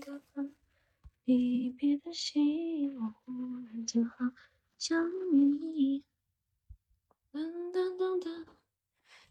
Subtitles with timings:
[0.00, 0.22] 个
[1.24, 3.32] 离别的心，我忽
[3.66, 4.10] 然就好
[4.78, 4.98] 想
[5.60, 6.04] 你。
[7.32, 8.46] 噔噔噔噔，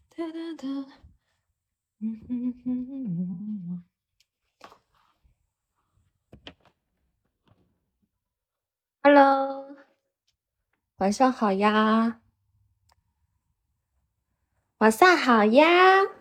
[0.08, 0.66] 哒哒哒，
[1.98, 3.84] 嗯哼哼哼。
[9.02, 9.76] Hello，
[10.96, 12.20] 晚上好呀，
[14.78, 16.19] 晚上好呀。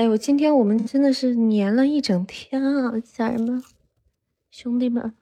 [0.00, 3.62] 哎呦，今天我们真的是黏了一整天啊，家人们、
[4.50, 5.14] 兄弟们，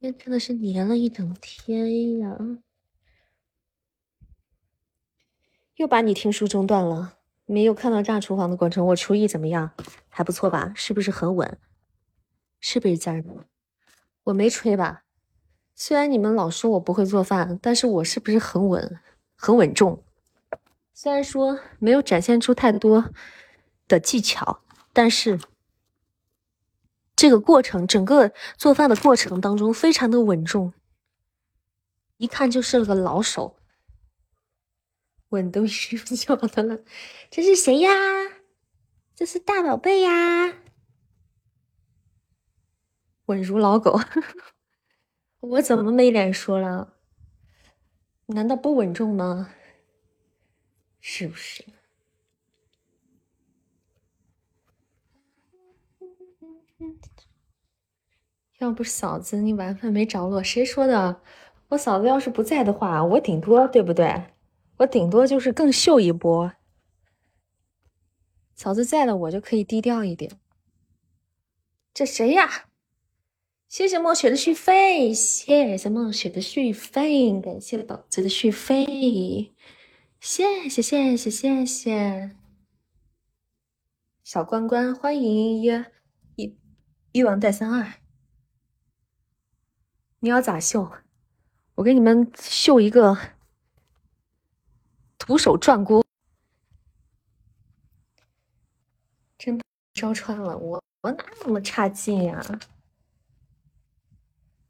[0.00, 2.36] 今天真的是黏了一整天呀。
[5.76, 8.84] 又把你听书中断了，没有看到炸厨房的过程。
[8.88, 9.70] 我厨艺怎么样？
[10.08, 10.72] 还不错吧？
[10.74, 11.56] 是不是很稳？
[12.58, 13.46] 是不是家人们？
[14.24, 15.04] 我没吹吧？
[15.76, 18.98] 虽然你们老说我不会做饭，但是我是不是很稳？
[19.44, 20.04] 很稳重，
[20.94, 23.12] 虽然说没有展现出太多
[23.88, 24.62] 的技巧，
[24.92, 25.40] 但是
[27.16, 30.72] 这个过程，整个做饭的过程当中非常的稳重，
[32.18, 33.56] 一看就是个老手。
[35.30, 36.78] 稳都睡不着的了，
[37.28, 37.90] 这是谁呀？
[39.16, 40.54] 这是大宝贝呀，
[43.24, 43.98] 稳如老狗。
[45.40, 46.91] 我怎么没脸说了？
[48.32, 49.50] 难道不稳重吗？
[51.00, 51.64] 是不是？
[58.58, 61.20] 要不嫂子你晚饭没着落，谁说的？
[61.70, 64.26] 我嫂子要是不在的话，我顶多对不对？
[64.78, 66.52] 我顶多就是更秀一波。
[68.54, 70.38] 嫂子在了，我就可以低调一点。
[71.92, 72.68] 这谁呀？
[73.72, 79.54] 谢谢墨雪的续费，谢谢墨雪的续费，感谢宝子的续费，
[80.20, 82.36] 谢谢谢谢谢谢。
[84.22, 85.84] 小关关，欢迎一
[86.36, 86.54] 一
[87.12, 87.94] 一王带三二。
[90.18, 90.92] 你要咋秀？
[91.76, 93.16] 我给你们秀一个
[95.16, 96.04] 徒手转锅，
[99.38, 99.58] 真
[99.94, 102.44] 招穿了，我我哪那么差劲呀？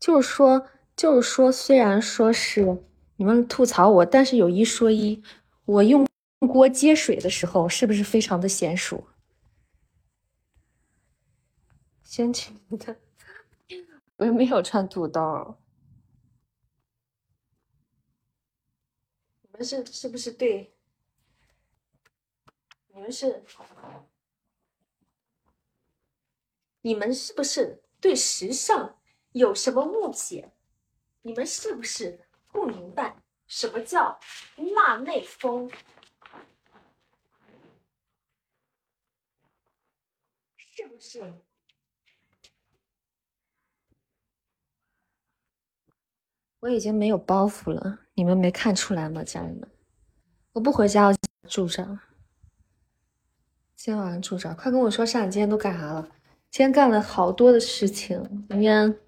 [0.03, 2.83] 就是说，就是说，虽然说是
[3.15, 5.23] 你们吐槽我，但是有一说一，
[5.65, 6.05] 我用
[6.41, 9.07] 锅接水的时候，是不是非常的娴熟？
[12.03, 12.97] 先请的，
[14.19, 15.57] 我又没有穿肚兜。
[19.43, 20.75] 你们是是不是对？
[22.93, 23.45] 你们是？
[26.81, 28.99] 你们是不是对时尚？
[29.33, 30.53] 有什么误解？
[31.23, 32.19] 你们是不是
[32.51, 33.17] 不明白
[33.47, 34.19] 什么叫
[34.75, 35.71] 辣妹风？
[40.57, 41.33] 是不是？
[46.61, 49.71] 我已经没有包袱了，你们没看出来吗，家人们？
[50.53, 51.15] 我不回家，我
[51.49, 51.99] 住这儿。
[53.77, 56.03] 今天晚上住这儿，快跟我说，上你今天都干啥了？
[56.51, 59.02] 今天干了好多的事情，今天。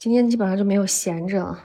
[0.00, 1.58] 今天基本上就没有闲着。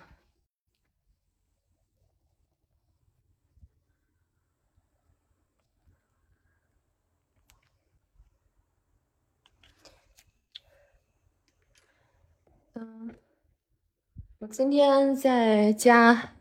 [12.74, 13.16] 嗯，
[14.40, 16.34] 我今天在家，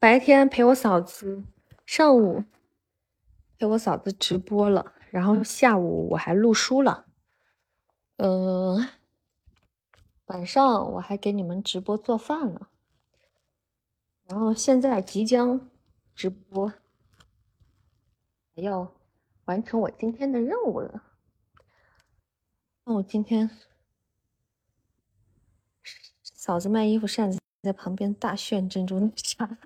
[0.00, 1.44] 白天陪我嫂子，
[1.86, 2.42] 上午
[3.56, 7.06] 陪我嫂子直播了，然后下午我还录书了。
[8.16, 8.99] 嗯。
[10.30, 12.68] 晚上我还给你们直播做饭了，
[14.28, 15.68] 然后现在即将
[16.14, 16.72] 直播，
[18.54, 18.94] 要
[19.46, 21.02] 完成我今天的任务了。
[22.84, 23.50] 那我今天
[26.22, 29.58] 嫂子卖衣服，扇子在旁边大炫珍珠奶茶。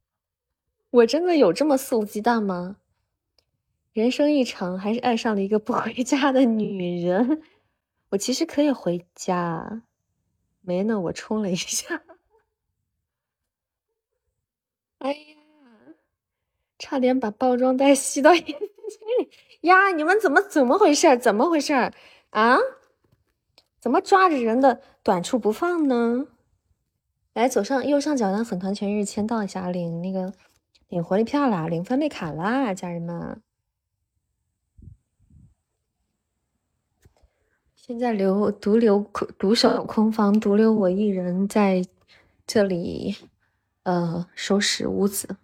[0.92, 2.76] 我真的有这么肆无忌惮吗？
[3.94, 7.42] 人生一场，还是爱上了一个不回家的女人。
[8.14, 9.82] 我其实可以回家，
[10.60, 11.00] 没呢。
[11.00, 12.00] 我冲了一下，
[14.98, 15.36] 哎呀，
[16.78, 18.56] 差点把包装袋吸到 眼睛
[19.18, 19.30] 里
[19.62, 19.90] 呀！
[19.90, 21.18] 你们怎么怎么回事？
[21.18, 21.72] 怎么回事
[22.30, 22.58] 啊？
[23.80, 26.28] 怎么抓着人的短处不放呢？
[27.32, 30.32] 来，左上右上角的粉团全日签到一下，领那个
[30.88, 33.42] 领活力票啦，领翻倍卡啦，家人们。
[37.86, 41.86] 现在留独留空独守空房，独留我一人在
[42.46, 43.14] 这里，
[43.82, 45.36] 呃，收拾屋子。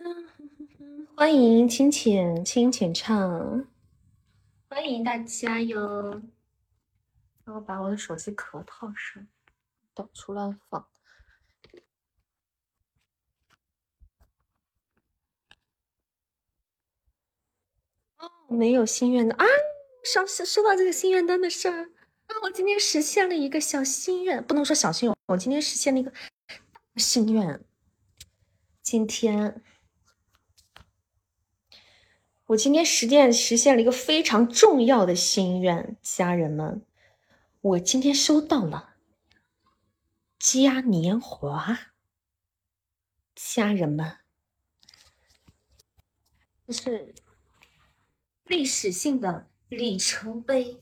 [1.14, 3.68] 欢迎清浅清浅唱，
[4.68, 6.20] 欢迎大家哟！
[7.44, 9.24] 让我把我的手机壳套上，
[9.94, 10.88] 到处乱放。
[18.18, 19.44] 哦，没有心愿的啊！
[20.06, 21.90] 上次说到这个心愿单的事儿。
[22.28, 26.12] 那我今天实现了一个小心愿，不能说小心愿，我今天实现了一个
[26.96, 27.64] 心愿。
[28.82, 29.64] 今天，
[32.46, 36.86] 我今天实践实现了一个非常重要的心愿，家人们，
[37.60, 38.94] 我今天收到了
[40.38, 41.92] 嘉年华，
[43.34, 44.18] 家人们，
[46.68, 47.14] 这是
[48.44, 50.80] 历史性的里程碑。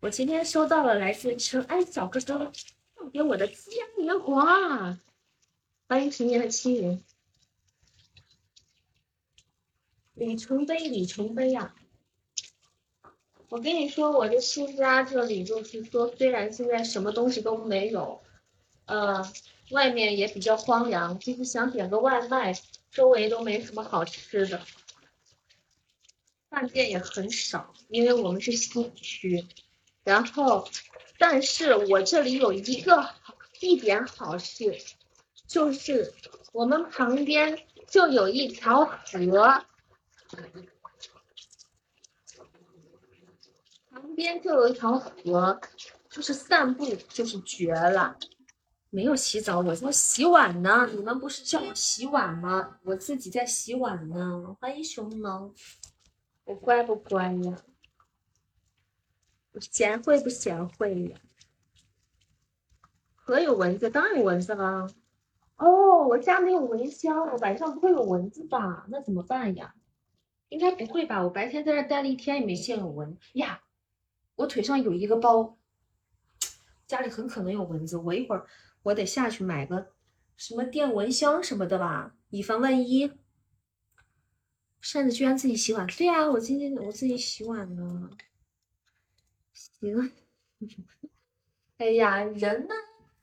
[0.00, 2.52] 我今天收到了来自陈安小哥哥
[2.94, 3.54] 送给我的嘉
[3.98, 4.98] 年华，
[5.88, 7.02] 欢迎十年的亲人，
[10.14, 11.74] 里程碑，里程碑呀！
[13.48, 18.22] 我跟你说，我的新家这里就是说，虽然现在什么东西都没有，
[18.84, 19.22] 呃，
[19.70, 22.54] 外面也比较荒凉，就是想点个外卖，
[22.90, 24.60] 周围都没什么好吃的，
[26.52, 29.42] 饭店也很少，因为我们是新区。
[30.04, 30.68] 然后，
[31.18, 33.08] 但是我这里有一个
[33.60, 34.76] 一点好事，
[35.48, 36.12] 就是
[36.52, 37.58] 我们旁边
[37.88, 39.64] 就有一条河，
[43.90, 45.58] 旁边就有一条河，
[46.10, 48.18] 就是散步就是绝了。
[48.90, 50.86] 没有洗澡，我在洗碗呢。
[50.92, 52.76] 你们不是叫我洗碗吗？
[52.82, 54.54] 我自己在洗碗呢。
[54.60, 55.50] 欢迎熊猫，
[56.44, 57.56] 我乖不乖呀？
[59.60, 61.18] 贤惠不贤惠呀？
[63.14, 64.88] 可有蚊子，当然有蚊子啦。
[65.56, 68.86] 哦，我家没有蚊香，我晚上不会有蚊子吧？
[68.88, 69.74] 那怎么办呀？
[70.48, 71.22] 应该不会吧？
[71.22, 73.62] 我白天在这待了一天也没见有蚊呀。
[74.34, 75.56] 我腿上有一个包，
[76.86, 77.96] 家里很可能有蚊子。
[77.96, 78.46] 我一会儿
[78.82, 79.92] 我得下去买个
[80.36, 83.12] 什么电蚊香什么的吧，以防万一。
[84.82, 85.86] 扇子居然自己洗碗？
[85.86, 88.10] 对呀，我今天我自己洗碗呢。
[89.52, 90.12] 行，
[91.78, 92.74] 哎呀，人呢，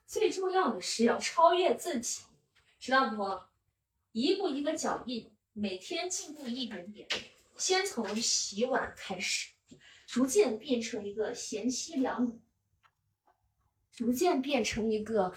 [0.08, 2.22] 最重要的是要超越自己，
[2.80, 3.42] 知道不？
[4.14, 7.06] 一步一个脚印，每天进步一点点，
[7.58, 9.52] 先从洗碗开始，
[10.08, 12.42] 逐渐变成一个贤妻良母，
[13.92, 15.36] 逐渐变成一个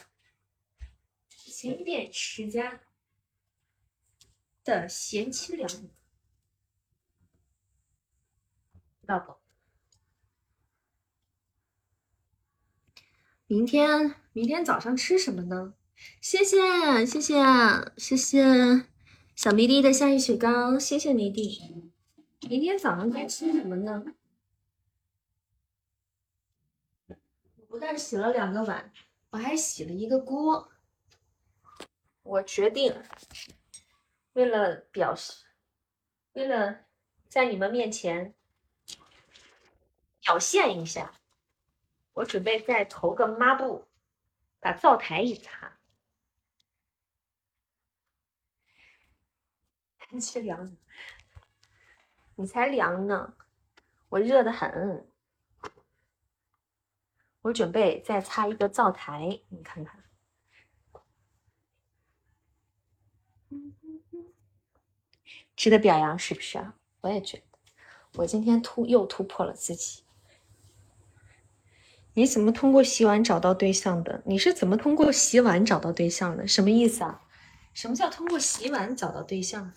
[1.29, 2.81] 勤俭持家
[4.65, 5.91] 的贤妻良母，
[9.13, 9.37] 道不？
[13.47, 15.75] 明天，明天早上吃什么呢？
[16.23, 17.35] 谢谢，谢谢，
[17.99, 18.87] 谢谢
[19.37, 21.93] 小迷弟的夏日雪糕，谢谢迷弟。
[22.49, 24.05] 明天早上该吃什么呢？
[27.09, 28.91] 我不但洗了两个碗，
[29.31, 30.73] 我还洗了一个锅。
[32.23, 32.95] 我决定，
[34.33, 35.45] 为了表示，
[36.33, 36.87] 为了
[37.29, 38.35] 在你们面前
[40.23, 41.13] 表现一下。
[42.15, 43.87] 我准备再投个抹布，
[44.61, 45.79] 把灶台一擦。
[49.99, 50.77] 天气凉，
[52.37, 53.35] 你才凉呢，
[54.11, 55.09] 我热的很。
[57.41, 60.05] 我准备再擦一个灶台，你看看，
[65.57, 66.79] 值得表扬是不是啊？
[67.01, 67.45] 我也觉得，
[68.17, 70.02] 我今天突又突破了自己。
[72.15, 74.23] 你怎么通过洗碗找到对象的？
[74.27, 76.47] 你是怎么通过洗碗找到对象的？
[76.47, 77.23] 什么意思啊？
[77.73, 79.73] 什么叫通过洗碗找到对象？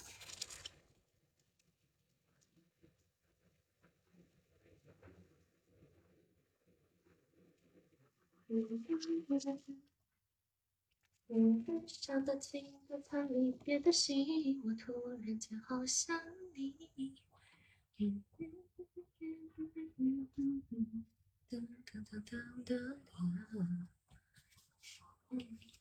[21.50, 23.88] 噔噔噔噔噔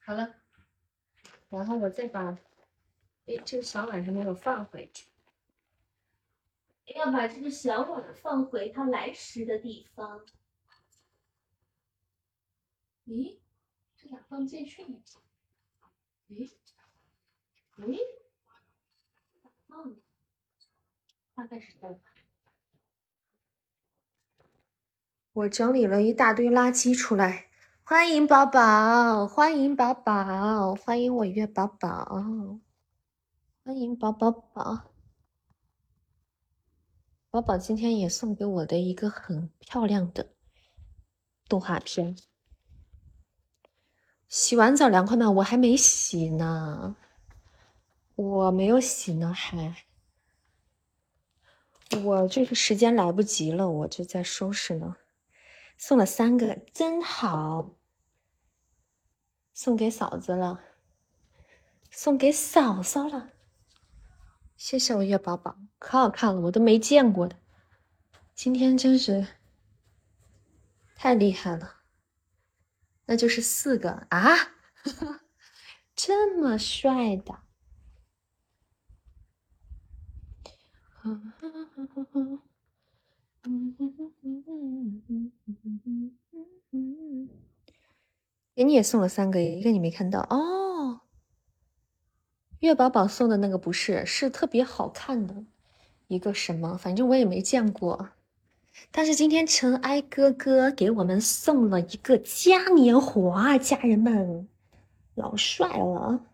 [0.05, 0.35] 好了，
[1.49, 2.39] 然后我再把，
[3.27, 5.09] 哎，这个小碗是没有放回去，
[6.95, 10.27] 要把这个小碗放回它来时的地方。
[13.07, 13.41] 咦，
[13.97, 15.03] 这咋放不进去呢？
[16.29, 16.53] 咦，
[17.79, 17.99] 咦，
[19.43, 19.97] 咋放？
[21.35, 21.99] 大概是这样。
[25.35, 27.47] 我整理了一大堆垃圾出来，
[27.83, 32.25] 欢迎宝宝，欢迎宝宝，欢迎我月宝宝，
[33.65, 34.93] 欢迎宝宝宝。
[37.31, 40.29] 宝宝今天也送给我的一个很漂亮的
[41.49, 42.17] 动画片。
[44.29, 45.29] 洗完澡凉快吗？
[45.33, 46.95] 我还没洗呢，
[48.15, 49.75] 我没有洗呢，还。
[52.05, 54.95] 我这个时间来不及了，我就在收拾呢。
[55.77, 57.77] 送了三个，真好。
[59.53, 60.61] 送给嫂子了，
[61.91, 63.31] 送给嫂嫂了。
[64.57, 67.37] 谢谢我月宝宝，可好看了，我都没见过的。
[68.35, 69.27] 今天真是
[70.97, 71.83] 太厉害了，
[73.07, 74.35] 那就是四个啊，
[75.95, 77.41] 这么帅的。
[88.55, 91.01] 给你也送了三个，一个你没看到哦。
[92.61, 95.45] 月宝宝送的那个不是，是特别好看的
[96.07, 98.11] 一个什么，反正我也没见过。
[98.91, 104.49] 但是今天尘埃哥哥给我们送了一个嘉年华，家人们，
[105.15, 106.25] 老帅了，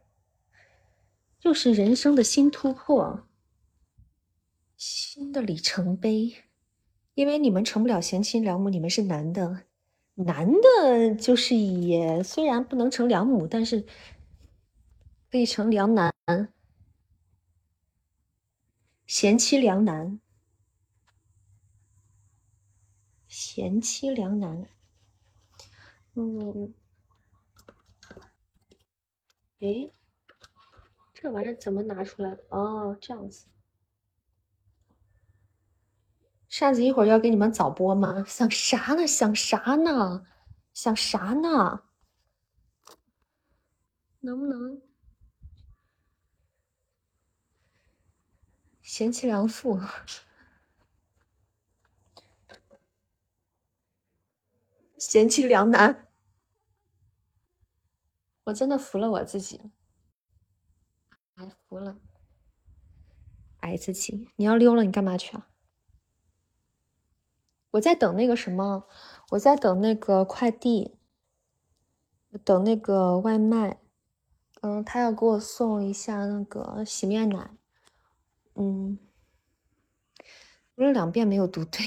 [1.43, 3.27] 又是人生的新突破，
[4.77, 6.45] 新的里程碑。
[7.15, 9.65] 因为你们成不了贤妻良母，你们是男的，
[10.15, 13.85] 男的就是也虽然不能成良母，但是。
[15.33, 16.13] 可以成良男，
[19.07, 20.19] 贤妻良男，
[23.29, 24.67] 贤妻良男。
[26.15, 26.75] 嗯，
[29.61, 29.93] 诶，
[31.15, 32.37] 这玩意儿怎么拿出来？
[32.49, 33.47] 哦，这样子。
[36.51, 38.25] 扇子一会儿要给你们早播吗？
[38.27, 39.07] 想啥呢？
[39.07, 40.27] 想啥呢？
[40.75, 41.85] 想啥呢？
[44.21, 44.83] 能不能？
[48.83, 49.79] 贤妻良妇，
[54.99, 56.09] 贤妻良男，
[58.43, 59.71] 我真的服了我自己，
[61.37, 61.97] 哎，服了，
[63.61, 64.29] 爱自己。
[64.35, 65.47] 你要溜了，你干嘛去啊？
[67.73, 68.87] 我在等那个什么，
[69.31, 70.97] 我在等那个快递，
[72.45, 73.81] 等那个外卖。
[74.63, 77.57] 嗯，他要给我送一下那个洗面奶。
[78.55, 78.99] 嗯，
[80.77, 81.81] 读了两遍没有读对。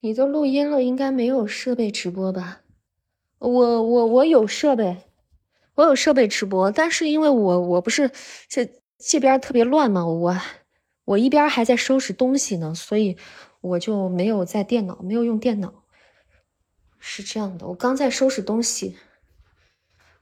[0.00, 2.60] 你都录音了，应该没有设备直播吧？
[3.38, 4.96] 我我我有设备，
[5.74, 8.10] 我有设备直播，但是因为我我不是
[8.48, 10.36] 这这边特别乱嘛，我
[11.04, 13.16] 我一边还在收拾东西呢，所以
[13.60, 15.82] 我就没有在电脑，没有用电脑。
[16.98, 18.96] 是这样的，我刚在收拾东西，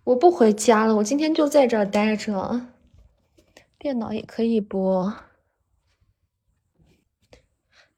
[0.04, 2.68] 我不回家了，我今天就在这儿待着，
[3.78, 5.14] 电脑也可以播。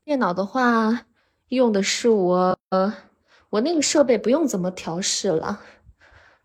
[0.05, 1.07] 电脑的话。
[1.49, 2.59] 用的是我，
[3.51, 5.61] 我那个设备不用怎么调试了，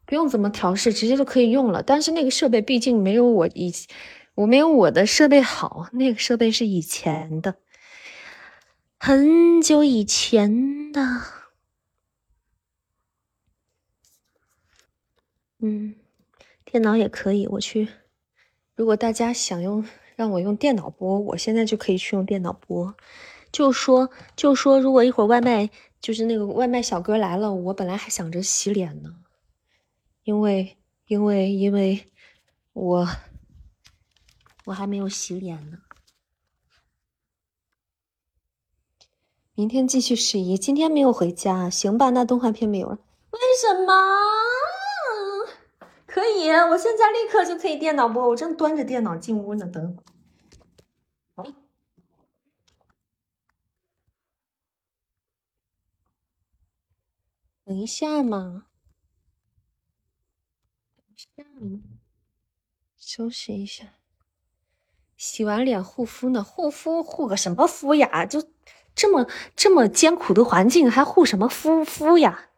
[0.05, 1.81] 不用怎么调试，直接就可以用了。
[1.81, 3.74] 但是那个设备毕竟没有我以，
[4.36, 7.55] 我没有我的设备好，那个设备是以前的，
[9.00, 11.01] 很久以前的。
[15.63, 15.96] 嗯，
[16.65, 17.88] 电脑也可以，我去。
[18.75, 22.96] 如果大家想用让我用电脑播，我现在就可以去用电脑播。
[23.51, 29.15] 就说就说，如果一会儿外卖就是那个外卖小哥来了，我本来还想着洗脸呢，
[30.24, 30.77] 因为
[31.08, 32.12] 因为因为
[32.74, 33.08] 我
[34.65, 35.79] 我还没有洗脸呢。
[39.53, 42.10] 明天继续试衣，今天没有回家，行吧？
[42.12, 42.98] 那动画片没有了，
[43.31, 43.93] 为什么？
[46.08, 50.11] 可以，我现在立刻就可以电脑播，我正端着电脑进屋呢，等会儿。
[57.72, 58.66] 等一下嘛，
[60.98, 61.80] 等一下嘛，
[62.98, 63.94] 休息一下，
[65.16, 66.44] 洗完脸护肤呢？
[66.44, 68.25] 护肤护个什么肤呀？
[68.25, 68.51] 就
[68.94, 69.25] 这么
[69.56, 72.50] 这么艰苦的环境，还护什么肤肤呀？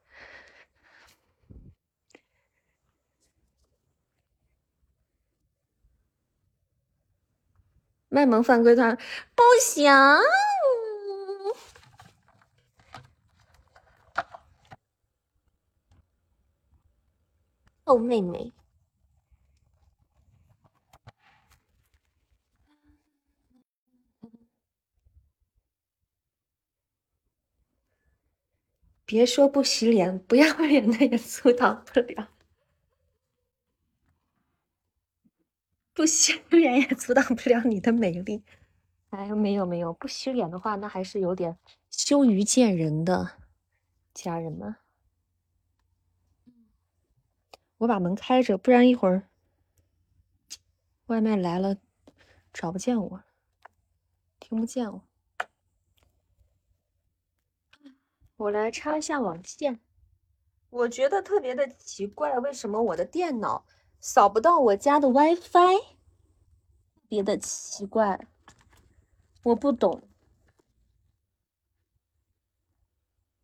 [8.10, 8.98] 卖萌犯规团
[9.36, 9.94] 不行。
[17.86, 18.54] 哦，妹妹，
[29.06, 32.30] 别说不洗脸，不要脸的也阻挡不了。
[35.94, 38.44] 不洗脸也阻挡不了你的美丽。
[39.10, 41.58] 哎，没有没有，不洗脸的话，那还是有点
[41.92, 43.38] 羞于见人的，
[44.14, 44.83] 家人们。
[47.80, 49.28] 我把门开着，不然一会儿
[51.08, 51.78] 外卖来了
[52.54, 53.24] 找不见我，
[54.40, 55.02] 听不见我。
[58.38, 59.80] 我来插一下网线。
[60.70, 63.66] 我觉得特别的奇怪，为什么我的电脑？
[64.00, 65.82] 扫不到我家的 WiFi，
[67.08, 68.28] 别的奇怪，
[69.44, 70.10] 我不懂。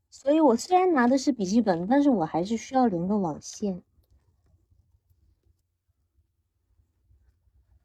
[0.09, 3.81] 所以我虽然拿的是笔记本，但是我还是需要连个网线。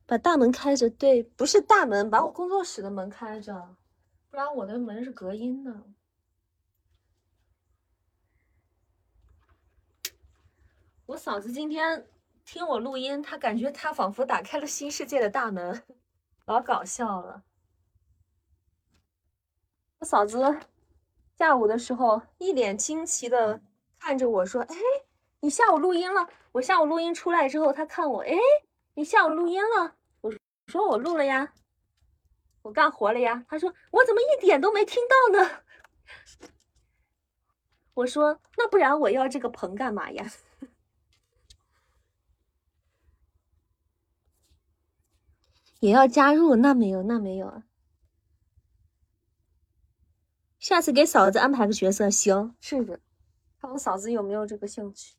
[0.06, 3.76] 把大门开着，对，不是大门，把我工作室的门开着，
[4.30, 5.82] 不然我的门是隔音的。
[11.06, 12.06] 我嫂子今天。
[12.46, 15.82] 听我录音，她感觉她仿佛打开了新世界的大门，
[16.44, 17.42] 老搞笑了。
[20.00, 20.60] 我嫂子
[21.38, 23.62] 下午的时候一脸惊奇的
[23.98, 24.76] 看着我说：“哎，
[25.40, 28.36] 你下午录音了？”我下午录音出来之后，她看我：“哎，
[28.94, 30.32] 你下午录音了？”我
[30.66, 31.54] 说：“我录了呀，
[32.62, 35.50] 我干活了呀。”他说：“我怎么一点都没听到呢？”
[37.94, 40.30] 我说：“那不然我要这个棚干嘛呀？”
[45.80, 46.56] 也要加入？
[46.56, 47.64] 那没有，那没有啊。
[50.58, 53.02] 下次给嫂子安排个角色，行，试试，
[53.60, 55.14] 看我嫂子有没有这个兴趣。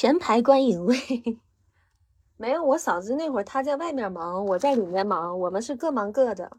[0.00, 0.96] 前排观影位，
[2.38, 2.64] 没有。
[2.64, 6.56] 我嫂子那会儿她在外面忙，我在里面忙，我们是各忙各的，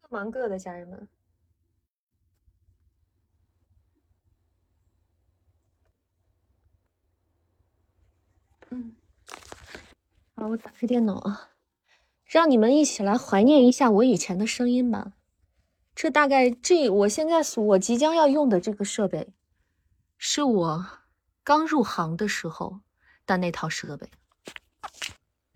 [0.00, 1.08] 各忙各的，家人们。
[8.70, 8.94] 嗯，
[10.36, 11.50] 好，我打开电脑啊，
[12.24, 15.14] 让你们一起来怀念一下我以前的声音吧。
[15.96, 19.32] 这大概这我现在我即将要用的这个设备，
[20.18, 20.86] 是我
[21.44, 22.80] 刚入行的时候
[23.26, 24.10] 的那套设备。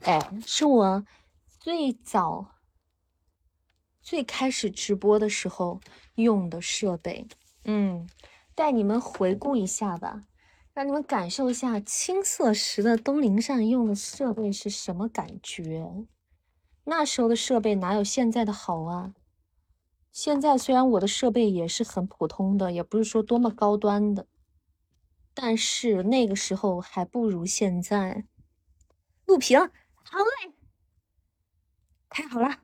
[0.00, 1.04] 哎，是我
[1.58, 2.54] 最早
[4.00, 5.80] 最开始直播的时候
[6.14, 7.26] 用的设备。
[7.64, 8.08] 嗯，
[8.54, 10.22] 带你们回顾一下吧。
[10.72, 16.06] 让你们感受一下青色石的东林扇用的设备是什么感觉？
[16.84, 19.12] 那时候的设备哪有现在的好啊？
[20.12, 24.26] 现在虽然我的设备也是很普通的，也不是说多么高端的，
[25.34, 28.24] 但是那个时候还不如现在。
[29.26, 30.54] 录屏，好嘞，
[32.08, 32.62] 太好了！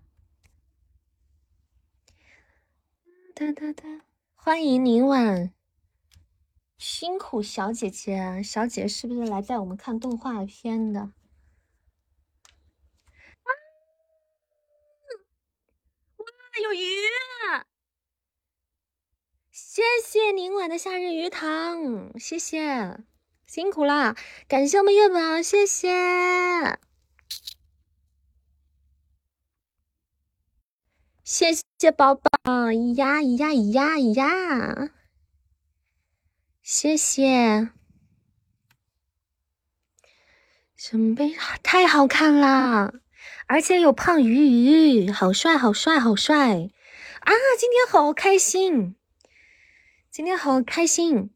[3.35, 5.52] 哒哒哒，欢迎宁晚。
[6.79, 11.00] 辛苦小姐姐，小姐是不是来带我们看动画片的？
[11.00, 11.12] 哇，
[16.62, 16.85] 有鱼！
[19.76, 22.96] 谢谢宁晚的夏日鱼塘，谢谢，
[23.46, 24.16] 辛苦啦！
[24.48, 26.78] 感谢我们月宝，谢谢，
[31.22, 32.30] 谢谢宝宝，
[32.72, 34.88] 咿呀咿呀咿呀咿呀。
[36.62, 37.68] 谢谢，
[40.74, 42.94] 准备太好看啦！
[43.46, 46.70] 而且有胖鱼鱼，好帅，好帅，好帅
[47.20, 47.32] 啊！
[47.58, 48.96] 今天好开心，
[50.16, 51.29] 今天好开心！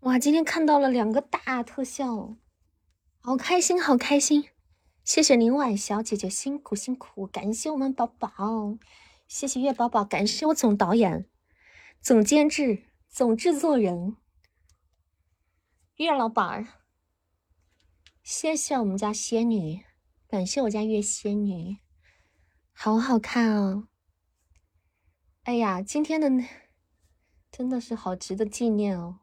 [0.00, 2.36] 哇，今天看到了两个大特效，
[3.20, 4.50] 好开心，好开心！
[5.02, 8.76] 谢谢林婉小姐姐辛苦辛苦，感谢我们宝宝，
[9.26, 11.26] 谢谢月宝宝，感谢我总导演、
[12.02, 12.84] 总监制。
[13.08, 14.18] 总制作人
[15.96, 16.66] 月老板儿，
[18.22, 19.82] 谢谢我们家仙女，
[20.28, 21.78] 感谢我家月仙女，
[22.74, 23.88] 好好看哦！
[25.44, 26.28] 哎呀，今天的
[27.56, 29.20] 真的是好值得纪念哦，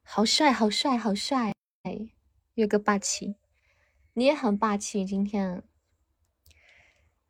[0.00, 1.54] 好帅，好帅，好帅！
[1.82, 2.08] 哎，
[2.54, 3.36] 月哥霸气，
[4.14, 5.68] 你也很霸气，今天。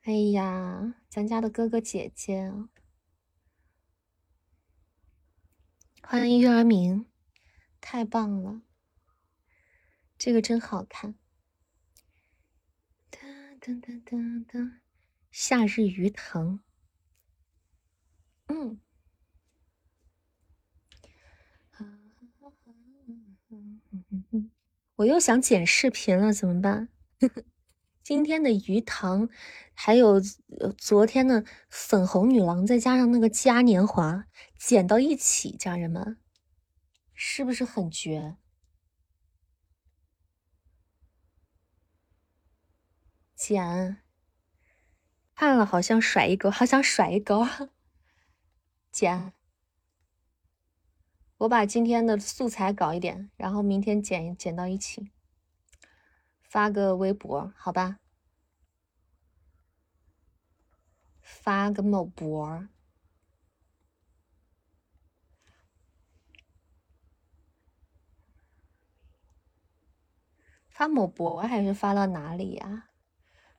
[0.03, 2.53] 哎呀，咱家的哥哥姐姐。
[6.05, 7.07] 欢迎月儿明，
[7.81, 8.63] 太棒了，
[10.17, 11.17] 这个真好看。
[13.11, 14.79] 噔噔噔噔噔，
[15.33, 16.61] 夏日鱼藤。
[18.47, 18.81] 嗯。
[24.97, 26.89] 我又想剪视频了，怎么办？
[28.03, 29.29] 今天的鱼塘，
[29.75, 30.21] 还有
[30.77, 34.27] 昨天的粉红女郎，再加上那个嘉年华，
[34.59, 36.19] 剪到一起，家人们，
[37.15, 38.37] 是不是很绝？
[43.37, 43.99] 剪，
[45.35, 47.47] 看了好像甩一钩，好想甩一钩，
[48.93, 49.33] 剪。
[51.43, 55.11] 我把今天的素材搞一点，然后明天剪剪到一起，
[56.41, 57.99] 发个微博，好吧？
[61.21, 62.69] 发个某博，
[70.69, 72.91] 发某博还是发到哪里呀？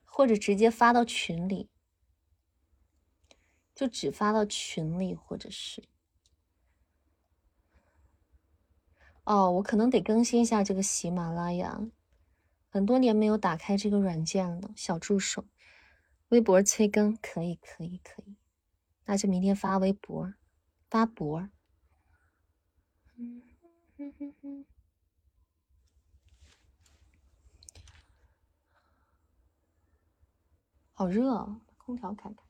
[0.06, 1.68] 或者直接发到群里，
[3.74, 5.93] 就只发到群里，或者是。
[9.24, 11.80] 哦，我可能得更新一下这个喜马拉雅，
[12.68, 14.70] 很多年没有打开这个软件了。
[14.76, 15.46] 小助手，
[16.28, 18.36] 微博催更，可以，可以，可以，
[19.06, 20.34] 那就明天发微博，
[20.90, 21.48] 发博。
[30.92, 31.34] 好热，
[31.66, 32.43] 把空调开开。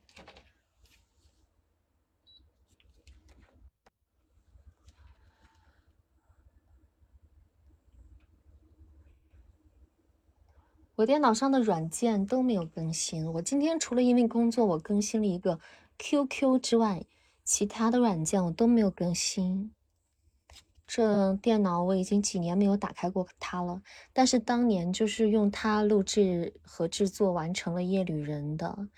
[10.97, 13.27] 我电脑上的软件都没有更新。
[13.33, 15.59] 我今天除了因为工作我更新了一个
[15.99, 17.05] QQ 之外，
[17.45, 19.73] 其他的软件我都没有更新。
[20.87, 23.83] 这电脑我已经几年没有打开过它了。
[24.13, 28.89] 但是当年就是用它录制和制作完成了《夜旅人》的。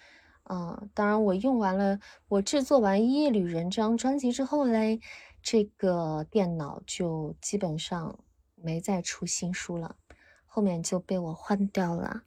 [0.51, 5.01] 嗯，当然我用完了，我制作完《夜旅人》这张专辑之后嘞，
[5.43, 8.19] 这个电脑就基本上
[8.55, 9.97] 没再出新书了。
[10.57, 12.25] 后面就被我换掉了。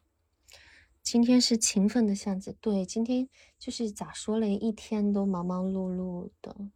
[1.02, 6.70] 今天是勤奋的巷子，对，今天就是咋说嘞，一天都忙忙碌碌的。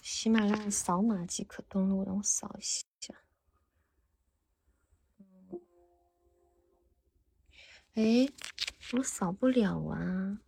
[0.00, 3.14] 喜马拉雅扫码即可登录，让我扫一下。
[7.92, 8.26] 哎，
[8.96, 10.40] 我扫不了啊！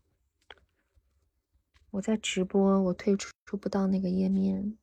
[1.90, 4.78] 我在直播，我退出不到那个页面。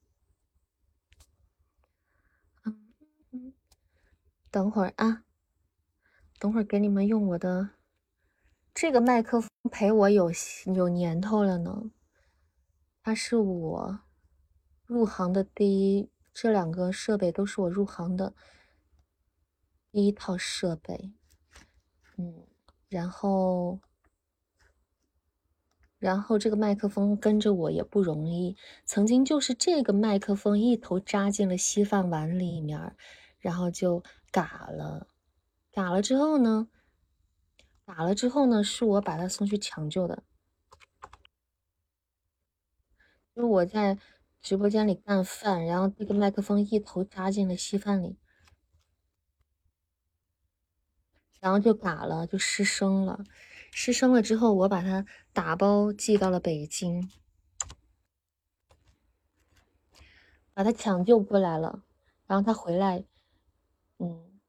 [4.52, 5.24] 等会儿啊，
[6.40, 7.70] 等会儿给你们用我的
[8.74, 10.32] 这个麦克风，陪我有
[10.76, 11.92] 有年头了呢。
[13.04, 14.00] 它是我
[14.86, 18.34] 入行的第一，这两个设备都是我入行的
[19.92, 21.14] 第一套设备。
[22.18, 22.48] 嗯，
[22.90, 23.80] 然后，
[25.98, 32.96] 然后这个麦克风跟着我也不容易，曾经就是这个麦克风一头扎进了稀饭碗里面，
[33.40, 34.04] 然后就。
[34.32, 35.08] 嘎了，
[35.72, 36.70] 嘎了之后呢？
[37.84, 38.64] 嘎了之后呢？
[38.64, 40.24] 是我把他送去抢救的。
[43.34, 43.98] 就是我在
[44.40, 48.20] 直播间里干饭，然后这个麦克风一头扎进了稀饭里，
[51.40, 53.24] 然后就嘎了，就失声了。
[53.72, 57.10] 失声了之后，我把它打包寄到了北京，
[60.54, 61.84] 把他抢救过来了。
[62.28, 63.06] 然后他回来。
[64.02, 64.40] 嗯，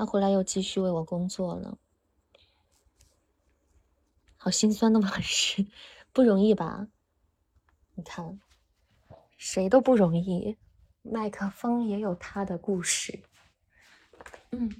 [0.00, 1.76] 他回来又继续为我工作了，
[4.38, 5.66] 好心酸的往事，
[6.10, 6.88] 不容易吧？
[7.96, 8.40] 你看，
[9.36, 10.56] 谁都不容易，
[11.02, 13.20] 麦克风也有他的故事。
[14.52, 14.74] 嗯，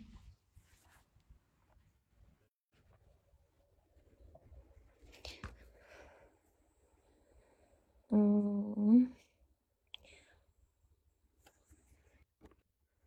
[8.09, 9.13] 嗯。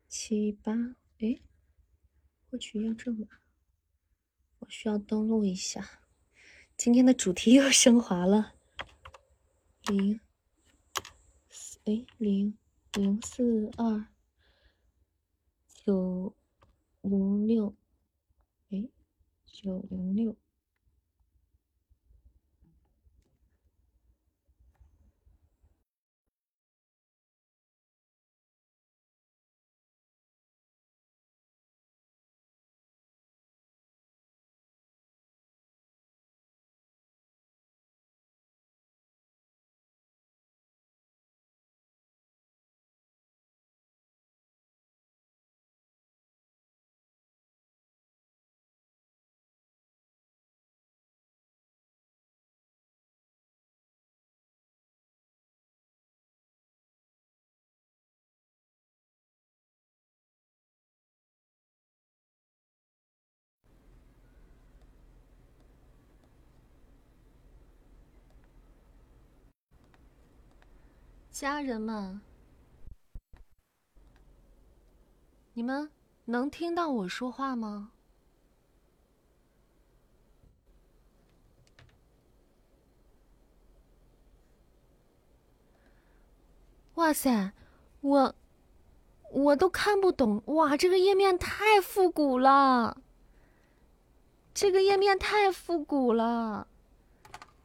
[0.07, 0.71] 七八
[1.17, 1.39] 哎，
[2.53, 3.27] 获取验证码，
[4.59, 6.03] 我需要登录一下。
[6.77, 8.53] 今天的主题又升华了，
[9.87, 10.19] 零
[11.85, 12.55] 哎零
[12.93, 14.05] 零四二
[15.67, 16.35] 九
[17.01, 17.75] 零六
[18.69, 18.87] 哎
[19.47, 20.37] 九零六。
[71.43, 72.21] 家人们，
[75.51, 75.91] 你们
[76.23, 77.91] 能听到我说话吗？
[86.93, 87.51] 哇塞，
[87.99, 88.35] 我
[89.29, 90.77] 我都看不懂哇！
[90.77, 93.01] 这个页面太复古了，
[94.53, 96.69] 这个页面太复古了。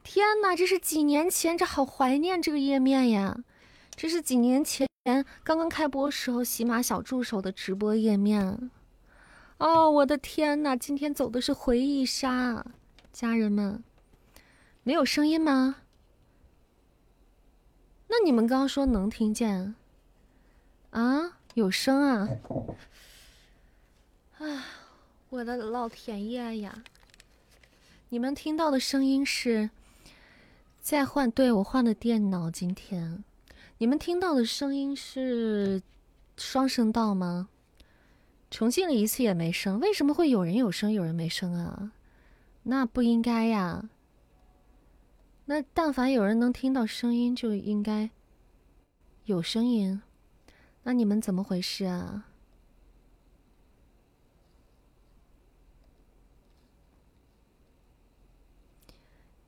[0.02, 3.44] 天哪，这是几年前，这好怀念这个页面呀！
[4.00, 4.86] 这是几年前
[5.42, 8.70] 刚刚开播时候喜马小助手的直播页面。
[9.56, 12.64] 哦，我的天哪，今天走的是回忆杀，
[13.12, 13.82] 家人们，
[14.84, 15.78] 没有声音吗？
[18.06, 19.74] 那你们刚刚说能听见？
[20.90, 22.28] 啊，有声啊！
[24.38, 24.64] 啊，
[25.30, 26.84] 我的老天爷呀！
[28.10, 29.70] 你们听到的声音是
[30.80, 31.28] 在换？
[31.28, 32.48] 对我换了电脑。
[32.48, 33.24] 今天
[33.78, 35.80] 你们听到的声音是
[36.36, 37.48] 双声道吗？
[38.50, 41.92] 重庆了一次也没声，为什么会有人有声，有人没声啊？
[42.64, 43.88] 那不应该呀。
[45.44, 48.10] 那但凡有人能听到声音，就应该
[49.24, 50.02] 有声音。
[50.82, 52.24] 那你们怎么回事啊？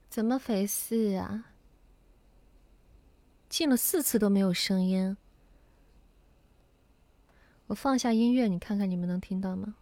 [0.09, 1.50] 怎么回事啊？
[3.51, 5.17] 进了四次都没有声音。
[7.67, 9.75] 我放下音乐，你看看你们能听到吗？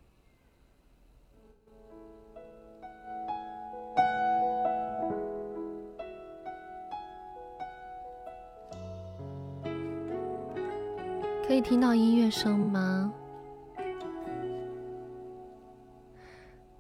[11.47, 13.13] 可以听到音乐声吗？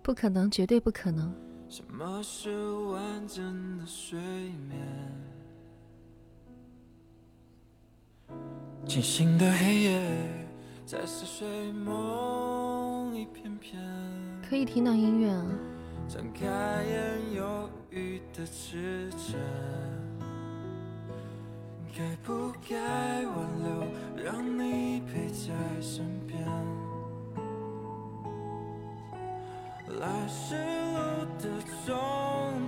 [0.02, 1.34] 不可能，绝对不可能。
[1.68, 4.78] 什么是完整的睡眠？
[8.88, 10.00] 清醒的黑夜，
[10.86, 13.78] 在似睡梦一片片。
[14.48, 15.44] 可以听到音乐啊。
[16.08, 19.38] 睁开眼，犹豫的指针。
[21.94, 22.76] 该不该
[23.26, 26.40] 挽留，让你陪在身边？
[30.00, 30.54] 来时
[30.94, 31.44] 路的
[31.84, 31.94] 终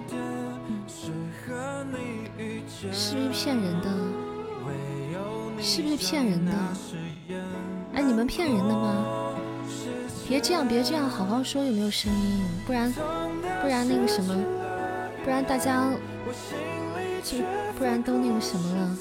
[0.06, 0.20] 点，
[0.87, 1.11] 是
[1.46, 2.92] 和你遇见。
[2.92, 4.30] 是骗人的？
[5.62, 6.53] 是不是骗人的？
[7.94, 9.35] 哎，你们骗人的吗？
[10.29, 12.42] 别这样，别这样，好好说有没有声音？
[12.66, 12.92] 不然，
[13.62, 14.35] 不然那个什么，
[15.25, 15.90] 不然大家
[17.23, 17.38] 就
[17.77, 18.96] 不然都那个什么了。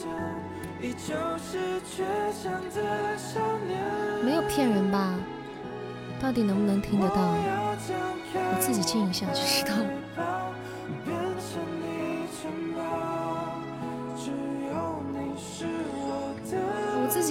[4.23, 5.13] 没有骗人吧？
[6.21, 7.15] 到底能不能听得到？
[8.35, 9.85] 我自己静一下就知道了。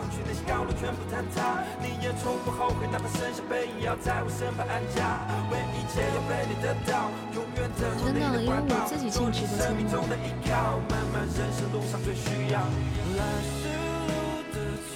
[0.00, 1.60] 望去，那些高楼全部坍塌。
[1.84, 5.28] 你也从不后悔，哪怕剩下背影，要在我身旁安家。
[5.52, 8.88] 为一切要被你得到，永远等候你的怀抱。
[8.88, 12.64] 我是生命中的依靠，漫漫人生路上最需要。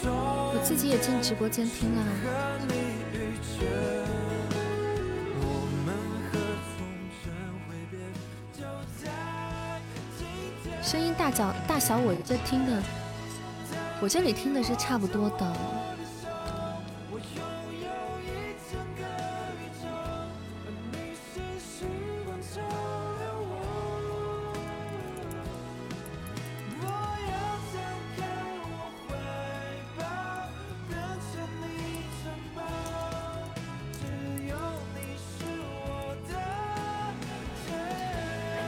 [0.07, 2.01] 我自己也进直播间听啊。
[10.83, 12.83] 声音大小大小，我这听的，
[14.05, 15.47] 我这里听的是差不多的。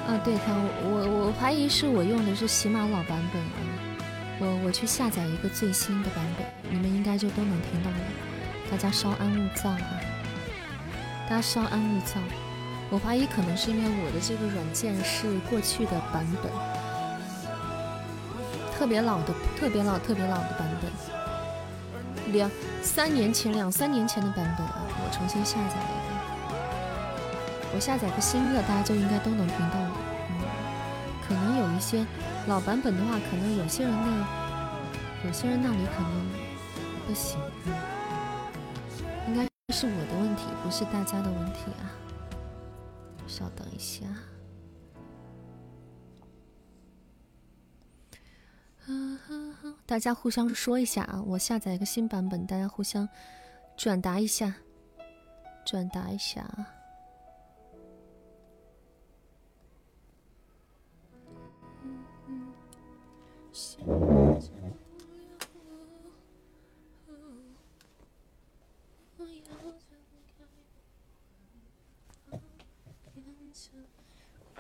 [0.09, 3.43] 啊对他，我我怀疑是我用的是喜马老版本，
[4.67, 7.97] 我去下载一个最新的版本，你们应该就都能听到了。
[8.69, 9.79] 大家稍安勿躁啊，
[11.31, 12.15] 大家稍安勿躁。
[12.91, 16.51] 我怀疑可能是因为我的这个软件是过去的版本，
[18.77, 22.51] 特别老的、特别老、特别老的版本，两
[22.83, 25.99] 三年前、两三年前的版本啊，我重新下载了一
[27.71, 29.93] 个，我下载个新的，大家就应该都能听到了。
[31.29, 32.05] 可能有一些
[32.49, 34.27] 老版本的话，可能有些人的
[35.27, 36.29] 有些人那里可能
[37.07, 37.37] 不行，
[39.27, 39.43] 应该
[39.75, 41.91] 是我的问题，不是大家的问题啊。
[43.27, 44.07] 稍等一下。
[49.85, 51.21] 大家互相说一下啊！
[51.27, 53.09] 我下载一个新版本，大家互相
[53.77, 54.55] 转达一下，
[55.65, 56.69] 转达一下啊！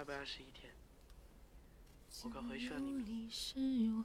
[0.07, 0.71] 百二十一天，
[2.23, 4.05] 我可回去了，你们。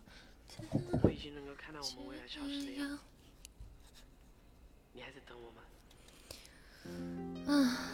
[1.03, 2.97] 我已经能够看到我们未来消失的样子，
[4.93, 7.53] 你还在等我吗？
[7.53, 7.93] 啊，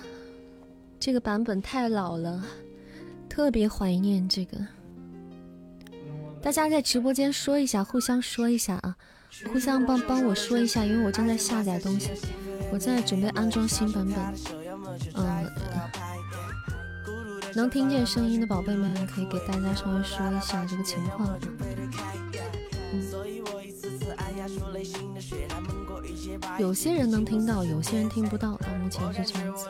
[0.99, 2.43] 这个版本太老了，
[3.29, 4.57] 特别怀念这个。
[6.41, 8.97] 大家在直播间说一下，互相说一下啊，
[9.51, 12.11] 互相帮帮我说一下，因为我正在下载东西，
[12.71, 14.17] 我在准备安装新版本。
[15.13, 15.36] 嗯，
[17.57, 21.35] 能听见声音的宝贝们可以给大家稍微说一下这个情况。
[26.59, 29.65] 有些人能听到，有些人听不到，到目前是这样子。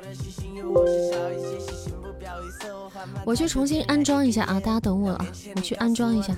[3.25, 6.35] 我去重新安装一下啊，大家等我啊，我去安装一下。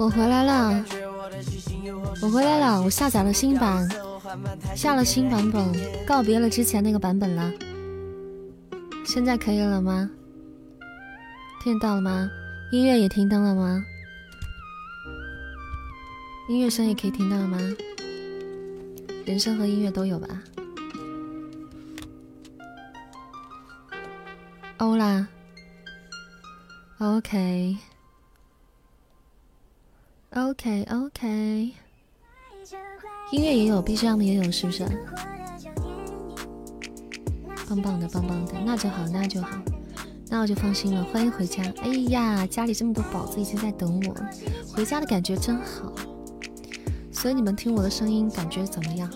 [0.00, 0.82] 我回来了，
[2.22, 3.86] 我回来了，我下载了新版，
[4.74, 5.62] 下了新版本，
[6.06, 7.52] 告别了之前那个版本了。
[9.04, 10.10] 现在可以了吗？
[11.62, 12.30] 听到了吗？
[12.72, 13.84] 音乐也听到了吗？
[16.48, 17.58] 音乐声也可以听到了吗？
[19.26, 20.28] 人声和音乐都有吧？
[24.78, 25.28] 欧啦
[27.00, 27.76] ，OK。
[30.36, 31.72] OK OK，
[33.32, 34.86] 音乐也有，BGM 也有，是不是？
[37.68, 39.58] 棒棒的，棒棒的，那就好，那就好，
[40.28, 41.02] 那我就放心了。
[41.12, 41.64] 欢迎回家！
[41.82, 44.14] 哎呀，家里这么多宝子已经在等我，
[44.72, 45.92] 回家的感觉真好。
[47.10, 49.10] 所以你们听我的声音感觉怎么样？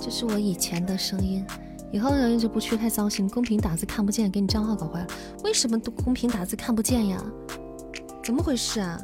[0.00, 1.44] 这是我以前的声音。
[1.92, 5.06] 以后留言就不去太糟心，公屏打字看不见，给你账号搞坏了。
[5.44, 7.22] 为什么都公屏打字看不见呀？
[8.24, 8.98] 怎么回事啊？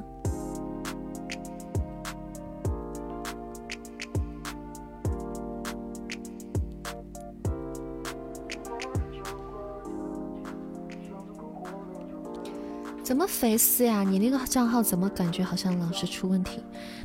[13.04, 14.02] 怎么肥丝呀？
[14.02, 16.62] 你那个账号怎么感觉好像老是出问题？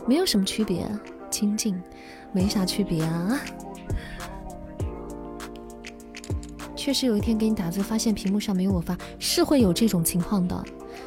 [0.07, 0.87] 没有什么区别，
[1.29, 1.81] 清静，
[2.31, 3.39] 没啥区别啊。
[6.83, 10.63] 确实有一天给你打字，发现屏幕上没有我发，是会有这种情况的。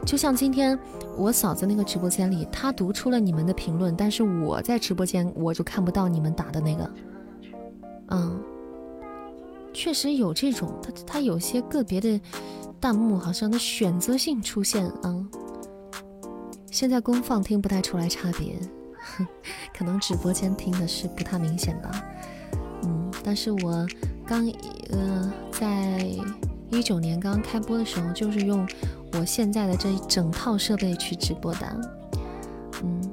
[0.07, 0.79] 就像今天
[1.19, 6.91] 我嫂子那个直播间里，她读出了你们的评论，但是我在直播间我就看不到你们打的那个。
[8.09, 8.43] 嗯，
[9.75, 12.19] 确实有这种，他他有些个别的
[12.81, 15.29] 弹幕好像的选择性出现啊。
[16.71, 18.59] 现在公放听不太出来差别，
[19.77, 22.03] 可能直播间听的是不太明显吧。
[22.85, 23.87] 嗯，但是我。
[24.29, 24.45] 刚，
[24.91, 26.07] 呃，在
[26.71, 28.69] 一九年刚开播的时候，就是用
[29.15, 31.91] 我现在的这一整套设备去直播的。
[32.83, 33.13] 嗯，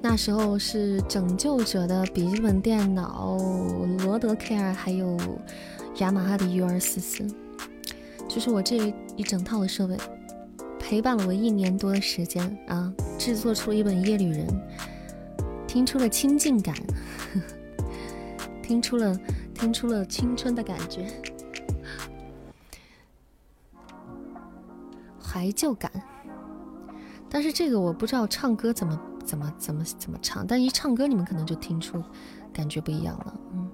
[0.00, 3.36] 那时候是拯救者的笔记本电脑，
[4.04, 5.16] 罗德 K 二，还有
[5.98, 7.24] 雅马哈的 U R 四四，
[8.28, 9.96] 就是我这一整套的设备，
[10.80, 14.44] 陪伴了我一年多的时间啊，制作出了一本《夜旅人》，
[15.68, 17.42] 听出了亲近感，呵 呵
[18.60, 19.16] 听出了
[19.62, 21.06] 听出了青春的感觉，
[25.22, 25.88] 怀旧感。
[27.30, 32.02] 但是这个我不知道唱歌怎么怎么怎么怎么唱，但一唱歌你们可能就听出
[32.52, 33.40] 感觉不一样了。
[33.52, 33.70] 嗯，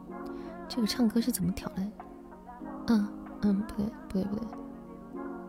[0.69, 1.91] 这个唱歌是怎么调来？
[2.89, 3.09] 嗯
[3.41, 4.47] 嗯，不对不对不对，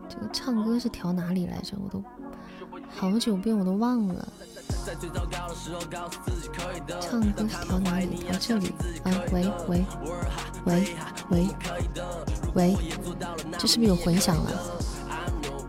[0.08, 1.76] 这个唱歌是调哪里来着？
[1.78, 2.02] 我都
[2.88, 4.26] 好久遍我都忘了。
[7.00, 8.16] 唱歌是调哪里？
[8.16, 8.74] 调这里
[9.04, 9.12] 啊？
[9.32, 9.84] 喂喂
[10.64, 10.96] 喂
[11.30, 11.48] 喂
[12.54, 12.76] 喂，
[13.58, 14.50] 这是不是有混响了？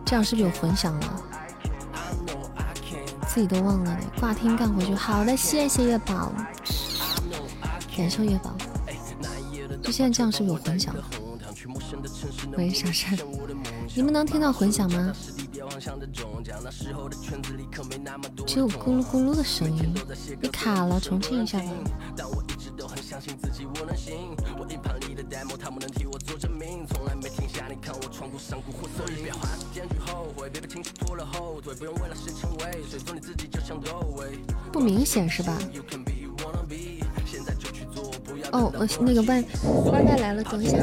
[0.04, 1.22] 这样是不是有混响了？
[3.28, 4.94] 自己都忘了呢，挂听干回去。
[4.94, 6.32] 好的，谢谢月宝，
[7.96, 8.54] 感谢月宝。
[9.82, 10.94] 就现在这样是不是有混响？
[12.56, 13.16] 喂，傻傻，
[13.94, 15.12] 你们能听到混响吗？
[18.46, 19.94] 只有咕噜咕噜的声音，
[20.40, 21.64] 你卡了，重庆一下吧。
[34.72, 35.58] 不明显是吧？
[38.52, 39.42] 哦，呃，那个外
[39.92, 40.76] 外卖来了，等一下。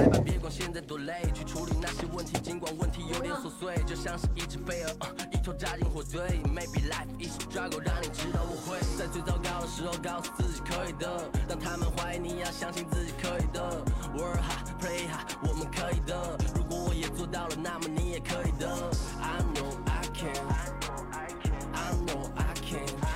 [2.20, 4.92] 问题尽管问题有点琐碎就像是一只飞蛾
[5.32, 6.20] 一头扎进火堆。
[6.54, 8.78] Maybe life is a struggle 让你知道我会。
[8.98, 13.86] 在最糟糕的时候告诉自己可以的当他们怀疑你要相信自己可以的。
[14.18, 16.38] Work hard play hard 我们可以的。
[16.58, 18.68] 如果我也做到了那么你也可以的。
[19.22, 23.09] I know i can i know i can i know i can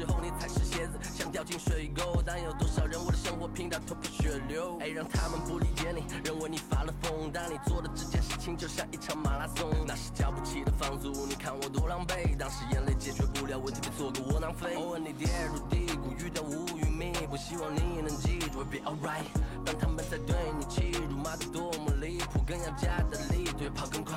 [0.00, 0.98] 时后你踩湿鞋子。
[1.14, 4.78] 想掉进水沟但有多少人为了生活拼到头破血流。
[4.80, 9.68] 哎让他们不理解你认为你发了疯但你做的这件事情就像一场马拉松。
[9.86, 14.74] 那是交不起的房租你看我多狼狈当时眼泪解决不了问题别做个窝囊废。
[14.76, 19.28] 我问你跌入低谷遇到乌云密布希望你能记住别 all right
[19.66, 24.16] 当他们在对你欺辱骂得多么离谱更要加大力度跑更快。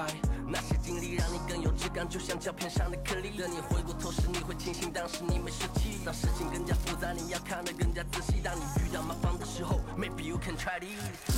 [0.54, 3.36] 那些经历让你更有质感，就像胶片上的颗粒。
[3.36, 5.97] 等你回过头时，你会庆幸当时你没失气。
[6.06, 8.39] 当事情更加复杂，你要看得更加仔细。
[8.43, 10.93] 当你遇到麻烦的时候，Maybe you can try this。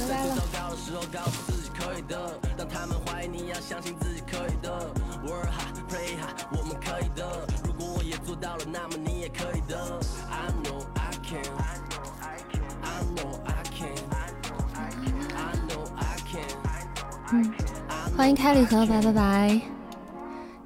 [0.06, 2.38] 在最糟糕的时候，告诉自己可以的。
[2.58, 4.94] 当他们怀疑，你要相信自己可以的。
[5.24, 7.48] Work hard, play hard，我们可以的。
[7.64, 9.80] 如果我也做到了，那么你也可以的。
[10.30, 11.40] I know I can。
[11.56, 12.68] I know I can.
[12.84, 13.96] I know I can.
[14.12, 15.24] I know I can.
[15.36, 16.52] I know I can.
[16.66, 17.65] I know I can.
[18.16, 19.62] 欢迎开礼盒，拜拜拜。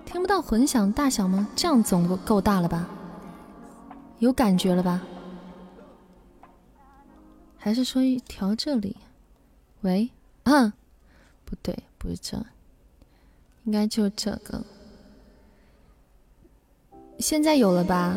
[0.06, 1.48] 听不到混响大小吗？
[1.56, 2.88] 这样总够够大了吧？
[4.20, 5.02] 有感觉了吧？
[7.58, 8.96] 还是说调这里？
[9.82, 10.12] 喂，
[10.44, 10.72] 嗯，
[11.44, 12.38] 不对，不是这，
[13.64, 14.64] 应该就这个。
[17.18, 18.16] 现在有了吧？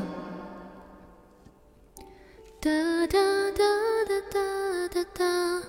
[2.61, 2.71] 哒
[3.07, 3.19] 哒
[3.53, 3.65] 哒
[4.07, 5.63] 哒哒哒哒，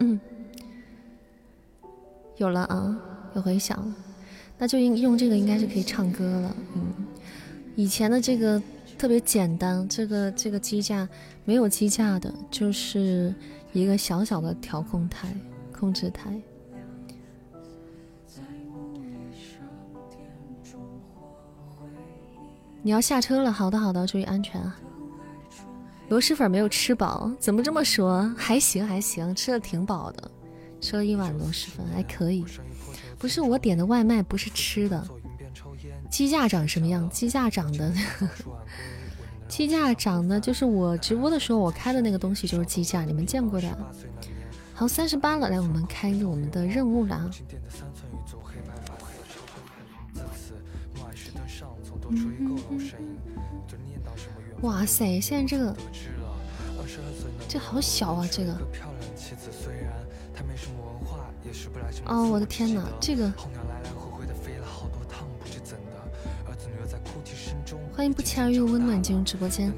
[0.00, 0.20] 嗯。
[2.36, 2.96] 有了啊，
[3.34, 3.94] 有回响了，
[4.58, 6.56] 那就用用这个应该是可以唱歌了。
[6.74, 6.92] 嗯，
[7.76, 8.60] 以前的这个
[8.98, 11.08] 特别简单，这个这个机架
[11.44, 13.34] 没有机架的，就是
[13.72, 15.34] 一个小小的调控台、
[15.72, 16.40] 控制台。
[22.82, 24.76] 你要下车了，好的好的，注意安全啊！
[26.10, 28.30] 螺蛳粉没有吃饱，怎么这么说？
[28.36, 30.30] 还行还行，吃的挺饱的。
[30.84, 32.44] 吃了一碗螺蛳粉，还可以。
[33.18, 35.02] 不是我点的外卖，不是吃的。
[36.10, 37.08] 鸡架长什么样？
[37.08, 37.90] 鸡架长的，
[39.48, 43.66] 鸡架长的就 是我直播的时候我开的那个东西，就是鸡架，你们见过的。
[44.74, 47.30] 好，三十八了，来，我们开一个我们的任务了。
[54.60, 55.74] 哇塞，现在这个，
[57.48, 58.54] 这好小啊，这个。
[62.06, 63.32] 哦，我的天哪，这个！
[67.96, 69.72] 欢迎不期而遇温暖进入直播间。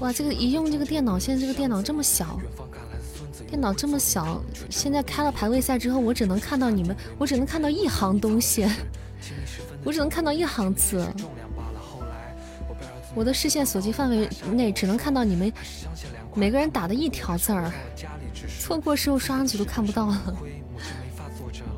[0.00, 2.38] 哇，这个一用这个电脑，现在这个电脑这么小，
[3.46, 4.40] 电脑这么小，
[4.70, 8.66] 现在开了排位赛之后，我只能看到你们，我只能看到一行东西，
[9.84, 11.06] 我只能看到一行字。
[13.14, 15.52] 我的视线所及范围内只能看到你们
[16.34, 17.72] 每个人打的一条字儿，
[18.60, 20.36] 错过时候刷上去都看不到了。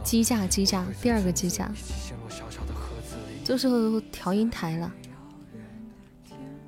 [0.03, 1.70] 机架，机架，第二个机架，
[3.44, 3.68] 就是
[4.12, 4.92] 调音台了。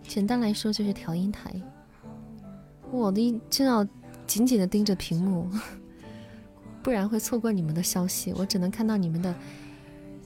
[0.07, 1.53] 简单来说就是调音台。
[2.91, 3.87] 我的真要
[4.27, 5.51] 紧紧的盯着屏幕，
[6.83, 8.33] 不然会错过你们的消息。
[8.37, 9.35] 我只能看到你们的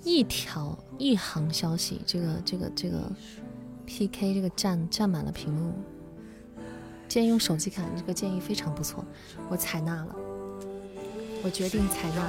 [0.03, 2.01] 一条一行消息。
[2.07, 3.11] 这个，这个，这个。
[3.89, 4.35] P.K.
[4.35, 5.73] 这个占占满了屏幕，
[7.07, 9.05] 建议用手机看，这个建议非常不错，
[9.49, 10.17] 我采纳了，
[11.47, 12.29] 我决定采纳。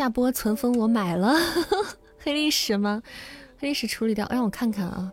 [0.00, 1.34] 下播存封我买了，
[2.18, 3.02] 黑历史吗？
[3.58, 5.12] 黑历史处理掉，让我看看啊，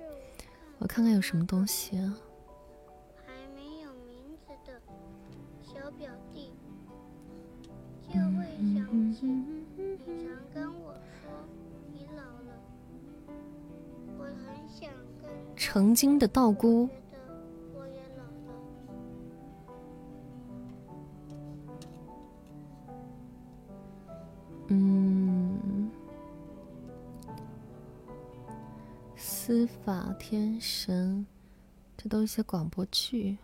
[0.77, 1.97] 我看看有什么东西。
[3.25, 4.15] 还没有名
[4.45, 4.79] 字的
[5.61, 6.53] 小表弟，
[8.07, 11.29] 就会想起你常跟我说
[11.91, 12.57] 你老了，
[14.17, 14.89] 我很想
[15.21, 16.87] 跟成精的道姑。
[24.67, 25.89] 嗯，
[29.15, 31.25] 司法天神，
[31.95, 33.37] 这都是些广播剧。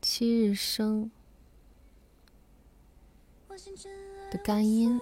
[0.00, 1.10] 七日生
[4.30, 5.00] 的干音，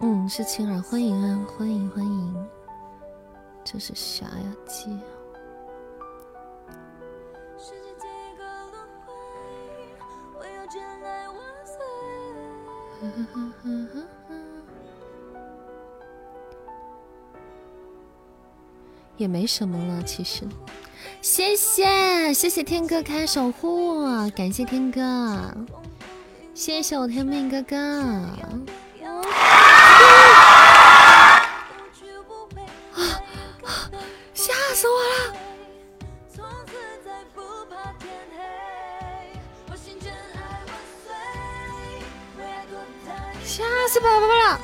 [0.00, 2.48] 嗯，是青儿，欢迎啊，欢迎欢迎。
[3.64, 4.56] 这是啥呀？
[4.66, 5.17] 姐。
[19.16, 20.44] 也没什么了，其实。
[21.20, 24.04] 谢谢谢谢天哥开守护，
[24.36, 25.52] 感谢天哥，
[26.54, 27.76] 谢谢我天命哥哥。
[44.00, 44.60] 宝宝了！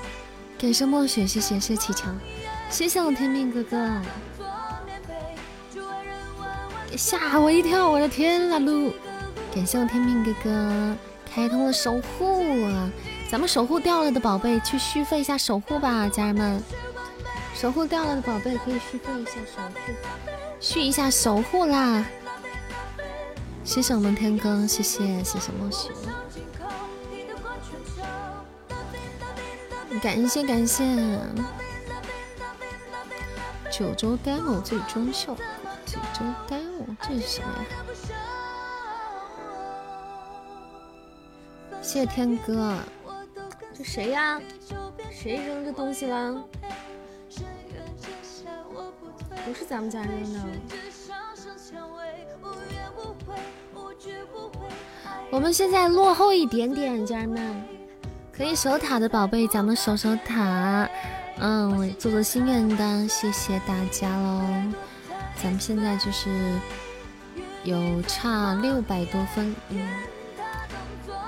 [0.59, 2.17] 感谢墨雪，谢谢谢启强，
[2.71, 4.01] 谢谢我天命哥哥。
[6.97, 7.89] 吓我一跳！
[7.91, 8.93] 我的天啦噜！
[9.55, 10.97] 感谢我天命哥哥
[11.33, 12.91] 开通了守护啊！
[13.29, 16.63] 咱们守护掉了的宝贝去续费一下守护吧，家人们！
[17.55, 19.93] 守护掉了的宝贝可以续费一下守护，
[20.61, 22.05] 续一下守护啦！
[23.65, 25.91] 谢谢我们天哥，谢谢谢谢墨雪，
[30.03, 30.85] 感谢感谢！
[33.71, 35.45] 九州 demo 最终效果，
[35.87, 37.65] 九州 demo 这是什么呀？
[41.81, 42.77] 谢谢天哥，
[43.73, 44.41] 这谁呀？
[45.11, 46.45] 谁扔这东西了？
[49.47, 50.41] 不是咱们家扔的。
[55.31, 57.63] 我们现在落后一点点，家人们，
[58.37, 60.89] 可以守塔的宝贝，咱们守守塔。
[61.39, 64.43] 嗯，我做做心愿单，谢谢大家喽。
[65.41, 66.31] 咱们现在就是
[67.63, 69.89] 有差六百多分，嗯，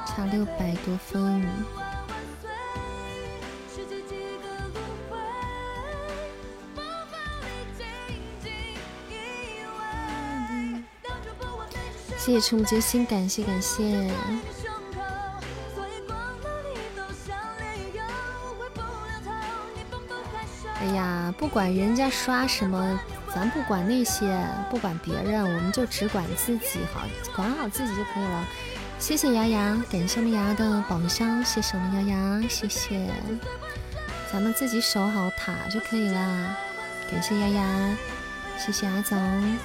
[0.05, 1.47] 差六百多分。
[12.19, 14.11] 谢谢触目惊心，感谢感谢。
[20.87, 23.01] 哎呀，不管人家刷什么，
[23.35, 24.39] 咱不管那些，
[24.71, 27.01] 不管别人，我们就只管自己好，
[27.35, 28.47] 管好自己就可以了。
[29.01, 33.11] 谢谢牙牙，感谢我们牙牙的宝箱，谢谢我们牙牙，谢谢。
[34.33, 36.57] 咱们自己守好塔就可以了。
[37.11, 37.97] 感谢丫丫，
[38.57, 39.59] 谢谢阿总，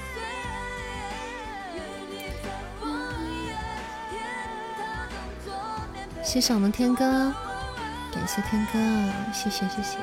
[6.23, 7.31] 谢谢我们天哥，
[8.11, 8.79] 感谢天哥，
[9.31, 9.99] 谢谢谢谢。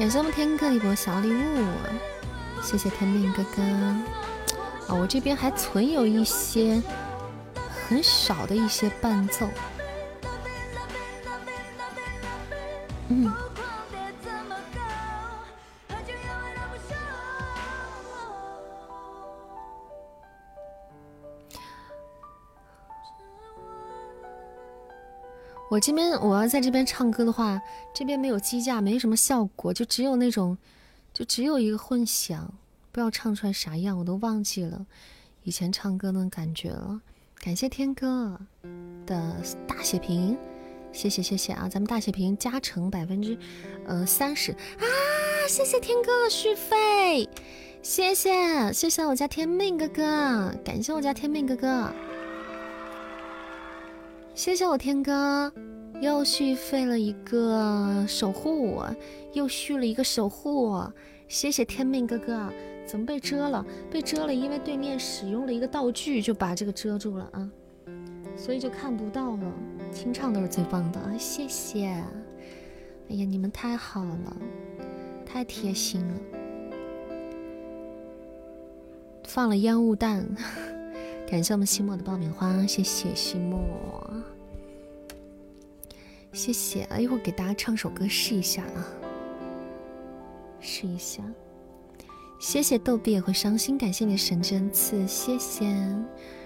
[0.00, 1.62] 感谢我们天哥一波小礼物，
[2.62, 3.62] 谢谢天命哥哥。
[4.88, 6.82] 啊，我这边还存有一些
[7.68, 9.46] 很少的一些伴奏。
[13.08, 13.30] 嗯。
[25.80, 27.58] 我这边我要在这边唱歌的话，
[27.94, 30.58] 这边没有机架，没什么效果，就只有那种，
[31.14, 32.52] 就只有一个混响，
[32.92, 34.84] 不知道唱出来啥样，我都忘记了
[35.42, 37.00] 以前唱歌的感觉了。
[37.42, 38.38] 感谢天哥
[39.06, 40.36] 的大血瓶，
[40.92, 43.38] 谢谢谢谢啊，咱们大血瓶加成百分之
[43.86, 44.52] 呃三十。
[44.52, 44.84] 啊，
[45.48, 47.26] 谢谢天哥续费，
[47.80, 51.90] 谢谢谢谢我家天命哥哥，感谢我家天命哥哥。
[54.32, 55.52] 谢谢我天哥，
[56.00, 58.82] 又续费了一个守护，
[59.34, 60.82] 又续了一个守护。
[61.28, 62.50] 谢谢天命哥哥，
[62.86, 63.64] 怎么被遮了？
[63.90, 67.50] 被遮了，因为对面使用了一个道具，就把这个遮住了啊，
[68.34, 69.52] 所以就看不到了。
[69.92, 71.86] 清唱都是最棒的，谢谢。
[71.86, 74.36] 哎呀，你们太好了，
[75.26, 76.14] 太贴心了。
[79.24, 80.26] 放了烟雾弹。
[81.28, 83.60] 感谢我们西莫的爆米花，谢谢西莫，
[86.32, 86.98] 谢谢啊！
[86.98, 88.86] 一会儿给大家唱首歌试一下啊，
[90.60, 91.22] 试一下。
[92.38, 95.66] 谢谢逗比也会伤心，感谢你的神针刺，谢谢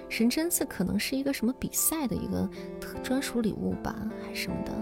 [0.09, 2.49] 神针刺，可能是一个什么比赛的一个
[2.81, 3.95] 特专属礼物吧，
[4.27, 4.73] 还是什么的，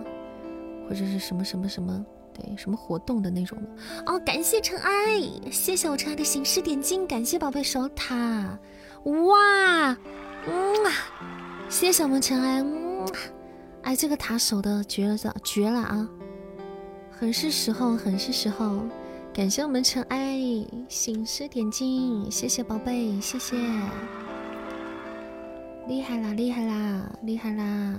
[0.88, 3.68] 或者是什么什么什么，对，什么活动的那种的
[4.06, 4.18] 哦。
[4.20, 8.58] 感谢尘埃，谢谢我尘埃的醒狮点睛，感谢宝贝守塔。
[9.04, 9.90] 哇，
[10.46, 10.74] 嗯，
[11.68, 13.06] 谢谢我们尘埃，嗯，
[13.82, 16.08] 哎，这个塔守的绝了，绝了啊！
[17.10, 18.82] 很是时候，很是时候，
[19.34, 20.38] 感谢我们尘埃
[20.88, 23.56] 醒狮点睛，谢谢宝贝，谢谢，
[25.88, 27.98] 厉害啦，厉害啦，厉害啦，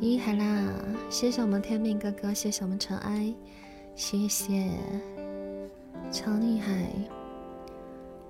[0.00, 0.72] 厉害啦！
[1.08, 3.32] 谢谢我们天命哥哥，谢谢我们尘埃，
[3.94, 4.70] 谢谢，
[6.10, 6.88] 超厉害。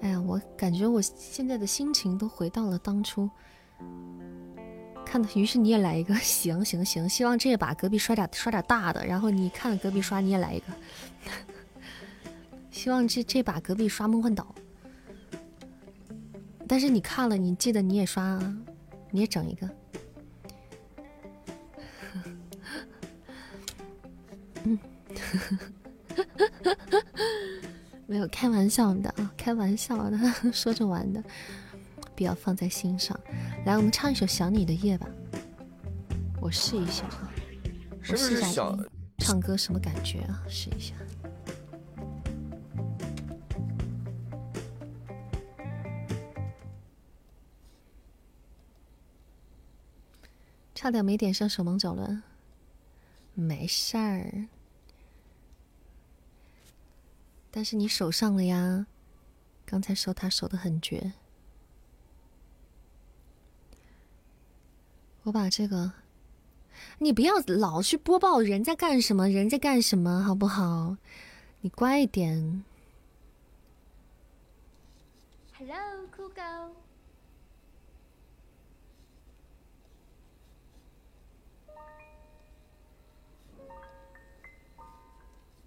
[0.03, 3.31] 哎呀，我感觉我现在的心情都回到了当初。
[5.15, 10.67] 看，于是你也来一个， 行行行，希望这把隔壁刷点刷点大的，然后你看隔壁刷，你也来一个。
[12.73, 14.53] 希望这这把隔壁刷梦幻岛。
[16.67, 18.57] 但是你看了，你记得你也刷啊，
[19.13, 19.71] 你也整一个。
[24.65, 24.79] 嗯。
[28.07, 30.19] 没有开玩笑的啊，开玩笑的，
[30.53, 31.23] 说着玩的，
[32.15, 33.19] 不要放在心上。
[33.65, 35.09] 来，我们唱一首《想你的夜》吧，
[36.41, 37.33] 我试一下啊，
[38.11, 38.77] 我试一下
[39.19, 40.45] 唱歌什么感觉啊？
[40.49, 40.95] 试一下，
[50.75, 52.23] 差点没点上手忙脚乱，
[53.33, 54.47] 没事儿。
[57.51, 58.87] 但是你手上了呀，
[59.65, 61.13] 刚才守塔守的很绝。
[65.25, 65.91] 我把这个，
[66.99, 70.99] 你不要老去播报人家干什么，人家干什么，好不好？
[71.63, 72.63] 你乖一点。
[75.59, 75.77] Hello，
[76.15, 76.43] 酷狗。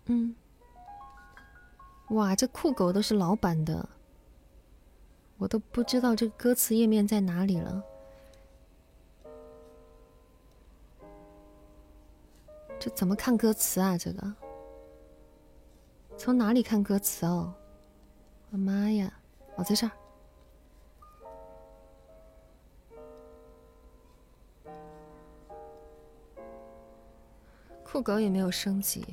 [0.05, 0.35] 嗯。
[2.09, 3.89] 哇，这酷狗都是老版的，
[5.37, 7.83] 我都不知道这个歌词页面在哪里了。
[12.79, 13.97] 这怎么看歌词啊？
[13.97, 14.33] 这个
[16.17, 17.53] 从哪里看歌词哦？
[18.51, 19.11] 我妈呀！
[19.55, 19.91] 哦，在这儿。
[27.83, 29.03] 酷狗也没有升级。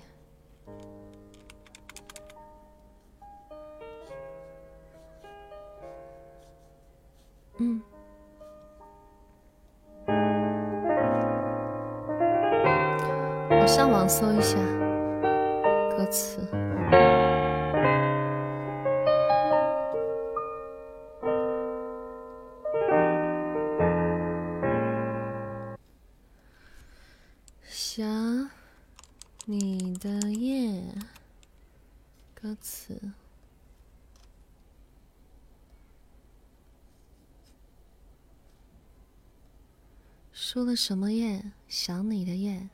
[40.75, 41.53] 什么夜？
[41.69, 42.69] 想你的夜。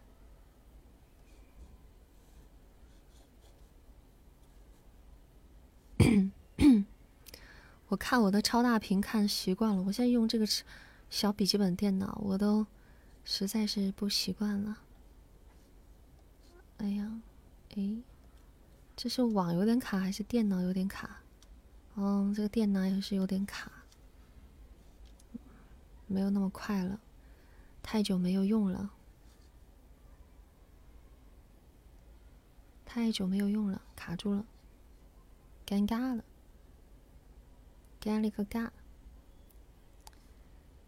[7.89, 10.47] 我看我的超大屏看习惯了，我现在用这个
[11.09, 12.67] 小笔记本电脑，我都
[13.25, 14.79] 实在是不习惯了。
[16.79, 17.21] 哎呀，
[17.77, 17.97] 哎，
[18.97, 21.21] 这是网有点卡还是电脑有点卡？
[21.97, 23.71] 嗯，这个电脑也是有点卡，
[26.07, 27.01] 没有那么快了，
[27.93, 28.89] 太久没有用了，
[32.87, 34.45] 太久没有用了，卡住了，
[35.67, 36.23] 尴尬了。
[37.99, 38.73] 干了个嘎！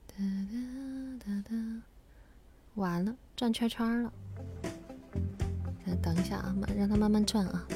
[0.07, 1.83] 哒哒哒哒，
[2.77, 4.13] 完了，转圈圈了。
[6.01, 7.67] 等一下啊，让它慢慢转啊。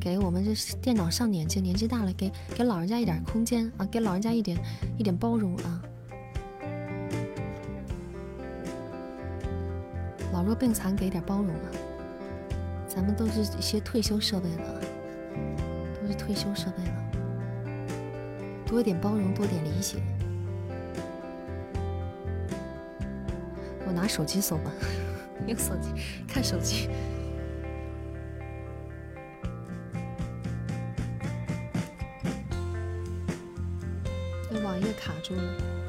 [0.00, 4.58] 给我们这电脑上年纪，年纪大了，给给老人家一点空间啊，给老人家一点
[4.98, 5.80] 一点包容啊。
[10.44, 11.70] 老弱病残给点包容啊。
[12.86, 14.80] 咱们都是一些退休设备了，
[15.98, 16.92] 都是退休设备了。
[18.66, 19.96] 多点包容，多点理解。
[23.86, 24.70] 我拿手机搜吧，
[25.46, 25.88] 用手机
[26.28, 26.90] 看手机。
[34.50, 35.83] 那 网页卡住了。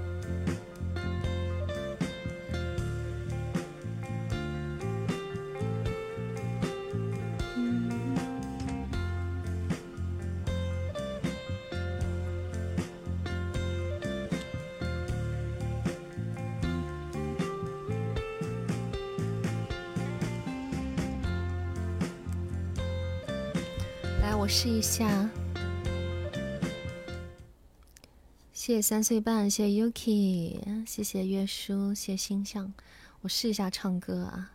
[28.65, 32.73] 谢谢三岁半，谢谢 Yuki，谢谢月叔，谢谢星象。
[33.21, 34.53] 我试一下唱歌啊，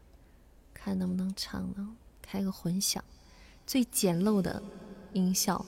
[0.74, 1.94] 看能不能唱呢？
[2.20, 3.04] 开个混响，
[3.64, 4.60] 最简陋的
[5.12, 5.64] 音效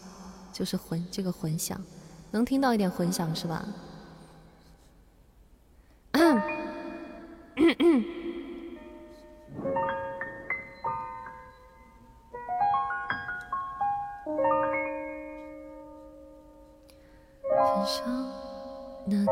[0.52, 1.80] 就是混这个混响，
[2.32, 3.64] 能听到一点混响是吧？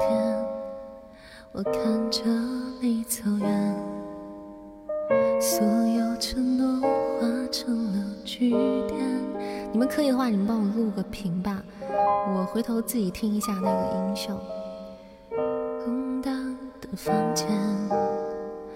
[0.00, 0.44] 天，
[1.52, 1.74] 我看
[2.10, 2.22] 着
[2.80, 3.76] 你走远，
[5.40, 8.50] 所有承诺化成了句
[8.88, 8.98] 点。
[9.72, 11.62] 你们可以的话，你们帮我录个屏吧，
[12.34, 14.34] 我回头自己听一下那个音效。
[15.84, 16.32] 空荡
[16.80, 17.46] 的房间，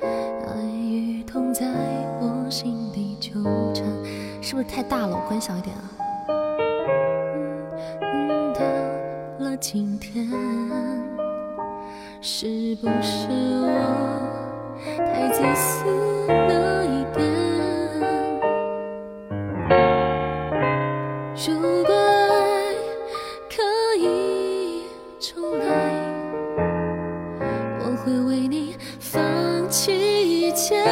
[0.02, 1.66] 爱与痛在
[2.20, 3.84] 我心底纠缠，
[4.42, 5.16] 是不是太大了？
[5.16, 5.90] 我关小一点啊。
[9.60, 10.28] 今天
[12.26, 13.68] 是不是我
[14.96, 15.84] 太自私
[16.26, 17.22] 了一点？
[21.46, 22.72] 如果爱
[23.54, 23.62] 可
[23.98, 24.84] 以
[25.20, 25.66] 重来，
[27.80, 29.22] 我会为你放
[29.68, 30.82] 弃一切。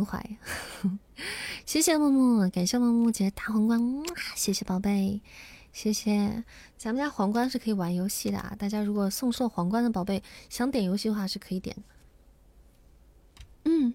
[0.00, 0.38] 情怀。
[1.66, 3.80] 谢谢木木，感谢木木姐大皇冠，
[4.34, 5.20] 谢谢宝贝，
[5.72, 6.42] 谢谢。
[6.78, 11.82] 咱们家皇冠是可以玩游戏的啊，大家如果送送皇冠的宝贝想点游戏的话是可以点的。
[13.64, 13.94] 嗯，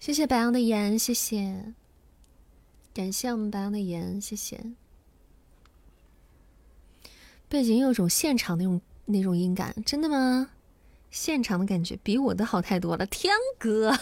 [0.00, 1.74] 谢谢白羊的盐，谢谢，
[2.94, 4.64] 感谢我们白羊的盐，谢谢。
[7.50, 10.51] 背景有种现场那种那种音感，真的吗？
[11.12, 13.06] 现场的感觉比我的好太多了。
[13.06, 13.92] 天哥，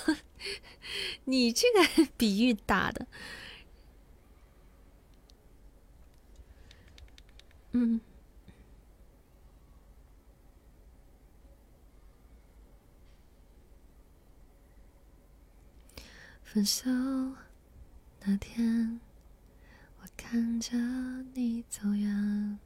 [1.27, 3.07] 你这个比喻打的，
[7.73, 8.01] 嗯。
[16.43, 16.91] 分手
[18.25, 19.01] 那天，
[20.01, 20.77] 我看着
[21.35, 22.59] 你走远。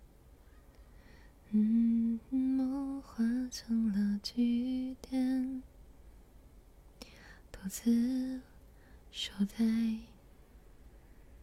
[1.57, 5.63] 嗯，梦化成了句点，
[7.53, 8.41] 独自
[9.13, 9.65] 守在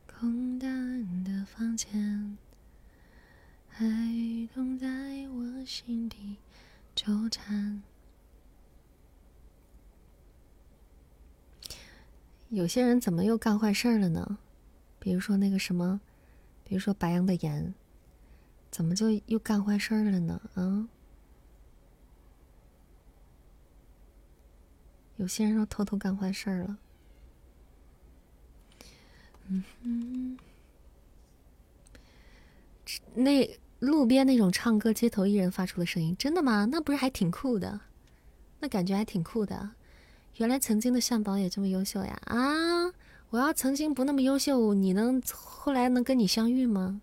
[0.06, 2.38] 空荡的房间，
[3.78, 6.36] 爱痛在我心底
[6.94, 7.82] 纠缠。
[12.50, 14.40] 有些人怎么又干坏事了呢？
[15.00, 16.02] 比如说那个什么，
[16.66, 17.74] 比如说白羊的盐。
[18.72, 20.42] 怎么就又干坏事了呢？
[20.56, 20.88] 啊！
[25.18, 26.78] 有些人说偷偷干坏事了。
[29.48, 30.38] 嗯哼，
[33.14, 36.66] 那路边那种唱歌街头艺人发出的声音，真的吗？
[36.72, 37.82] 那不是还挺酷的？
[38.62, 39.72] 那感觉还挺酷的。
[40.38, 42.18] 原来曾经的向宝也这么优秀呀！
[42.26, 42.94] 啊！
[43.32, 47.02] 我要曾经不那么优秀，你能后来能跟你相遇吗？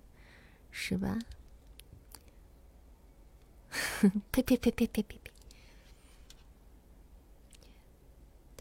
[0.71, 1.19] 是吧？
[4.33, 5.31] 呸呸呸呸呸呸呸！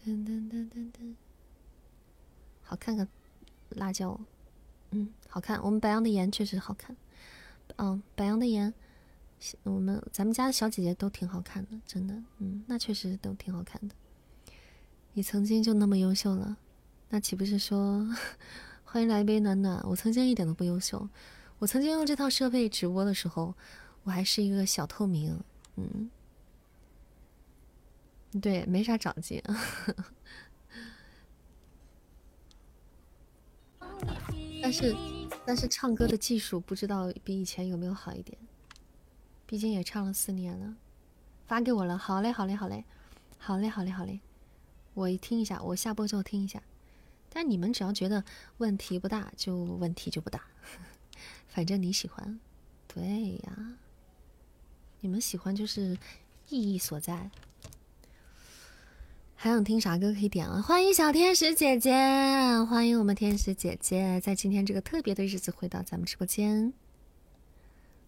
[0.04, 1.14] 噔噔噔噔噔，
[2.62, 3.06] 好看个
[3.70, 4.18] 辣椒，
[4.90, 5.62] 嗯，好看。
[5.62, 6.96] 我们白羊的颜确实好看，
[7.76, 8.72] 嗯，白羊的颜，
[9.64, 13.94] 我们咱们家的小姐姐都挺好看的，真的，嗯，那确实都挺好看的。
[15.14, 16.56] 你曾经就那么优秀了，
[17.08, 18.06] 那岂不是说
[18.84, 19.80] 欢迎来一杯暖暖？
[19.84, 21.08] 我曾经一点都不优秀，
[21.58, 23.54] 我曾经用这套设备直播的时候。
[24.08, 25.38] 我还是一个小透明，
[25.76, 26.08] 嗯，
[28.40, 29.42] 对，没啥长进。
[34.62, 34.96] 但是，
[35.44, 38.38] 但是唱歌的技术不知道比以前有没有好一点。
[39.44, 40.74] 毕竟也唱了四年了，
[41.46, 41.98] 发给我了。
[41.98, 42.84] 好嘞，好嘞，好嘞，
[43.36, 44.20] 好嘞，好嘞，好嘞。
[44.94, 46.62] 我听一下，我下播之后听一下。
[47.28, 48.24] 但你们只要觉得
[48.56, 50.44] 问题不大，就问题就不大。
[51.46, 52.40] 反正你喜欢，
[52.86, 53.74] 对呀。
[55.00, 55.96] 你们喜欢就是
[56.48, 57.30] 意义所在。
[59.40, 60.60] 还想听啥歌可以点啊？
[60.60, 61.92] 欢迎小天使姐姐，
[62.68, 66.72] 欢迎我们天使姐姐在今天这个特别的日子回到咱们直播间。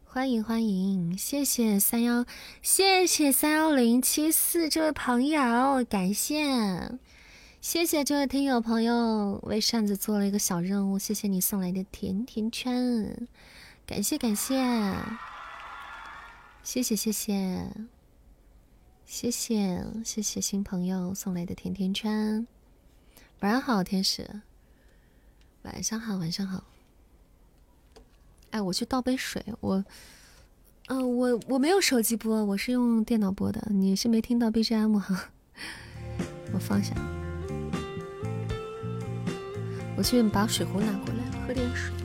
[0.04, 2.26] 欢迎欢迎，谢谢三幺，
[2.62, 6.98] 谢谢三幺零七四这位朋友，感谢，
[7.60, 13.28] 谢谢这位听友朋友为扇子做了一个小任务，谢谢你送来的甜甜圈，
[13.86, 14.56] 感谢感谢。
[16.62, 17.68] 谢谢谢谢
[19.04, 22.46] 谢谢谢谢新朋友送来的甜甜圈，
[23.40, 24.42] 晚上好，天使，
[25.62, 26.64] 晚上好，晚上好。
[28.50, 29.84] 哎，我去倒杯水，我，
[30.88, 35.30] 嗯，我我没有手机播，我是用电脑播的，你是没听到 BGM 哈？
[36.52, 36.94] 我放下，
[39.96, 41.99] 我去把水壶拿过来，喝点水。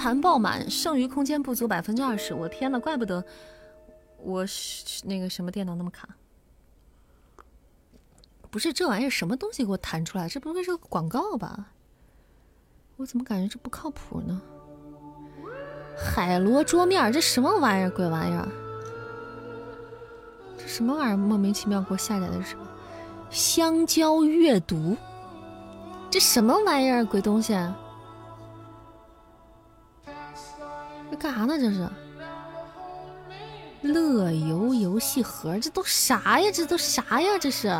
[0.00, 2.32] 盘爆满，剩余空间不足百分之二十。
[2.32, 3.22] 我天呐，怪不得
[4.16, 6.08] 我是那个什么电脑那么卡。
[8.50, 10.26] 不是这玩意儿什么东西给我弹出来？
[10.26, 11.66] 这不会是个广告吧？
[12.96, 14.40] 我怎么感觉这不靠谱呢？
[15.98, 17.90] 海螺桌面，这什么玩意儿？
[17.90, 18.48] 鬼玩意儿！
[20.56, 21.16] 这什么玩意儿？
[21.18, 22.66] 莫名其妙给我下载的是什么？
[23.28, 24.96] 香蕉阅读。
[26.10, 27.04] 这什么玩意儿？
[27.04, 27.54] 鬼东西！
[31.10, 31.58] 这干啥呢？
[31.58, 31.88] 这是
[33.82, 36.50] 乐游游戏盒，这都啥呀？
[36.52, 37.38] 这都啥呀？
[37.40, 37.74] 这是？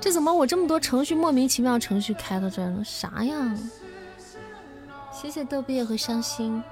[0.00, 2.84] 这怎么我这么多程序莫名其妙程序开到这儿了？
[2.84, 3.54] 啥呀？
[5.10, 6.62] 谢谢逗比和伤心。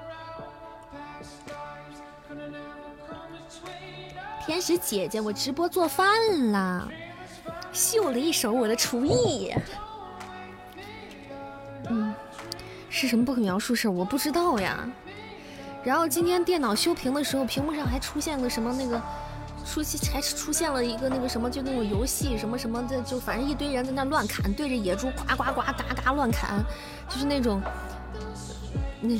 [4.45, 6.87] 天使姐姐，我直播做饭啦。
[7.73, 9.51] 秀了一手我的厨艺，
[12.95, 13.91] 是什么不可描述事儿？
[13.91, 14.89] 我不知道呀。
[15.83, 19.01] 然后今天电脑修屏的时候，屏幕上还出现了什么那个，
[19.65, 25.73] 出现还出现了一个那个什么，就那种游戏什么什么的，就反正一堆人在那乱砍，对着野猪呱呱呱嘎
[26.05, 26.63] 嘎乱砍，
[27.09, 27.61] 就是那种
[29.01, 29.17] 那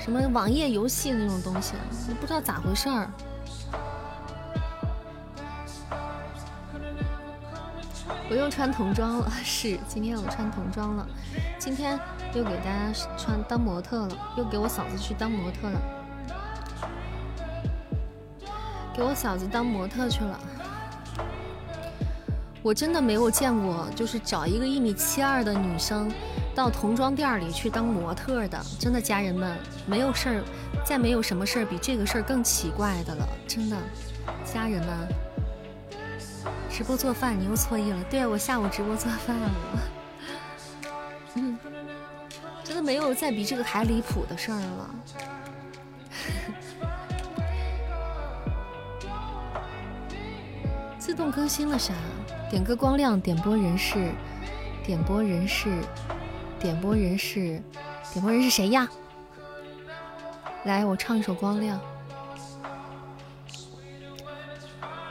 [0.00, 1.74] 什么网页游戏那种东西，
[2.18, 3.10] 不知道咋回事儿。
[8.30, 11.06] 我又穿童装了， 是今天我穿童装了，
[11.58, 11.98] 今天
[12.34, 15.80] 又给大家穿当模特了，又给我嫂子去当模特了，
[18.94, 20.38] 给我嫂子当模特去了。
[22.62, 26.10] 我真的没有见过，就是找一个一米七二的女生
[26.54, 29.56] 到童装店里去当模特的，真的家人们
[29.86, 30.42] 没有事儿，
[30.84, 33.76] 再没有什么事儿比这个事儿更奇怪的了，真的，
[34.44, 34.88] 家人们。
[36.70, 37.98] 直播做饭，你又错意了。
[38.10, 39.50] 对我下午直播做饭了。
[42.78, 44.90] 嗯，真的没有再比这个还离谱的事儿了。
[50.96, 51.92] 自动更新了啥？
[52.48, 54.12] 点歌光亮，点播人是，
[54.84, 55.82] 点播人是，
[56.60, 57.60] 点播人是，
[58.12, 58.88] 点播人是谁呀？
[60.64, 61.80] 来，我唱一首光亮。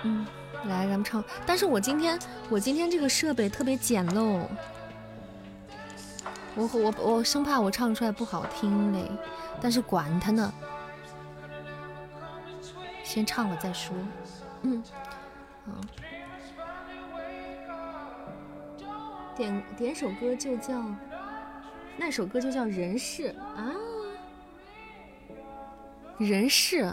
[0.03, 0.25] 嗯。
[0.65, 1.23] 来，咱们唱。
[1.45, 4.41] 但是我今天，我今天这个设备特别简陋，
[6.57, 9.09] 我我我生怕我唱出来不好听嘞。
[9.61, 10.53] 但是管他呢，
[13.03, 13.95] 先唱了再说。
[14.63, 14.83] 嗯，
[19.35, 20.83] 点点首歌就叫，
[21.95, 23.75] 那首歌就叫《人世》啊，
[26.27, 26.83] 《人世》。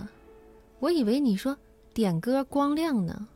[0.79, 1.57] 我以为你说
[1.95, 3.29] 点歌光亮呢。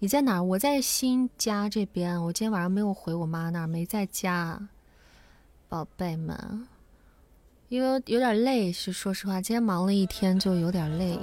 [0.00, 0.42] 你在哪？
[0.42, 2.22] 我在新家这边。
[2.22, 4.68] 我今天晚上没有回我妈那儿，没在家，
[5.68, 6.66] 宝贝们。
[7.68, 11.18] 因为有点累，是说实话，今天忙了一天，就有点累。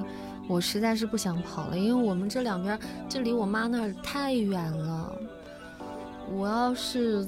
[0.48, 2.80] 我实在是不想跑了，因为我们这两边，
[3.10, 5.12] 这离我妈那儿太远了。
[6.32, 7.28] 我要是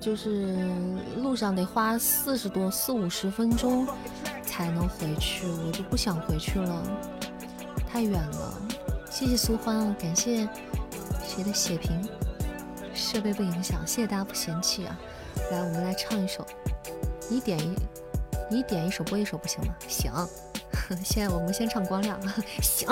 [0.00, 0.56] 就是
[1.18, 3.86] 路上得花四十多、四五十分钟
[4.42, 6.82] 才能回去，我就不想回去了，
[7.86, 8.62] 太远了。
[9.10, 10.48] 谢谢苏欢啊，感谢
[11.22, 12.08] 谁的血瓶，
[12.94, 14.98] 设备不影响，谢谢大家不嫌弃啊。
[15.50, 16.44] 来，我们来唱一首，
[17.28, 17.76] 你点一，
[18.50, 19.74] 你点一首播一首不行吗？
[19.86, 20.12] 行，
[21.04, 22.20] 现在我们先唱光亮，
[22.60, 22.88] 行，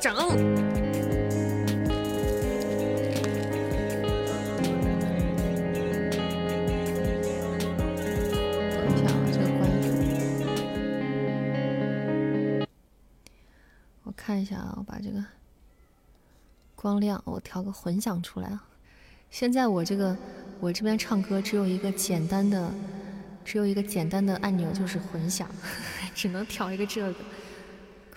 [0.00, 0.14] 整。
[0.16, 0.26] 等
[8.90, 9.70] 一下啊，这个关。
[14.02, 15.22] 我看一下啊，我把这个
[16.74, 18.66] 光亮我调个混响出来啊。
[19.30, 20.16] 现在我这个
[20.64, 22.72] 我这边唱歌只有一个简单的，
[23.44, 25.46] 只有一个简单的按钮，就是混响，
[26.16, 27.14] 只能调一个这个。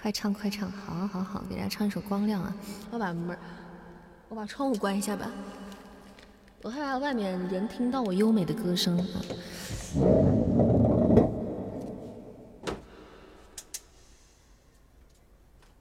[0.02, 2.56] 快唱快唱，好好好，给大家唱一首光亮啊。
[2.90, 3.38] 我把门，
[4.30, 5.30] 我把窗户关一下吧，
[6.62, 9.06] 我害怕外面人听到我优美的歌声啊。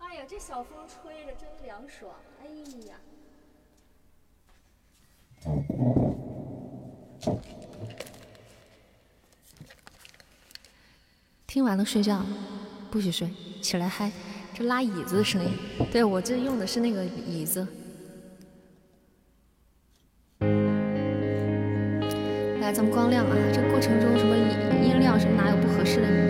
[0.00, 2.12] 哎呀，这小风吹着真凉爽，
[2.42, 2.48] 哎
[2.88, 2.96] 呀！
[11.46, 12.24] 听完了睡觉，
[12.90, 13.30] 不许睡，
[13.62, 14.10] 起来嗨！
[14.52, 15.50] 这拉椅子的声音，
[15.90, 17.66] 对我这用的是那个椅子。
[22.60, 23.36] 来，咱们光亮啊！
[23.54, 26.25] 这过程中什么音音量什么哪有不合适的，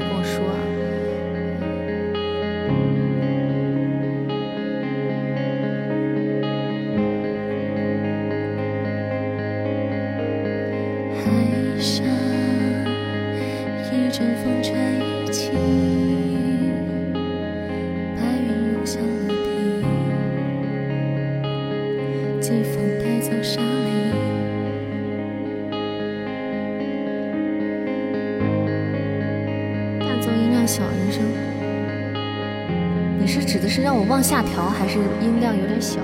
[34.27, 36.01] 下调还是音量有点小，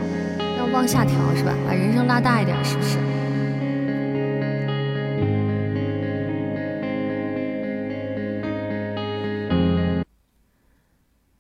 [0.57, 1.53] 要往下调是吧？
[1.67, 2.97] 把人声拉大一点，是不是？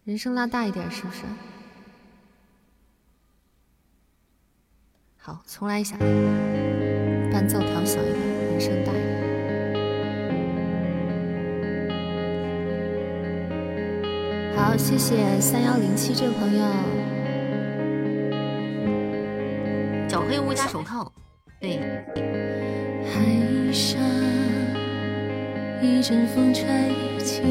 [0.03, 1.23] 人声拉大一点，是不是？
[5.19, 5.97] 好，重来一下，
[7.31, 8.19] 伴奏调小一点，
[8.51, 9.22] 人声大一点。
[14.73, 16.65] 好，谢谢三幺零七这位朋友。
[20.09, 21.13] 小黑屋加手铐，
[21.61, 21.77] 对。
[23.05, 24.01] 海上
[25.83, 26.65] 一阵风吹
[27.19, 27.43] 起，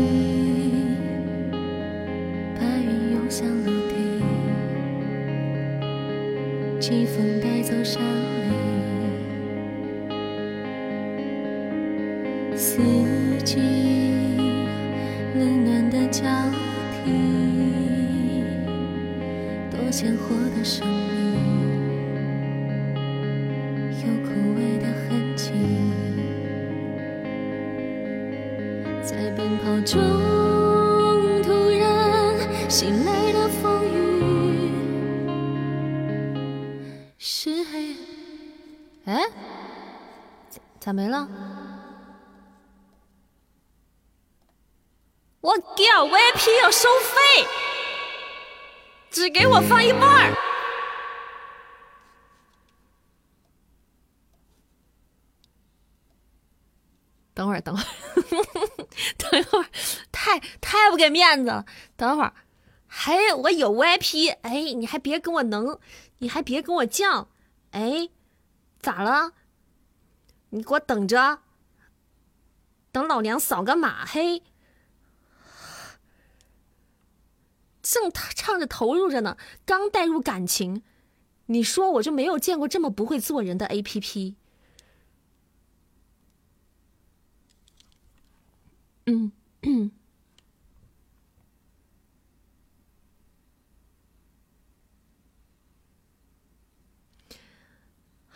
[61.22, 61.65] 面子。
[61.95, 62.34] 等会儿，
[62.88, 65.80] 还我有 VIP，哎，你还别跟我能，
[66.18, 67.27] 你还别跟我犟，
[67.72, 68.10] 哎，
[68.80, 69.34] 咋了？
[70.49, 71.39] 你给我等着，
[72.91, 74.43] 等老娘扫个码，嘿。
[77.81, 80.84] 正唱着投入着呢，刚带入感情，
[81.48, 84.35] 你说我就没有见过这么不会做人的 A P P。
[89.06, 89.31] 嗯，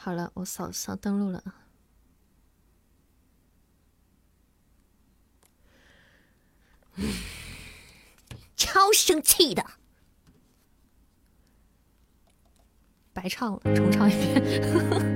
[0.06, 1.66] 好了，我扫扫登录了啊。
[8.56, 9.66] 超生气的，
[13.14, 14.36] 白唱了，重唱一遍。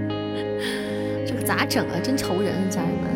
[1.28, 2.00] 这个咋整啊？
[2.04, 3.12] 真愁人，家人们。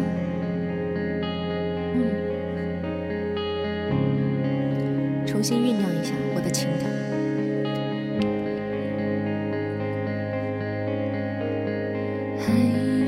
[3.90, 7.03] 嗯，重新酝酿一下我的情感。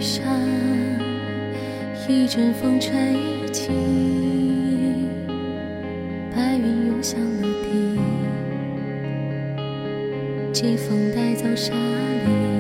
[0.06, 0.24] 上
[2.08, 2.94] 一阵风吹
[3.52, 3.72] 起。
[6.32, 8.00] 白云涌向陆地，
[10.54, 12.55] 季风带走沙粒，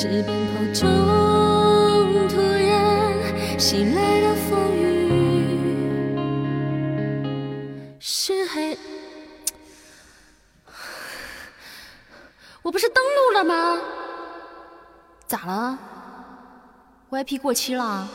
[0.00, 0.86] 是奔跑中
[2.28, 6.16] 突然袭来的风雨
[7.98, 8.78] 是黑
[12.62, 13.80] 我不是登录了吗？
[15.26, 15.76] 咋了
[17.10, 18.08] ？vip 过期了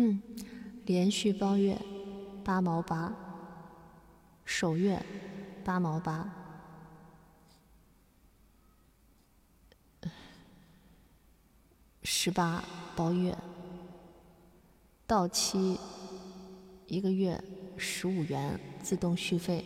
[0.00, 0.22] 嗯，
[0.88, 1.78] 连续包月。
[2.44, 3.14] 八毛八，
[4.46, 5.04] 首月
[5.62, 6.26] 八毛八，
[12.02, 12.64] 十八
[12.96, 13.36] 包月，
[15.06, 15.78] 到期
[16.86, 17.38] 一个月
[17.76, 19.62] 十五元自动续费，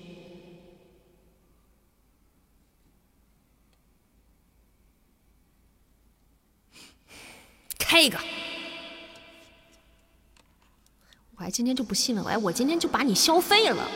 [7.79, 8.19] 开一个。
[11.43, 13.89] 哎，今天就不信了，哎，我今天就把你消费了。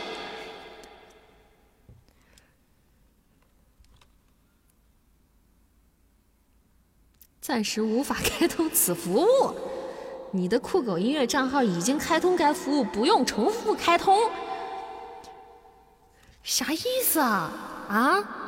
[7.40, 9.54] 暂时无法开通此服务，
[10.32, 14.18] 你的酷狗音乐账号已经开通该服务，不用重复开通。
[16.42, 17.52] 啥意思啊？
[17.88, 18.42] 啊？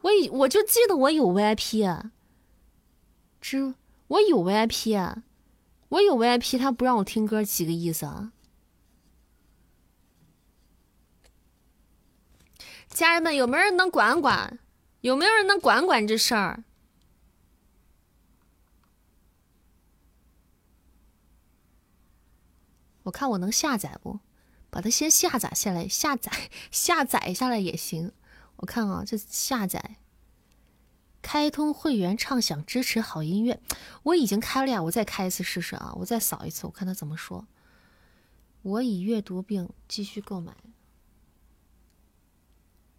[0.00, 2.10] 我已，我就记得我有 VIP 啊。
[3.40, 3.74] 这，
[4.08, 5.22] 我有 VIP 啊。
[5.90, 8.32] 我有 VIP，他不让我听歌，几个意思啊？
[12.88, 14.58] 家人们，有没有人能管管？
[15.02, 16.64] 有没有人能管管这事儿？
[23.04, 24.20] 我看我能下载不？
[24.70, 26.30] 把它先下载下来，下载
[26.70, 28.12] 下载下来也行。
[28.56, 29.96] 我看啊，这下载，
[31.22, 33.60] 开通会员畅享支持好音乐，
[34.04, 34.82] 我已经开了呀。
[34.82, 35.92] 我再开一次试试啊！
[35.96, 37.46] 我再扫一次，我看他怎么说。
[38.62, 40.54] 我已阅读并继续购买，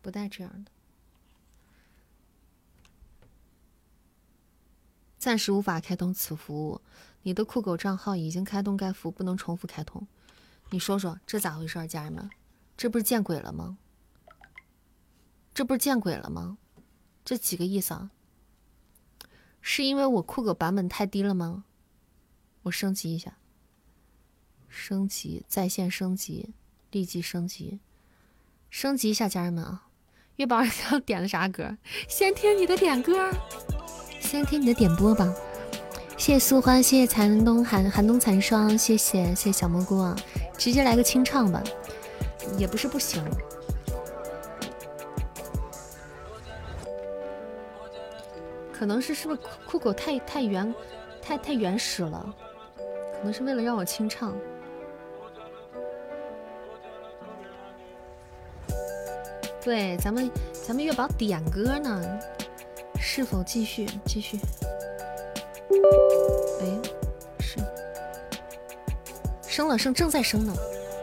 [0.02, 0.72] 不带这样的。
[5.18, 6.82] 暂时无法开通此服务。
[7.24, 10.08] 你的酷狗账号已经开通该服务，不能重复开通。
[10.72, 12.30] 你说说这咋回事，家人们？
[12.76, 13.78] 这不是见鬼了吗？
[15.54, 16.58] 这不是见鬼了吗？
[17.24, 18.12] 这几个意思啊？
[19.62, 21.66] 是因为我酷狗版本太低了吗？
[22.64, 23.38] 我升级一下，
[24.68, 26.54] 升级在线升级，
[26.92, 27.80] 立即升级，
[28.70, 29.88] 升级一下，家人们啊！
[30.38, 31.78] 月宝要点的啥歌？
[32.08, 33.32] 先听你的点歌，
[34.20, 35.32] 先听你的点播吧。
[36.18, 40.16] 谢谢素花，谢谢残冬寒寒冬残霜，谢谢谢谢小蘑菇啊！
[40.58, 41.64] 直接来个清唱吧，
[42.58, 43.24] 也不是不行。
[48.82, 50.74] 可能是是不是酷狗太太原
[51.22, 52.36] 太太原始了？
[53.14, 54.36] 可能是为了让我清唱。
[59.64, 62.20] 对，咱们咱们月宝点歌呢，
[63.00, 64.40] 是否继续继续？
[66.62, 66.66] 哎，
[67.40, 67.60] 是
[69.48, 70.52] 升了升，正在升呢，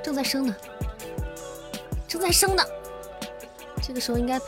[0.02, 0.56] 正在升呢，
[2.08, 2.62] 正在升呢。
[3.80, 4.42] 这个时候应该啊。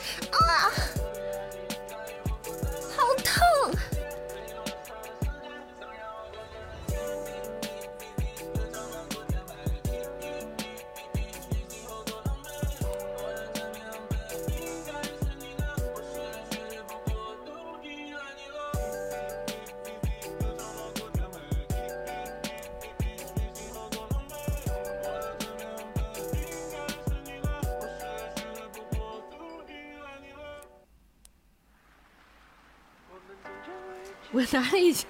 [34.53, 35.07] 我哪里去？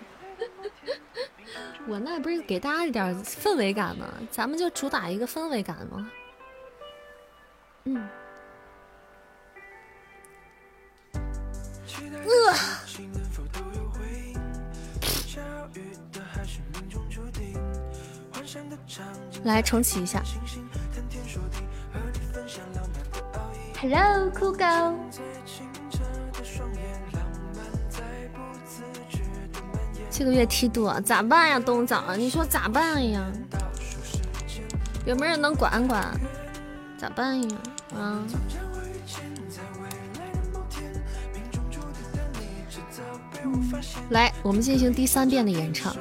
[1.89, 4.07] 我那不是给大家一点氛围感吗？
[4.31, 6.11] 咱们就主打一个氛围感吗？
[7.85, 8.09] 嗯。
[11.95, 12.55] 呃。
[19.45, 20.23] 来重启一下。
[23.81, 24.65] Hello，酷狗。
[30.21, 32.15] 这个月梯度咋办呀，冬枣？
[32.15, 33.33] 你说咋办呀？
[35.07, 36.15] 有没有人能管管？
[36.99, 37.57] 咋办呀？
[37.95, 38.23] 啊！
[44.11, 45.97] 来，我们进行第三遍的演唱。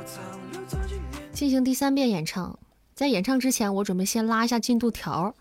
[1.32, 2.60] 进行第三遍演唱，
[2.94, 5.34] 在演唱之前，我准备先拉一下进度条。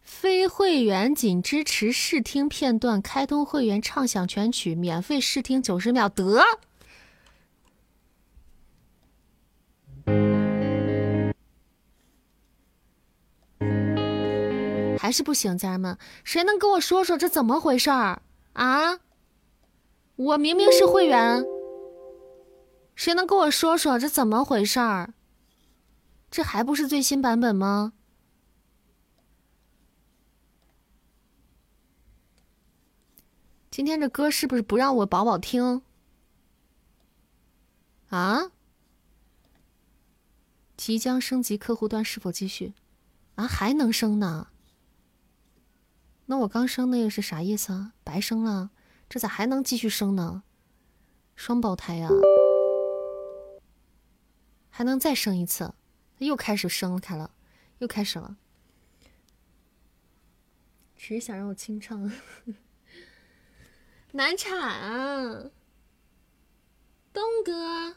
[0.00, 6.08] 非会员仅支持试听片段，开通会员畅享全曲，免费试听九十秒。
[6.08, 6.40] 得，
[14.96, 18.22] 还是不行，家人们，谁能跟我说说这怎么回事儿
[18.52, 19.00] 啊？
[20.14, 21.44] 我明明是会员，
[22.94, 25.14] 谁能跟我说说这怎么回事儿？
[26.30, 27.94] 这还不是最新版本吗？
[33.74, 35.82] 今天这歌是不是不让我宝宝听？
[38.08, 38.52] 啊？
[40.76, 42.72] 即将升级客户端是否继续？
[43.34, 44.46] 啊，还能升呢？
[46.26, 47.94] 那我刚升那个是啥意思啊？
[48.04, 48.70] 白升了？
[49.08, 50.44] 这咋还能继续升呢？
[51.34, 52.08] 双胞胎呀？
[54.70, 55.74] 还能再升一次？
[56.18, 57.32] 又开始升开了，
[57.78, 58.36] 又开始了。
[60.96, 62.08] 只是想让我清唱。
[64.16, 65.50] 难产，
[67.12, 67.96] 东哥，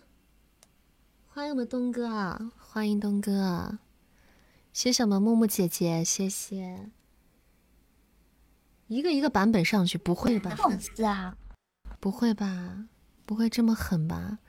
[1.28, 2.52] 欢迎我们东哥啊！
[2.58, 3.78] 欢迎东哥，
[4.74, 6.90] 谢谢我们木木姐姐，谢谢。
[8.88, 10.56] 一个一个版本上去，不会吧？
[10.56, 11.38] 粉丝啊？
[12.00, 12.88] 不会吧？
[13.28, 14.40] 不会这么狠吧？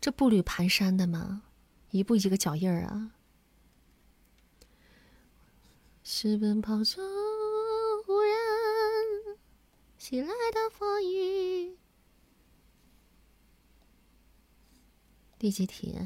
[0.00, 1.44] 这步履蹒跚的吗？
[1.90, 3.12] 一步一个脚印儿啊！
[6.08, 7.04] 是奔跑中
[8.06, 8.32] 忽然
[9.98, 11.76] 袭来的风雨。
[15.36, 15.98] 第几题？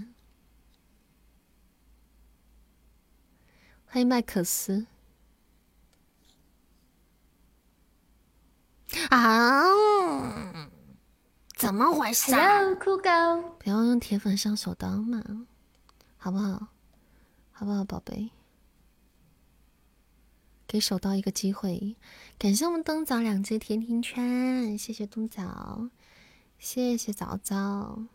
[3.84, 4.86] 欢迎麦克斯。
[9.10, 10.70] 啊！
[11.54, 13.10] 怎么回事？Hello，酷狗。
[13.58, 15.22] 不要用铁粉上手刀嘛，
[16.16, 16.68] 好不好？
[17.52, 18.30] 好不好，宝贝？
[20.70, 21.96] 给手刀一个机会。
[22.38, 25.90] 感谢我们冬枣两只甜甜圈，谢谢冬枣，
[26.60, 28.06] 谢谢枣枣，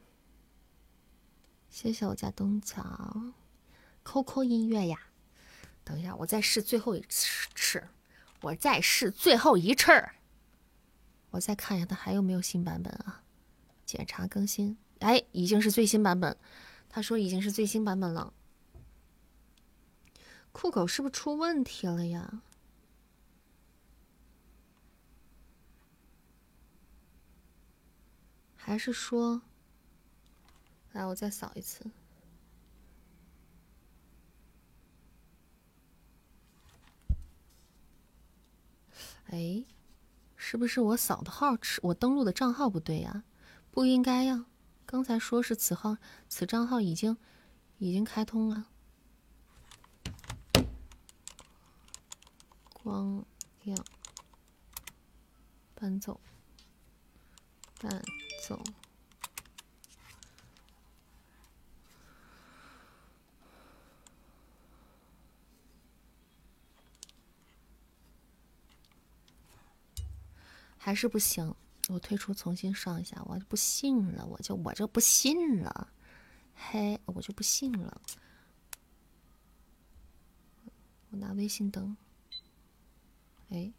[1.70, 3.34] 谢谢我家冬枣。
[4.06, 4.98] QQ 音乐呀，
[5.84, 7.84] 等一下，我再试最后一次，
[8.40, 9.92] 我再试最后一次。
[11.32, 13.22] 我再看一下，它还有没有新版本啊？
[13.86, 16.38] 检查更新，哎，已经是最新版本。
[16.88, 18.32] 他说已经是最新版本了。
[20.54, 22.42] 酷狗是不是出问题了呀？
[28.68, 29.44] 还是说，
[30.92, 31.86] 来，我再扫一次。
[39.28, 39.64] 哎。
[40.36, 43.24] 是不是我扫的号我登录的账号不对呀？
[43.72, 44.46] 不应该呀！
[44.86, 45.98] 刚才说是此号
[46.28, 47.18] 此账号已经
[47.80, 48.68] 已经开通了。
[52.74, 53.26] 光
[53.64, 53.86] 亮，
[55.74, 56.20] 伴奏，
[57.80, 58.04] 伴
[58.48, 58.62] 走。
[70.78, 71.56] 还是不行，
[71.90, 75.92] 我退出，重新上一下，我就不信了，我就我就不信了，
[76.54, 78.00] 嘿，我就不信了。
[81.10, 81.98] 我拿微信登，
[83.50, 83.74] 哎，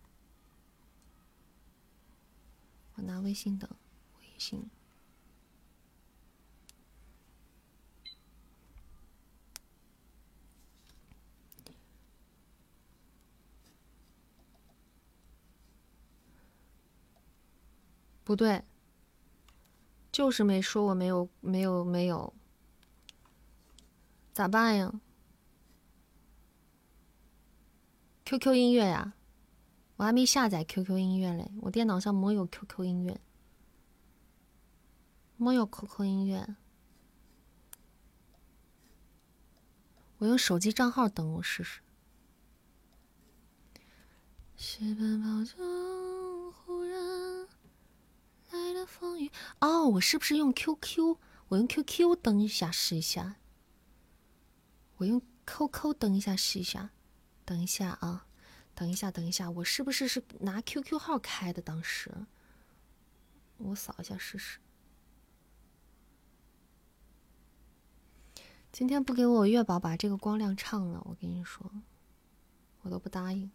[2.95, 3.71] 我拿微信登，
[4.37, 4.69] 微信。
[18.23, 18.65] 不对，
[20.11, 22.35] 就是没说我没有没有没有，
[24.35, 25.01] 咋办呀
[28.25, 29.15] ？QQ 音乐呀，
[29.95, 33.21] 我还没下载 QQ 音乐嘞，我电脑上没有 QQ 音乐，
[35.37, 36.57] 没有 QQ 音乐，
[40.19, 41.81] 我用手机账号登录试试。
[48.87, 51.19] 风雨哦，我是不是用 QQ？
[51.49, 53.37] 我用 QQ 登一下试一下。
[54.99, 56.91] 我用 QQ 登一下试一下。
[57.45, 58.27] 等一下啊，
[58.75, 61.61] 等一下，等一下，我是不是是拿 QQ 号开的？
[61.61, 62.27] 当时
[63.59, 64.61] 我扫一下试试。
[68.77, 71.65] 今天不给我月宝把这个光亮唱了，我跟你说，
[72.83, 73.51] 我都不答应。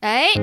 [0.00, 0.34] 哎，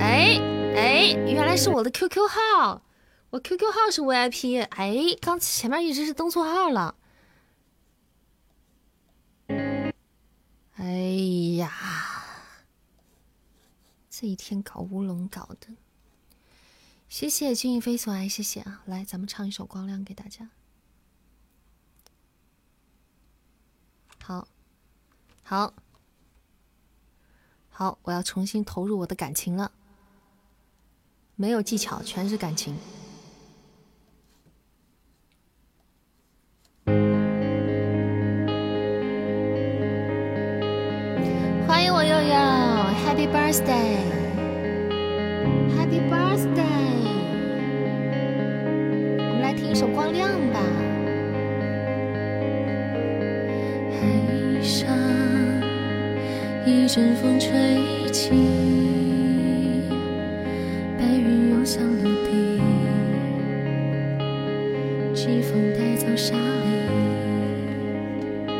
[0.00, 0.36] 哎
[0.74, 2.82] 哎，原来是我的 QQ 号，
[3.30, 4.64] 我 QQ 号是 VIP。
[4.64, 6.96] 哎，刚前面一直是登错号了。
[10.74, 10.84] 哎
[11.56, 11.70] 呀，
[14.10, 15.68] 这一天搞乌龙搞的。
[17.10, 18.82] 谢谢君逸飞所爱，谢谢啊！
[18.86, 20.48] 来，咱们唱一首《光亮》给大家。
[24.22, 24.46] 好，
[25.42, 25.74] 好。
[27.68, 29.72] 好，我要重新投入我的感情了。
[31.34, 32.76] 没有技巧，全是感情。
[41.66, 42.34] 欢迎我悠悠
[43.02, 46.99] ，Happy Birthday，Happy Birthday。
[49.60, 50.60] 听一首《光亮》吧。
[53.92, 54.00] 海
[54.62, 54.88] 上。
[56.64, 57.50] 一阵风吹
[58.10, 58.30] 起，
[60.98, 62.58] 白云涌向陆地，
[65.12, 66.34] 季风带走沙
[68.48, 68.50] 砾，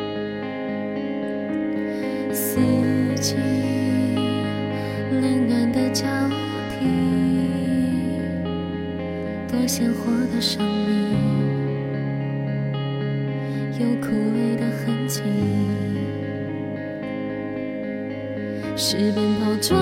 [2.31, 2.61] 四
[3.17, 3.37] 季
[9.73, 11.15] 鲜活的生命，
[13.79, 15.23] 有枯萎的痕迹，
[18.77, 19.79] 是奔跑中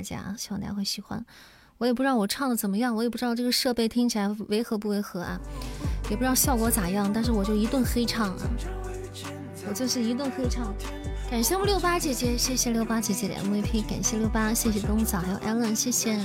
[0.00, 1.22] 大家，希望大家会喜欢。
[1.76, 5.38] 我也不知道我唱的怎么样，我也不知道这个设备听起来违和不违和啊，
[6.08, 8.48] 也不知道效果咋样，但是我就一顿黑唱啊，
[9.68, 10.72] 我就是一顿黑唱。
[11.30, 16.18] 感谢我们六八姐姐，谢谢六八姐姐的 MVP，感谢六八，谢谢冬枣还有 Allen，谢谢。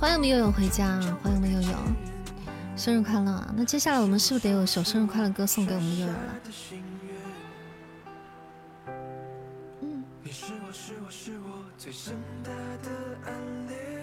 [0.00, 1.78] 欢迎我们悠悠回家，欢迎我们悠悠，
[2.76, 3.54] 生日快乐啊！
[3.56, 6.34] 那接下来我们是不是得有首生日快乐歌送给我们悠悠了？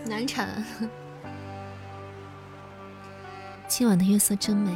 [0.10, 0.66] 难产。
[3.70, 4.74] 今晚的月色真美。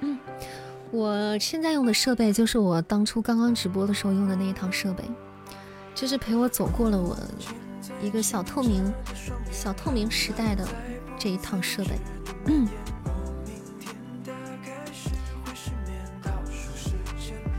[0.00, 0.18] 嗯，
[0.90, 5.04] 我现在用的设备就是我当初刚刚直播的时候用的那一套设备，
[5.94, 7.16] 就是陪我走过了我
[8.00, 8.90] 一个小透明、
[9.50, 10.66] 小透明时代的
[11.18, 11.90] 这一套设备。
[12.46, 12.66] 嗯，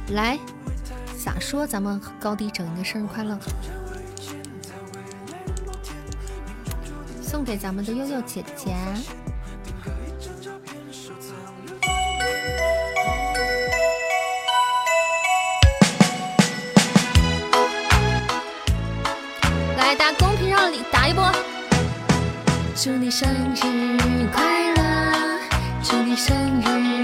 [0.10, 0.40] 来，
[1.24, 1.66] 咋说？
[1.66, 3.38] 咱们高低整一个生日快乐，
[7.34, 8.76] 送给咱们的悠悠姐姐。
[19.76, 21.28] 来，大家公屏上打一波。
[22.76, 25.40] 祝你生日快乐，
[25.82, 27.03] 祝你生日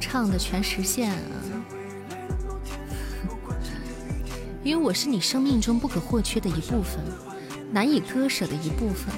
[0.00, 1.18] 唱的全实现啊！
[4.64, 6.98] 因为我是你生命中不可或缺的一部分，
[7.72, 9.14] 难以割舍的一部分。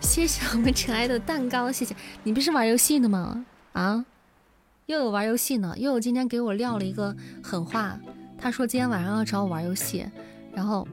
[0.00, 3.44] 谢谢我们尘埃的蛋糕，谢谢你不是玩游戏的吗？
[3.72, 4.04] 啊，
[4.86, 7.98] 又有玩游戏呢，又有今天给我撂了一个狠话，
[8.38, 10.06] 他说今天晚上要找我玩游戏，
[10.54, 10.86] 然后，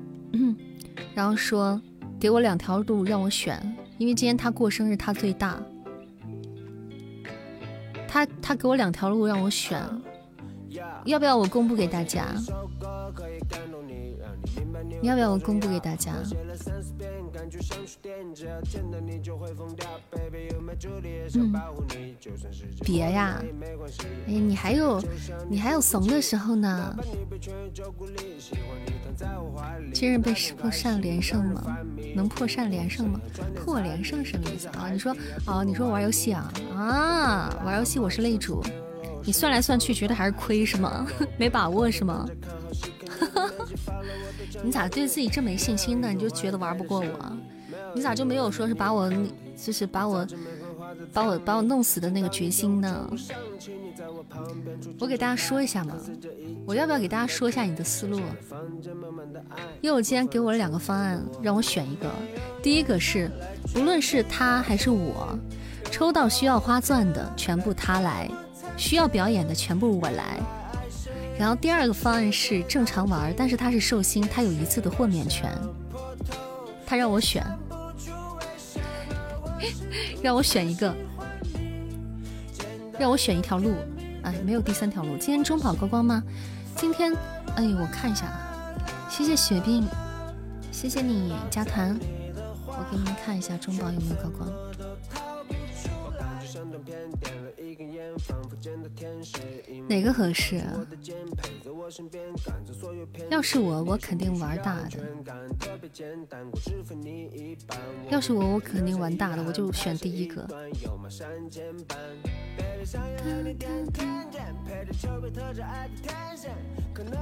[1.14, 1.80] 然后说
[2.20, 5.62] 给我两条路让我选，因为今天他过生日，他最大，
[8.12, 9.82] 他他给我两条路让我选，
[11.06, 12.26] 要不要我公布给大家？
[15.02, 16.12] 要不要我公布给大家？
[21.36, 21.54] 嗯，
[22.84, 23.42] 别呀，
[24.28, 25.02] 哎，你还有
[25.50, 26.96] 你还有怂的时候呢。
[29.94, 31.78] 今日被破绽连胜吗？
[32.16, 33.20] 能破绽连胜吗？
[33.56, 34.90] 破连胜什么意思啊？
[34.92, 35.16] 你说
[35.46, 38.64] 哦，你说玩游戏啊啊，玩游戏我是擂主，
[39.26, 41.06] 你算来算去觉得还是亏是吗？
[41.38, 42.26] 没把握是吗？
[44.64, 46.10] 你咋对自己这么没信心呢？
[46.14, 47.38] 你就觉得玩不过我？
[47.94, 49.12] 你咋就没有说是把我，
[49.56, 50.26] 就是把我，
[51.14, 53.10] 把我把我弄死的那个决心呢？
[55.00, 55.96] 我给大家说一下嘛，
[56.66, 58.20] 我要不要给大家说一下你的思路？
[59.82, 62.10] 因为我今天给我了两个方案，让我选一个。
[62.62, 63.30] 第一个是，
[63.76, 65.38] 无论是他还是我，
[65.90, 68.30] 抽到需要花钻的全部他来，
[68.78, 70.40] 需要表演的全部我来。
[71.42, 75.52] 然后第二个方案是正常玩，但是他是寿星，他有一次的豁免权。
[76.86, 77.44] 他让我选，
[80.22, 80.94] 让我选一个，
[83.00, 83.74] 让我选一条路。
[84.22, 85.18] 哎，没有第三条路。
[85.18, 86.22] 今天中宝高光吗？
[86.76, 87.12] 今天，
[87.56, 88.78] 哎，我看一下啊。
[89.10, 89.84] 谢谢雪碧，
[90.72, 92.00] 谢谢你加团。
[92.68, 94.48] 我给你们看一下中宝有没有高光。
[99.88, 100.86] 哪个合适、啊？
[103.30, 104.90] 要是我，我肯定玩大的。
[108.10, 110.48] 要是我，我肯定玩大的，我就选第一个。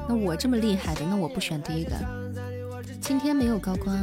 [0.07, 1.91] 那我这么厉害的，那我不选第一个。
[3.01, 3.95] 今天没有高光，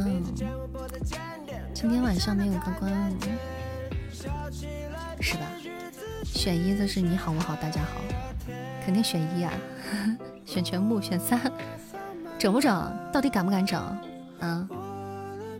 [1.73, 2.89] 今天晚上没有高光，
[5.19, 5.51] 是吧？
[6.23, 8.01] 选一的是你好我好大家好，
[8.85, 9.51] 肯定选一啊，
[10.45, 11.39] 选全部选三，
[12.37, 12.91] 整不整？
[13.11, 13.79] 到底敢不敢整？
[14.39, 14.67] 啊，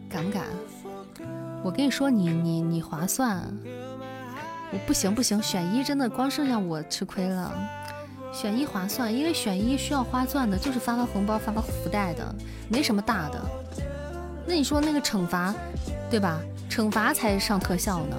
[0.09, 0.43] 敢不敢？
[1.63, 3.41] 我跟你说，你你你划算。
[4.71, 7.53] 我不行不行，选一真的光剩下我吃亏了。
[8.34, 12.35] 选一划算，因为选一需要花钻的，就是发发红包、发发福袋的，
[12.69, 13.41] 没什么大的。
[14.45, 15.53] 那你说那个惩罚，
[16.09, 16.39] 对吧？
[16.69, 18.17] 惩罚才上特效呢。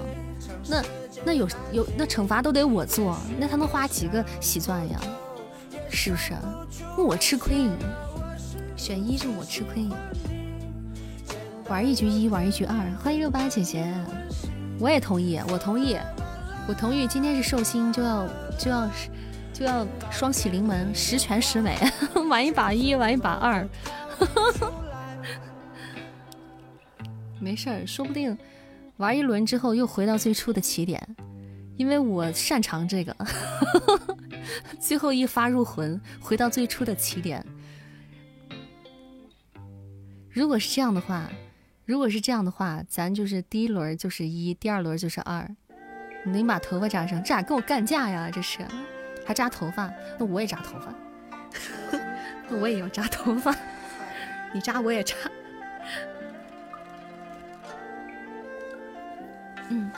[0.67, 0.81] 那
[1.25, 4.99] 那有有那惩罚都得我做，那他能花几个喜钻呀？
[5.89, 6.33] 是不是？
[6.97, 7.69] 我吃亏。
[8.75, 9.87] 选一是我吃亏。
[11.67, 12.75] 玩一局一，玩一局二。
[13.03, 13.93] 欢迎六八姐姐，
[14.79, 15.97] 我也同意，我同意，
[16.67, 17.05] 我同意。
[17.07, 18.27] 今天是寿星，就要
[18.57, 18.89] 就要
[19.53, 21.77] 就要双喜临门，十全十美。
[22.29, 23.67] 玩一把一，玩一把二。
[27.39, 28.37] 没事儿，说不定
[28.99, 31.01] 玩一轮之后又回到最初的起点，
[31.77, 33.15] 因为我擅长这个。
[34.77, 37.45] 最后一发入魂，回到最初的起点。
[40.29, 41.29] 如果是这样的话。
[41.85, 45.49] 如果是这样的话，咱就是第一轮就是一，第二轮就是二。
[46.23, 48.29] 你把头发扎上，这咋跟我干架呀？
[48.29, 48.59] 这是，
[49.25, 49.91] 还扎头发？
[50.19, 50.93] 那我也扎头发，
[52.47, 53.55] 那我也要扎头发。
[54.53, 55.15] 你扎我也扎。
[59.69, 59.91] 嗯。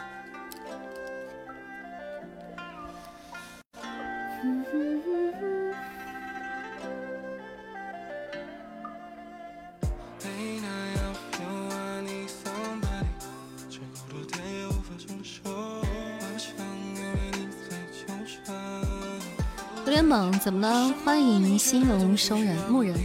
[19.84, 20.93] 有点猛，怎么了？
[21.03, 22.95] 欢迎新荣收人牧人，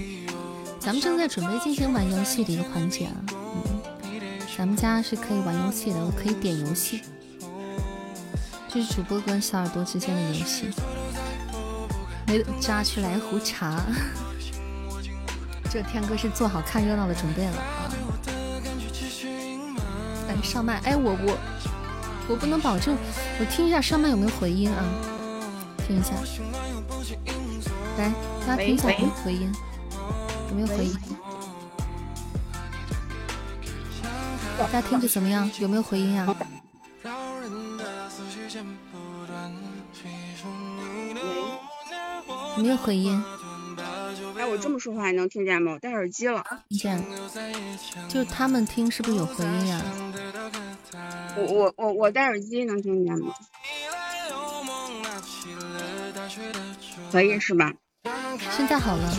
[0.78, 3.45] 咱们正在准备进行玩游戏的一个环节啊。
[4.56, 7.02] 嗯，咱们家是可以玩游戏的，我可以点游戏，
[8.68, 10.70] 这是主播跟小耳朵之间的游戏。
[12.26, 13.80] 没扎去来壶茶，
[15.70, 17.92] 这天哥是做好看热闹的准备了啊。
[20.28, 21.38] 来上麦，哎，我我
[22.28, 22.96] 我不能保证，
[23.38, 24.82] 我听一下上麦有没有回音啊？
[25.86, 26.12] 听一下。
[27.98, 28.12] 来，
[28.46, 29.52] 大家听一下有没有回音？
[30.50, 31.15] 有没有回音？
[34.58, 35.50] 大家听着怎么样？
[35.60, 36.26] 有没有回音呀？
[42.56, 43.22] 没有回音。
[44.38, 45.72] 哎，我这么说话你能听见吗？
[45.72, 46.42] 我戴耳机了。
[46.68, 47.04] 听见。
[48.08, 49.80] 就他们听是不是有回音呀？
[51.36, 53.34] 我我我我戴耳机能听见吗？
[57.12, 57.72] 可以是吧？
[58.56, 59.12] 现在好了，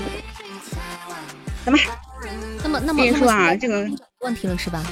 [1.63, 1.77] 怎么？
[2.67, 3.89] 那么那么跟你说啊，这个
[4.19, 4.83] 问题了是吧？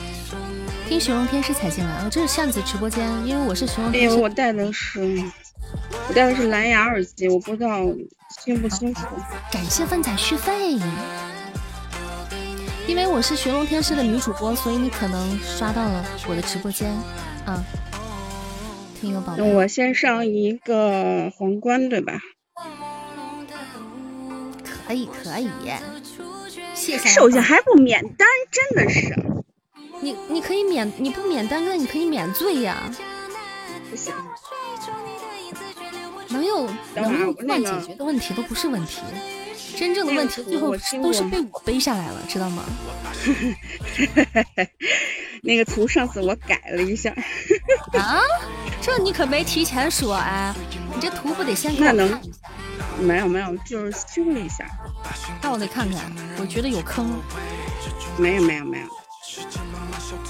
[0.87, 4.15] 听寻龙天师才进来啊，这是扇子直播间，因为我是寻龙天师。
[4.15, 5.21] 我戴的是
[6.07, 7.81] 我戴的是蓝牙耳机，我不知道
[8.41, 9.01] 清不清楚。
[9.51, 10.79] 感谢饭仔续费，
[12.87, 16.89] 因为我是寻龙天师的女主播，所以你可能刷到了我的直播间
[17.45, 17.61] 啊。
[19.01, 22.13] 听友宝贝，我先上一个皇冠，对吧？
[24.87, 25.49] 可以可以，
[26.85, 27.09] 谢谢。
[27.09, 29.15] 手下还不免单，真的是。
[30.01, 32.91] 你你可以免，你不免单，那你可以免罪呀。
[33.89, 34.13] 不行。
[36.29, 39.01] 能有能用钻解决的问题都不是问题，
[39.75, 42.63] 真正的问题最后都是被我背下来了，知道吗？
[45.43, 47.11] 那个图上次我改了一下。
[47.93, 48.19] 啊？
[48.81, 50.53] 这你可没提前说哎，
[50.93, 51.95] 你这图不得先看？
[51.95, 52.21] 那能？
[52.99, 54.65] 没有没有，就是修了一下。
[55.41, 57.19] 那我得看看，我觉得有坑。
[58.17, 58.87] 没有没有没有，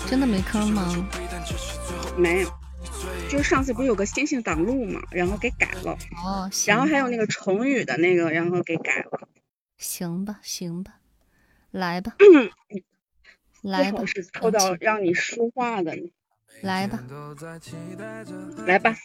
[0.09, 1.07] 真的没坑吗？
[2.17, 2.49] 没有，
[3.29, 5.97] 就是上次不是有个星星挡路嘛，然后给改了。
[6.23, 6.49] 哦。
[6.65, 9.27] 然后还有那个成语的那个，然后给改了。
[9.77, 10.99] 行吧行吧，
[11.71, 12.15] 来吧。
[13.61, 14.05] 来吧。
[14.05, 15.95] 是抽到让你说话的。
[16.61, 17.03] 来吧。
[18.65, 18.95] 来吧，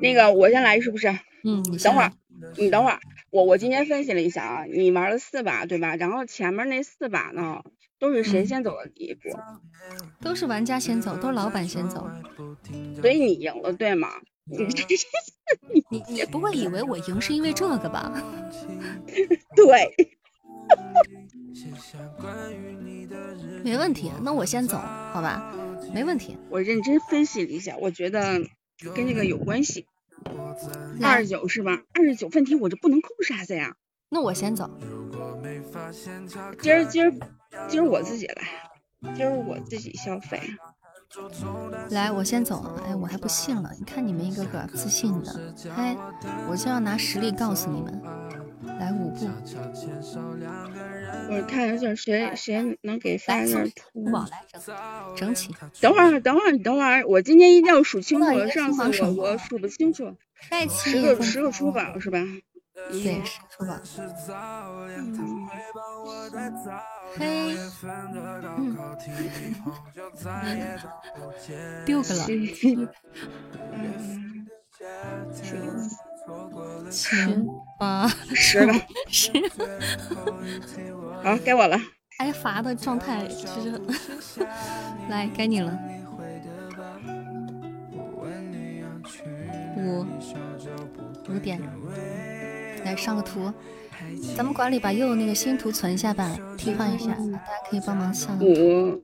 [0.00, 1.08] 那个我先来是不是？
[1.44, 2.12] 嗯，你等会儿。
[2.56, 3.00] 你等会儿，
[3.30, 5.96] 我我今天分析了一下啊，你玩了四把对吧？
[5.96, 7.62] 然后前面那四把呢，
[7.98, 9.28] 都是谁先走的第一步？
[10.20, 12.08] 都是玩家先走，都是老板先走，
[13.00, 14.08] 所以你赢了对吗？
[14.44, 14.64] 你
[15.90, 18.10] 你你不会以为我赢是因为这个吧？
[19.54, 20.18] 对，
[23.62, 24.78] 没问题，那我先走，
[25.12, 25.52] 好吧？
[25.92, 26.36] 没问题。
[26.48, 28.40] 我认真分析了一下，我觉得
[28.94, 29.86] 跟这个有关系。
[31.02, 31.82] 二十九是吧？
[31.94, 33.74] 二十九问题我这不能扣啥子呀？
[34.08, 34.70] 那我先走。
[36.60, 37.12] 今儿今儿
[37.68, 38.42] 今儿我自己来，
[39.14, 40.40] 今儿我自己消费。
[41.90, 42.76] 来，我先走。
[42.86, 43.70] 哎，我还不信了。
[43.78, 45.96] 你看你们一个个自信的，哎，
[46.48, 48.00] 我就要拿实力告诉你们。
[48.80, 49.28] 来五步，
[51.28, 54.10] 我看一下谁谁能给发来点图。
[54.10, 54.64] 宝来整
[55.16, 60.16] 整起，等会儿，等会儿，等会儿，我今天一定要数清楚上次我我数不清楚，
[60.70, 62.24] 十个十个出宝宝是吧？
[62.90, 63.78] 对，是出宝。
[64.86, 65.46] 嗯，
[67.18, 67.54] 嘿，
[68.56, 68.74] 嗯，
[71.84, 72.78] 六个了，七
[76.90, 77.16] 七
[77.78, 78.74] 八十吧。
[79.08, 79.30] 十，
[81.22, 81.78] 好，该我了。
[82.18, 83.46] 挨罚的状态就
[84.20, 84.46] 是，
[85.08, 85.78] 来该你了。
[89.76, 90.04] 五
[91.28, 91.60] 五点，
[92.84, 93.52] 来上个图。
[94.36, 98.38] 咱们管理把右那个新图存一下吧，替换一下，大家可以帮忙上。
[98.38, 99.02] 五，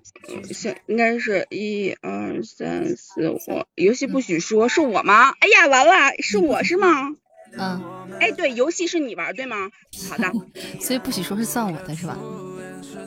[0.53, 3.39] 行，应该是一二三四五。
[3.75, 5.31] 游戏不许说，是我吗？
[5.41, 7.15] 哎呀，完了，是我是吗？
[7.59, 7.81] 嗯，
[8.21, 9.71] 哎，对，游戏是你玩对吗？
[10.11, 10.31] 好的，
[10.81, 12.19] 所以不许说是算我的是吧？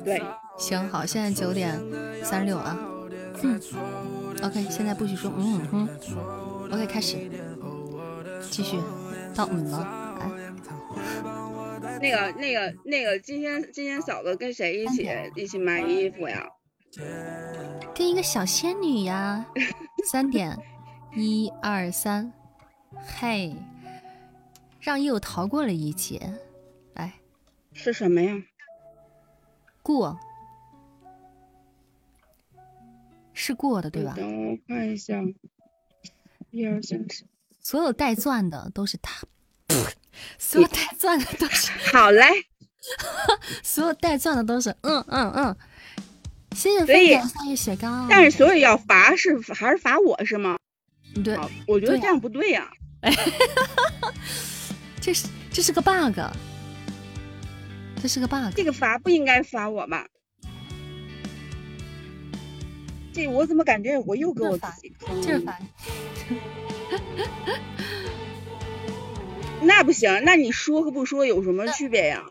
[0.03, 0.21] 对，
[0.57, 1.79] 行，好，现在九点
[2.23, 2.77] 三十六啊。
[3.41, 3.59] 嗯
[4.43, 5.89] ，OK，现在不许说嗯嗯。
[6.71, 7.17] OK，开始，
[8.49, 8.77] 继续
[9.35, 10.29] 到嗯了，来，
[12.01, 16.47] 那个那个那个，今天今天嫂子跟谁一起一起买衣服呀？
[17.93, 19.45] 跟一个小仙女呀。
[20.09, 20.57] 三点，
[21.13, 22.31] 一二三，
[23.19, 23.53] 嘿，
[24.79, 26.33] 让又逃过了一劫，
[26.93, 27.13] 来
[27.73, 28.33] 是什么呀？
[29.83, 30.17] 过，
[33.33, 34.13] 是过的对吧？
[34.15, 35.21] 等我看一下，
[36.49, 37.25] 一二三四。
[37.59, 39.27] 所有带钻的都是他，
[40.37, 41.71] 所有带钻的都是。
[41.91, 42.25] 好嘞，
[43.63, 45.55] 所有带钻的都是嗯嗯嗯。
[46.55, 48.07] 谢谢所以飞点夏夜雪糕。
[48.09, 50.57] 但是所有要罚是还是罚我是吗？
[51.23, 52.69] 对，好，我觉得这样不对呀、
[54.99, 56.19] 这是这是个 bug，
[58.01, 58.51] 这是个 bug。
[58.55, 60.05] 这个罚不应该罚我吧？
[63.13, 65.23] 这我怎么感觉我又给我自己坑了？
[65.23, 65.59] 这是罚
[69.61, 72.23] 那不行，那你说和不说有什么区别呀？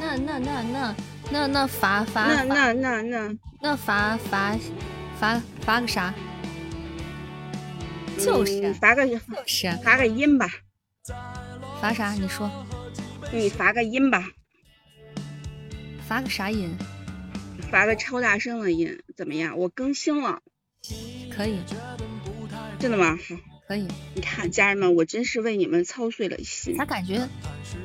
[0.00, 0.94] 那那那那
[1.30, 4.56] 那那罚罚罚那那那那那罚罚
[5.18, 6.14] 罚罚个啥？
[8.18, 10.48] 就是嗯罚个就是罚个音吧，
[11.80, 12.12] 罚啥？
[12.12, 12.50] 你说
[13.32, 14.30] 你罚个音吧，
[16.06, 16.76] 罚个啥音？
[17.70, 19.58] 罚个超大声的音，怎么样？
[19.58, 20.40] 我更新了，
[21.34, 21.58] 可以
[22.78, 23.16] 真的吗？
[23.16, 23.34] 好，
[23.74, 23.88] 可以。
[24.14, 26.84] 你看家人们，我真是为你们操碎了心咋。
[26.84, 27.28] 感觉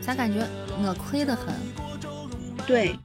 [0.01, 0.47] 咋感觉
[0.77, 1.55] 我亏得很？
[2.67, 2.95] 对，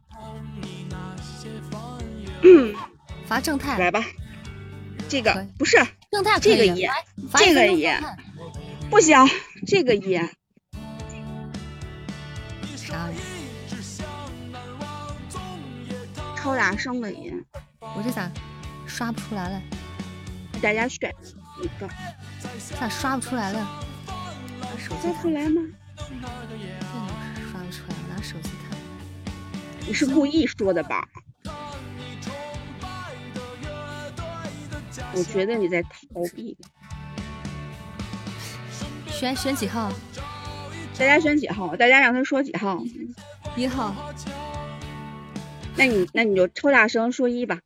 [2.42, 2.74] 嗯，
[3.26, 4.04] 罚正太来吧，
[5.08, 5.78] 这个不是
[6.10, 6.90] 正太这个也
[7.30, 7.98] 罚这个也
[8.90, 9.16] 不行，
[9.66, 10.28] 这个也
[12.76, 13.08] 啥？
[16.36, 17.42] 超大声的音，
[17.80, 18.30] 我这咋
[18.86, 19.62] 刷不出来了？
[20.60, 21.14] 大家选
[21.62, 21.88] 一个，
[22.78, 23.60] 咋刷不出来了？
[24.60, 25.62] 拿手机出，来吗？
[25.96, 26.28] 电脑
[27.50, 28.78] 刷不出来，拿手机看。
[29.86, 31.06] 你是故意说的吧？
[35.16, 35.90] 我觉得你在逃
[36.34, 36.56] 避。
[39.08, 39.92] 选选几号？
[40.98, 41.76] 大家选几号？
[41.76, 42.82] 大家让他说几号？
[43.56, 43.94] 一号。
[45.76, 47.60] 那你那你就超大声说一吧。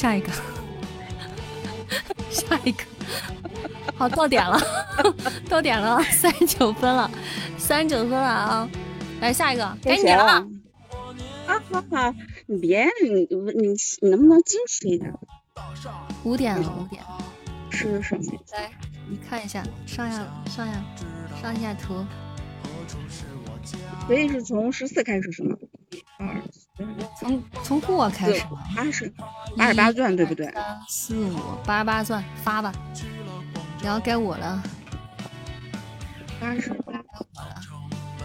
[0.00, 0.32] 下一个，
[2.30, 2.82] 下一个。
[3.94, 4.58] 好，到点了，
[5.46, 7.10] 到点了，三十九分了，
[7.58, 8.68] 三十九分了啊！
[9.20, 10.24] 来下一个，该你了。
[11.46, 12.14] 啊，好好，
[12.46, 15.12] 你别你你你能不能矜持一点？
[16.24, 17.02] 五点了，五点。
[17.70, 18.24] 是什么？
[18.54, 18.72] 来，
[19.06, 20.82] 你看一下，上下上下
[21.42, 22.06] 上下图。
[24.06, 25.54] 所以是从十四开始是吗？
[25.90, 26.42] 一二
[27.18, 28.44] 从从过开四始，
[28.76, 29.12] 八十
[29.56, 30.46] 八十八钻对不对？
[30.52, 32.72] 三四五八十八钻发吧。
[33.82, 34.62] 然后该我了，
[36.40, 37.54] 八十八我了。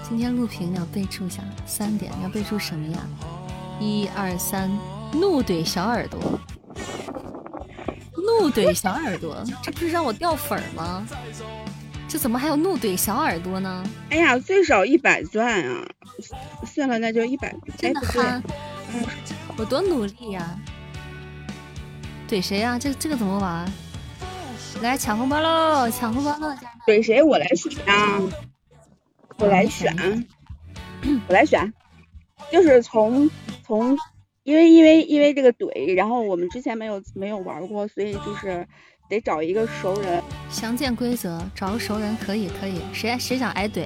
[0.07, 2.99] 今天录屏要备注一下，三点要备注什么呀？
[3.79, 4.69] 一二三，
[5.13, 6.19] 怒怼小耳朵，
[8.15, 11.07] 怒怼小耳朵，这不是让我掉粉儿吗？
[12.07, 13.83] 这怎么还有怒怼小耳朵呢？
[14.09, 15.85] 哎呀，最少一百钻啊！
[16.65, 17.53] 算了，那就一百。
[17.77, 18.41] 真的憨，
[19.57, 20.57] 我多努力呀、
[22.29, 23.69] 怼谁呀、这这个怎么玩？
[24.81, 25.89] 来抢红包喽！
[25.89, 26.55] 抢红包喽！
[26.87, 28.21] 怼谁我来选啊？
[29.37, 29.93] 我来选，
[31.27, 31.73] 我来选，
[32.51, 33.29] 就是从
[33.65, 33.97] 从
[34.43, 38.67] 因为因为因为这个怼，然后我们之前没有没有玩过，所以就是
[39.07, 40.21] 得找一个熟人。
[40.49, 42.81] 详见规则，找个熟人可以可以。
[42.93, 43.85] 谁谁想挨怼，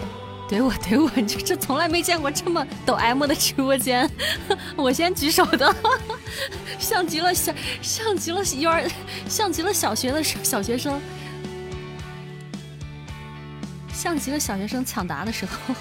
[0.50, 4.10] 怼我怼我， 这这从来没见过这么抖 M 的直播间。
[4.78, 5.76] 我先举手的，
[6.80, 8.84] 像极了小像极了幼儿
[9.28, 11.00] 像极了小学的小学生，
[13.94, 15.76] 像极了小学生抢答的时候。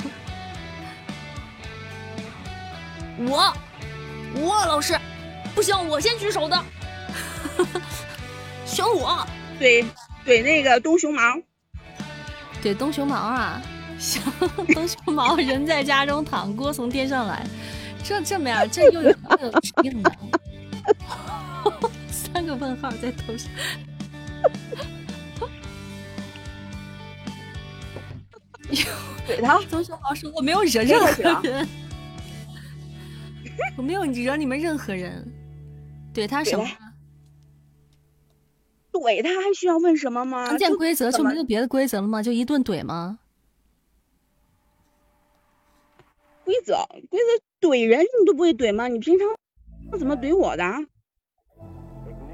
[3.18, 3.52] 我。
[4.34, 4.96] 我老师，
[5.54, 6.64] 不行，我先举手的，
[8.68, 9.26] 选我。
[9.58, 9.84] 怼
[10.24, 11.20] 怼那个东熊毛，
[12.62, 13.60] 怼东熊毛啊！
[13.98, 14.22] 行，
[14.72, 17.44] 东熊毛人在家中躺，锅从天上来。
[18.04, 20.12] 这这么样，这又有又有指定的，
[22.08, 23.50] 三个问号在头上。
[29.26, 31.68] 怼他，东熊猫说：“我没有惹任何人。
[33.76, 35.26] ”我没有惹你们任何人，
[36.14, 36.64] 怼他什么？
[38.92, 40.46] 怼他还需要问什么吗？
[40.46, 42.22] 常见规则就没有别的规则了吗？
[42.22, 43.18] 就一顿怼吗？
[46.44, 46.74] 规则
[47.10, 47.20] 规
[47.60, 48.88] 则怼人你都不会怼吗？
[48.88, 49.28] 你平常
[49.98, 50.64] 怎么怼我的？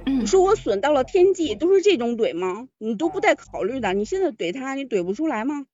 [0.07, 2.69] 你说我损到了天际，都是这种怼吗？
[2.79, 5.67] 你都不带考虑的，你现在怼他，你怼不出来吗？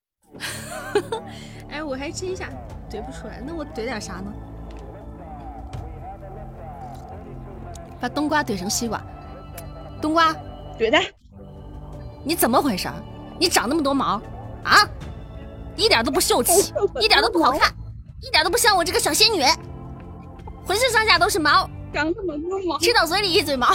[1.68, 2.48] 哎，我还真想
[2.90, 4.32] 怼不出来，那我怼点啥呢？
[8.00, 9.04] 把冬瓜怼成西瓜，
[10.00, 10.34] 冬瓜
[10.80, 10.98] 怼他，
[12.24, 12.88] 你怎么回事？
[13.38, 14.18] 你长那么多毛
[14.64, 14.88] 啊，
[15.76, 17.70] 一点都不秀气，一点都不好看，
[18.22, 19.42] 一点都不像我这个小仙女，
[20.64, 23.68] 浑身上下都是毛，长这么多毛，吃到嘴里一嘴毛，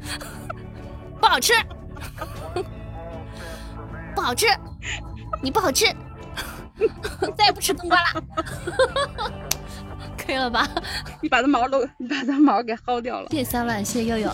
[1.20, 1.52] 不好吃，
[4.14, 4.46] 不好吃，
[5.42, 5.84] 你不好吃，
[7.36, 8.22] 再也不吃冬瓜了。
[10.16, 10.66] 可以了吧？
[11.20, 13.28] 你把它毛都，你把它毛给薅掉了。
[13.28, 14.30] 谢谢三万，谢谢悠悠。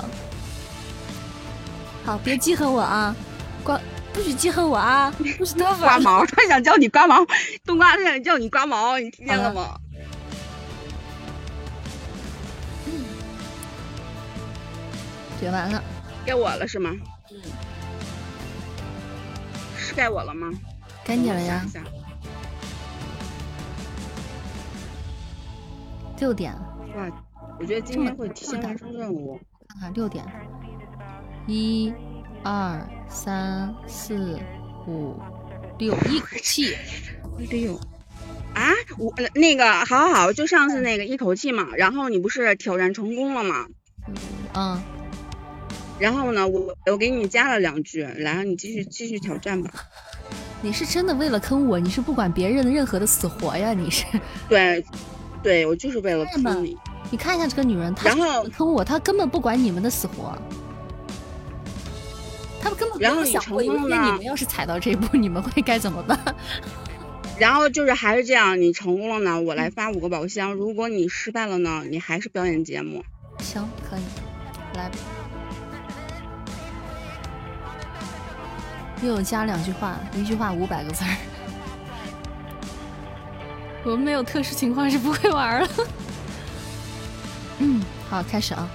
[2.11, 3.15] 好，别记恨我啊！
[3.63, 3.81] 刮，
[4.13, 5.15] 不许记恨我啊！
[5.39, 7.25] 不许得刮毛， 他想叫你刮毛，
[7.65, 9.79] 冬瓜他想叫你刮毛，你听见了吗？
[15.39, 15.81] 点完了，
[16.27, 16.91] 该我了是吗？
[17.31, 17.41] 嗯。
[19.79, 20.51] 是该我了吗？
[21.05, 21.65] 该你了呀。
[26.19, 26.53] 六点，
[26.97, 27.09] 哇！
[27.61, 29.41] 我觉得今天会提前完成任务。
[29.69, 30.25] 看看六点，
[31.51, 31.93] 一、
[32.45, 34.39] 二、三、四、
[34.87, 35.17] 五、
[35.81, 36.77] 六，一口气
[37.51, 37.75] 六
[38.55, 38.71] 啊！
[38.97, 41.67] 我那个，好好好，就上次那个一口气嘛。
[41.77, 43.67] 然后你不是挑战成功了吗？
[44.55, 44.81] 嗯。
[45.99, 49.73] 然后呢，我我给你加了两句，然后你继续继续挑战吧。
[50.63, 51.81] 你是真的为了坑我？
[51.81, 53.75] 你是不管别人的任何的死活呀？
[53.75, 54.05] 你是？
[54.49, 54.85] 对。
[55.43, 56.77] 对我就是为了坑你，
[57.11, 58.15] 你看一下这个女人，她
[58.53, 60.39] 坑我，她根本不管你们的死活，
[62.61, 66.19] 她根本没有想过有一天你们要是踩到这一步， 你们会该怎么办？
[67.39, 73.03] 然后就是还是这样，你成功了呢，我来发五个宝箱；如果你失败了呢，你还是表演节目。
[73.39, 74.03] 行，可以，
[74.77, 74.91] 来，
[79.03, 81.17] 又有加两句话，一句话五百个字儿。
[83.85, 85.69] 我们没有特殊情况是不会玩了。
[87.61, 87.81] 嗯，
[88.11, 88.69] 好，开始啊。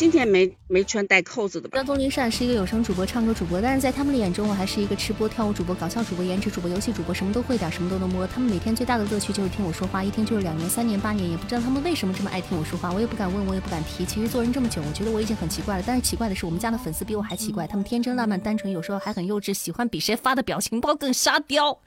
[0.00, 1.76] 今天没没穿带扣子的吧？
[1.76, 8.26] 张东林善是一个有声主播、唱歌主播，但是在他们的眼中，我还是一个吃播、跳舞主播、搞笑主播、颜值主播、游戏主播，什么都会点，什么都能摸。
[8.26, 12.90] 他们每天最大的乐趣就是听我说话，一听就是两年、三年、八年，也不知道他们为什么这么爱听我说话。
[12.90, 14.06] 我也不敢问，我也不敢提。
[14.06, 15.84] 其实做人这么久，我觉得我已经很奇怪了。
[15.86, 21.78] 但是奇怪的是，我们家的粉丝比我还奇怪，他们天真烂漫、单纯，有时候还很幼稚，喜欢比谁发的表情包更沙雕。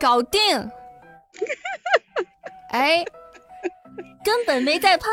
[0.00, 0.40] 搞定。
[2.70, 3.04] 哎，
[4.24, 5.06] 根本没在怕。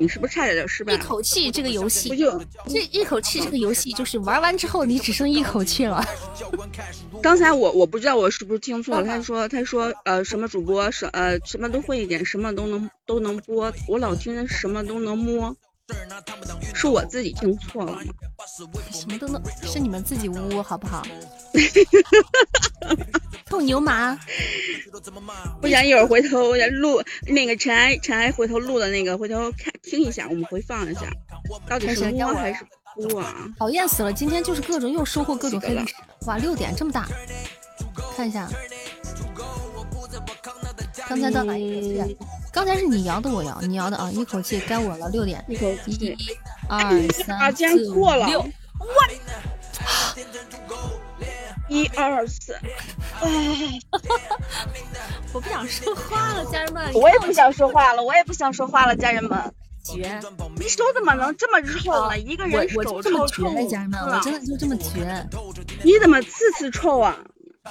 [0.00, 0.92] 你是不是差点就失败？
[0.92, 6.04] 一口气这个游戏，不就这一口气这个游戏就是玩完之后你只剩一口气了。
[7.20, 15.56] 刚才我我不知道我是不是听错了，他说他说呃什么主播什呃什么都会一点，什么都能都能播，我老听什么都能摸。
[16.74, 17.98] 是我自己听错了吗？
[18.92, 21.02] 什么都能是你们自己污好不好？
[23.48, 24.18] 臭牛马！
[25.60, 31.10] 不想一会儿回头录那个尘埃尘埃回头录的那个回头看听一下，我们回放一下，
[31.66, 32.62] 到底是摸还是
[32.94, 33.46] 哭啊？
[33.58, 34.12] 讨厌死了！
[34.12, 35.94] 今天就是各种又收获各种黑历史。
[36.26, 37.08] 哇，六点这么大，
[38.14, 38.46] 看一下，
[41.08, 42.06] 刚才到哪一个？
[42.52, 44.10] 刚才是你摇的，我摇，你摇的啊！
[44.12, 46.14] 一口气该我了，六点，一口气，
[46.68, 48.46] 二 三竟然四错了五六，
[51.68, 52.54] 一二四，
[53.20, 53.78] 哎，
[55.32, 56.92] 我不想说话了，家人们。
[56.94, 59.38] 我也不想说话了，我也不想说话了，家人们。
[59.84, 60.20] 绝，
[60.56, 62.18] 你手怎么能这么臭呢？
[62.18, 65.26] 一个人我手就这么臭家人们，我真的就这么绝。
[65.82, 67.16] 你怎么次次臭啊？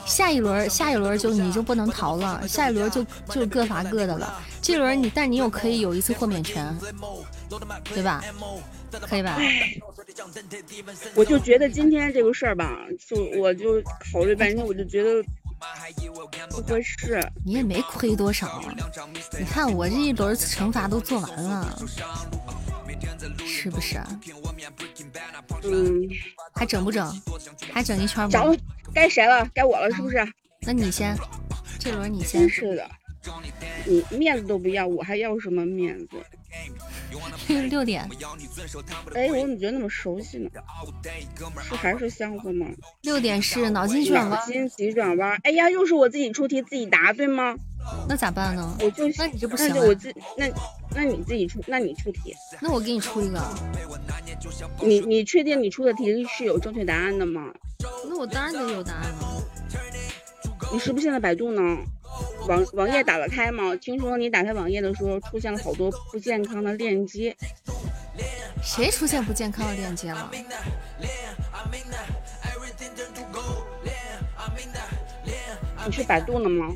[0.05, 4.41] 下一轮，下一轮就你就不能逃了，下一轮就就各罚各的了。
[4.61, 6.75] 这轮你，但你有可以有一次豁免权，
[7.93, 8.23] 对吧？
[9.01, 9.37] 可以吧？
[11.15, 12.77] 我就觉得今天这个事儿吧，
[13.07, 13.81] 就我就
[14.11, 15.23] 考虑半天，我就觉得
[16.49, 17.19] 不合适。
[17.45, 18.73] 你也没亏多少，啊
[19.37, 21.79] 你看我这一轮惩罚都做完了，
[23.45, 23.99] 是不是？
[25.63, 26.07] 嗯，
[26.53, 27.21] 还整不整？
[27.71, 28.57] 还整一圈整不？，
[28.93, 29.47] 该谁了？
[29.53, 30.25] 该我了，是不是？
[30.61, 31.15] 那你先，
[31.79, 32.49] 这轮你真先。
[32.49, 32.89] 是的，
[33.85, 36.17] 你面子都不要，我还要什么面子？
[37.69, 38.09] 六点，
[39.13, 40.49] 哎，我怎么觉得那么熟悉呢？
[41.61, 42.67] 是还是箱子吗？
[43.03, 45.39] 六点是脑筋急转弯，脑筋急转弯。
[45.43, 47.55] 哎呀，又是我自己出题自己答，对吗？
[48.09, 48.77] 那咋办呢？
[48.81, 50.49] 我就那你就不行啊那就我自那
[50.93, 52.33] 那你自己出，那你出题。
[52.59, 53.41] 那我给你出一个，
[54.81, 57.53] 你你确定你出的题是有正确答案的吗？
[58.09, 59.43] 那我当然得有答案了。
[60.73, 61.61] 你是不是现在百度呢？
[62.47, 63.75] 网网页打得开吗？
[63.75, 67.35] 听说你打开网页的时候出现了好多不健康的链接。
[68.61, 70.31] 谁出现不健康的链接了？
[75.85, 76.73] 你去百度了吗？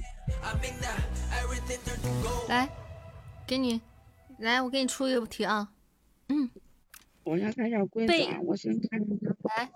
[2.47, 2.69] 来，
[3.45, 3.81] 给你，
[4.37, 5.69] 来，我给你出一个题啊。
[6.29, 6.49] 嗯，
[7.23, 9.29] 我先看一下规则啊，我先看一下。
[9.43, 9.69] 来，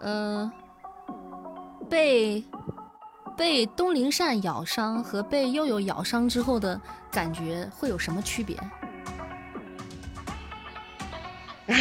[0.00, 0.52] 呃，
[1.88, 2.44] 被
[3.36, 6.80] 被东林善咬伤和被悠悠咬伤之后的
[7.10, 8.56] 感觉会有什么区别？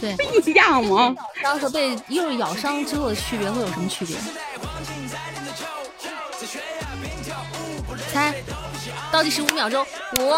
[0.00, 0.16] 对，
[0.46, 1.14] 一样吗？
[1.34, 4.16] 伤和被悠悠咬伤之后的区别会有什么区别？
[8.12, 8.32] 猜，
[9.10, 10.32] 倒计时五秒钟，五、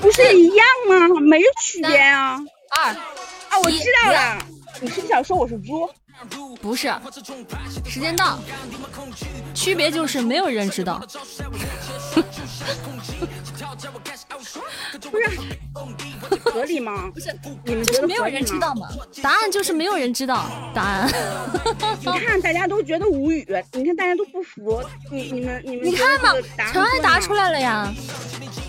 [0.00, 1.08] 不是一样吗？
[1.20, 2.38] 没有区别啊！
[2.76, 4.38] 二，啊，我知道了，
[4.80, 5.88] 你是不是想说我是猪？
[6.60, 6.92] 不是，
[7.84, 8.38] 时间到，
[9.54, 11.00] 区别就是没有人知道。
[15.10, 15.24] 不是，
[16.40, 17.10] 合理吗？
[17.14, 17.34] 不是，
[17.64, 18.24] 你们觉得没有？
[18.24, 18.88] 人知道吗？
[19.22, 21.08] 答案就是没有人知道答案。
[22.00, 27.92] 你看大家都觉得无语，你看大家都不服，你你们你们你看嘛觉得这个答，案陈安答出来了呀，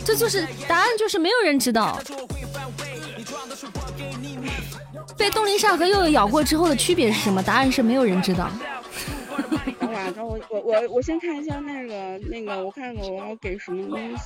[0.06, 2.00] 这就是答案，就是没有人知道。
[5.18, 7.41] 被东林善和佑佑咬过之后的区别是什么？
[7.44, 8.49] 答案是没有人知道。
[9.80, 14.23] 等会儿，等会儿我我我先看一下那个那个，我看看我要给什么东西。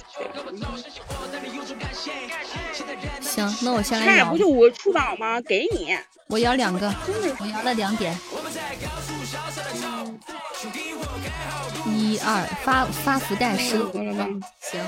[3.22, 5.40] 行，那我先来摇他俩不，就我出宝吗？
[5.42, 5.96] 给你，
[6.28, 6.94] 我摇两个，
[7.40, 8.18] 我摇了两点。
[11.86, 14.28] 一二，发发福袋十五个得了吧？
[14.62, 14.80] 行，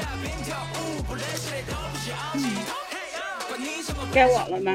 [4.14, 4.73] 该我了吗？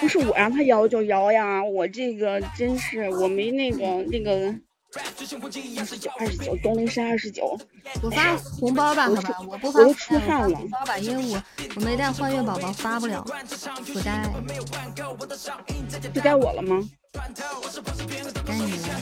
[0.00, 4.54] 不是我让他摇就摇呀，我这个真是我没那个那个。
[4.96, 7.58] 二十九，二十九，东林山二十九。
[8.02, 11.42] 我发红包吧，好吧，我不发我出汗了红包吧，因为我
[11.76, 13.22] 我没带幻月宝宝发不了
[13.84, 14.24] 福袋，
[16.14, 16.82] 是该我了吗？
[18.46, 19.00] 该你了。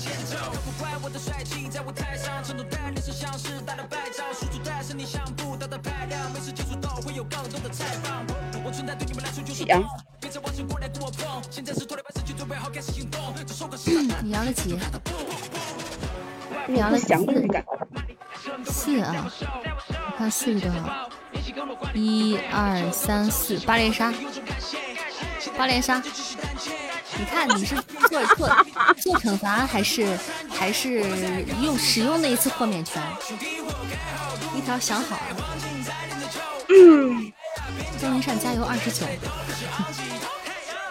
[8.18, 8.35] 几
[9.72, 9.82] 啊？
[14.22, 14.78] 你摇了几？
[16.68, 17.64] 我摇了不想这个。
[18.64, 19.30] 四啊，
[19.90, 21.08] 我看四是多少？
[21.94, 24.12] 一二三四，八连杀，
[25.56, 26.02] 八连杀。
[27.18, 27.74] 你看你是
[28.08, 28.48] 做做
[29.00, 30.18] 做惩罚还是
[30.50, 31.00] 还是
[31.62, 33.02] 用使用那一次豁免权？
[34.54, 35.36] 一条想好了。
[36.68, 37.32] 嗯，
[38.01, 39.06] 周林善加油二十九，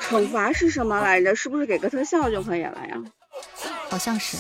[0.02, 1.36] 惩罚是什么来着？
[1.36, 3.02] 是不是给个特效就可以了呀？
[3.90, 4.38] 好像是，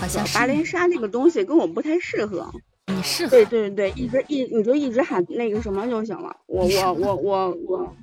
[0.00, 2.48] 好像是八连杀这个东西跟我不太适合。
[2.86, 6.36] 你适合对对对，一直一你就一直喊那个什么就行了。
[6.46, 7.96] 我我我我我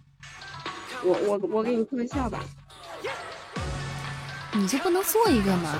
[1.04, 2.40] 我我我给你特效吧。
[4.54, 5.80] 你就不能做一个吗？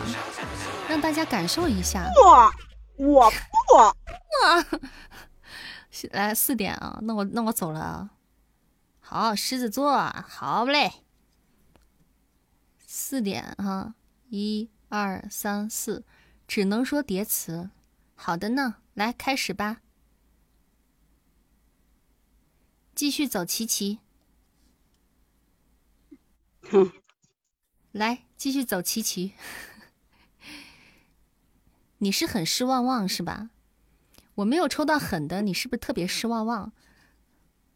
[0.88, 2.06] 让大家感受一下。
[2.95, 3.36] 不，我不。
[4.41, 4.66] 啊，
[6.11, 8.11] 来四点啊，那我那我走了啊。
[8.99, 9.98] 好，狮子座，
[10.28, 10.91] 好嘞。
[12.86, 13.95] 四点哈，
[14.30, 16.03] 一二三四，
[16.48, 17.69] 只能说叠词。
[18.15, 19.82] 好的呢，来开始吧。
[22.94, 23.99] 继续走 琪琪。
[26.61, 26.91] 哼，
[27.91, 29.34] 来继续走琪琪。
[31.98, 33.49] 你是很失望望是吧？
[34.36, 36.72] 我没有抽到狠的，你是不是特别失望望？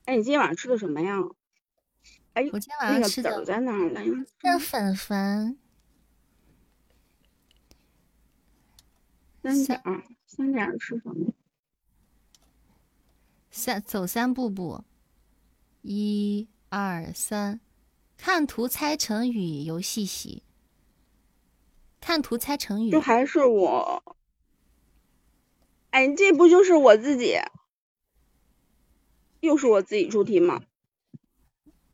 [0.06, 1.18] 哎，你今天晚上吃的什么呀？
[2.34, 4.60] 哎，我今天晚上吃的在哪儿来着？
[4.60, 5.57] 粉粉。
[9.41, 11.34] 三点儿，三点儿吃什么？
[13.52, 14.84] 三走三步步，
[15.82, 17.60] 一二三，
[18.18, 20.44] 看图猜成语游戏席。
[22.02, 24.18] 看图猜成语，这还是我。
[25.95, 27.38] 哎，这不就是我自己？
[29.39, 30.61] 又是我自己出题吗？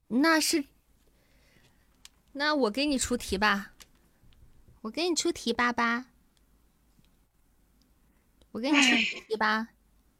[0.07, 0.63] 那是，
[2.31, 3.73] 那我给你出题吧。
[4.81, 6.07] 我给你出题吧吧。
[8.51, 9.67] 我给你出题吧。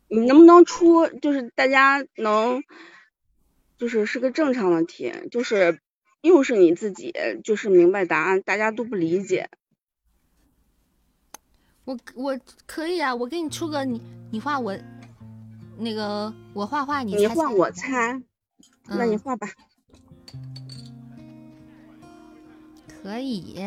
[0.10, 1.08] 你能不能出？
[1.08, 2.64] 就是大家能，
[3.80, 5.82] 就是是个正常的题，就是
[6.22, 7.12] 又是你自己，
[7.44, 9.50] 就是明白答案，大家都不理解。
[11.92, 14.02] 我我可以啊，我给你出个你
[14.32, 14.78] 你画我，
[15.78, 18.22] 那个我画画你你画我猜，
[18.88, 19.48] 那你画吧。
[22.88, 23.60] 可以。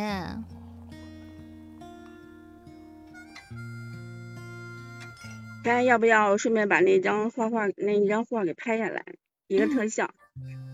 [5.64, 9.04] 咱要不要顺便把那张画画那一张画给拍下来，
[9.48, 10.10] 一个特 效？
[10.44, 10.73] 我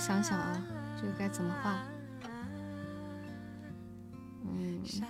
[0.00, 0.66] 想想啊，
[0.98, 1.84] 这个该怎么画？
[4.46, 5.06] 嗯，好，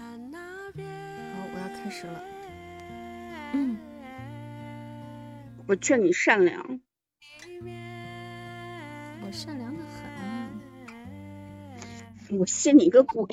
[1.54, 2.20] 我要开始了。
[3.52, 3.78] 嗯，
[5.68, 6.80] 我劝你善良。
[9.22, 9.84] 我善良的
[12.28, 12.40] 很。
[12.40, 13.24] 我信你个鬼！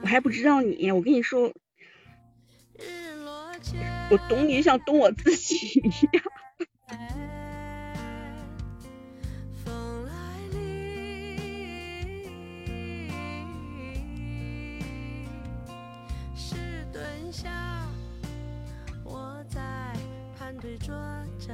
[0.00, 1.52] 我还不知道你，我跟你说，
[4.12, 6.22] 我懂你像懂我自己一样。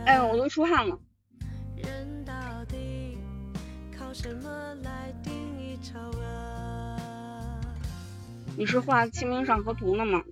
[0.04, 0.98] 哎，我都出汗了。
[8.54, 10.22] 你是画《清明上河图》呢吗？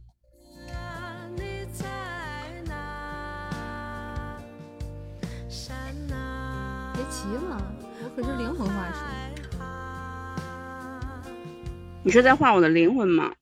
[7.10, 7.60] 别急了，
[8.04, 9.00] 我可是灵魂画师。
[12.04, 13.32] 你是在画我的灵魂吗？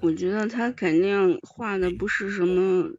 [0.00, 2.90] 我觉得他肯定画的不是什么，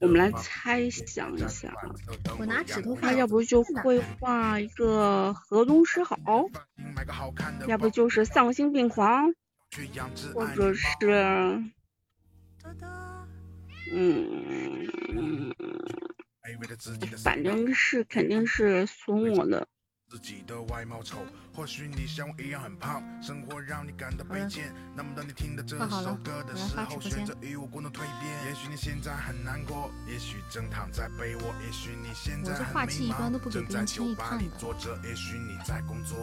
[0.00, 1.74] 我们来猜想一下。
[2.38, 6.50] 我拿指头他要不就会画一个河东狮吼，
[7.66, 9.32] 要不就是丧心病狂，
[10.34, 10.84] 或者是，
[13.92, 14.86] 嗯，
[17.24, 19.66] 反正是肯定是损我的。
[20.10, 21.18] 自己的外貌丑，
[21.54, 24.74] 或许你像我一样很胖，生活让你感到卑贱。
[24.96, 28.46] 那么当你听到这首歌的时候，选择与我共同蜕变。
[28.46, 34.98] 也许你现在很难过，也许正躺在被窝，也许你现在很迷茫，正在酒吧里坐着。
[35.04, 36.16] 也许你在工作，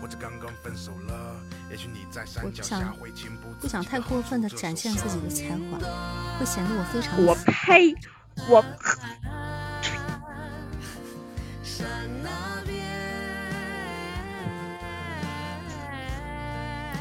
[0.00, 1.36] 或者刚刚分手了。
[1.68, 5.78] 也许你在山脚下会情不不想太过分的展现自己的才华，
[6.38, 7.20] 会显得我非常。
[7.24, 7.92] 我呸！
[8.48, 8.64] 我。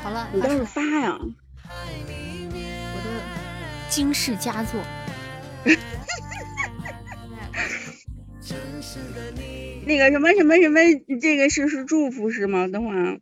[0.03, 1.17] 好了，你倒是发呀！
[1.17, 1.33] 我
[3.03, 3.09] 的
[3.89, 4.81] 惊世佳作。
[9.85, 10.81] 那个什么什么什么，
[11.21, 12.67] 这个是是祝福是吗？
[12.67, 13.21] 等会儿。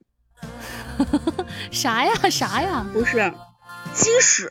[1.72, 2.84] 啥呀啥呀？
[2.92, 3.32] 不是，
[3.94, 4.50] 鸡屎。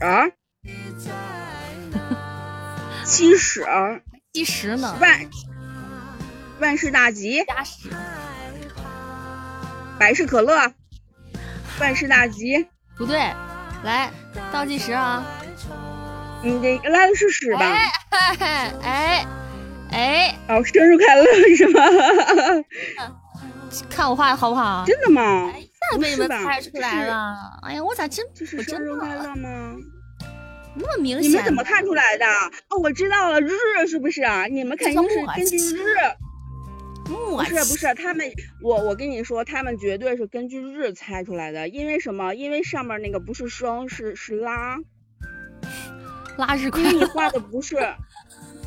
[3.05, 3.67] 鸡屎。
[4.33, 4.97] 鸡屎呢？
[5.01, 5.29] 万
[6.61, 7.45] 万事大吉。
[9.99, 10.73] 百事可乐。
[11.81, 12.67] 万事大吉，
[12.97, 13.19] 不对，
[13.85, 14.11] 来
[14.53, 15.25] 倒计时啊！
[16.43, 17.61] 你这拉的是屎吧？
[17.61, 18.37] 哎
[18.83, 19.27] 哎
[19.91, 20.39] 哎！
[20.49, 21.25] 哦，生日快乐
[21.57, 21.83] 是吗？
[23.89, 24.85] 看我画的好不好？
[24.87, 25.53] 真的吗？
[25.57, 27.35] 一下被你们猜出来了！
[27.63, 29.75] 哎呀，我咋真这是生日快乐吗？
[30.75, 31.31] 那么明显？
[31.31, 32.27] 你们怎么看出来的？
[32.69, 33.51] 哦，我知道了，日
[33.89, 34.45] 是不是啊？
[34.47, 35.95] 你们肯定是根据日。
[37.11, 38.27] 不是不是，他们
[38.63, 42.35] 我我跟你说，他们绝对是根据日猜出来的，因为什么？
[42.35, 44.79] 因为上面那个不是双，是是拉，
[46.39, 47.77] 拉日快因为你画的不是，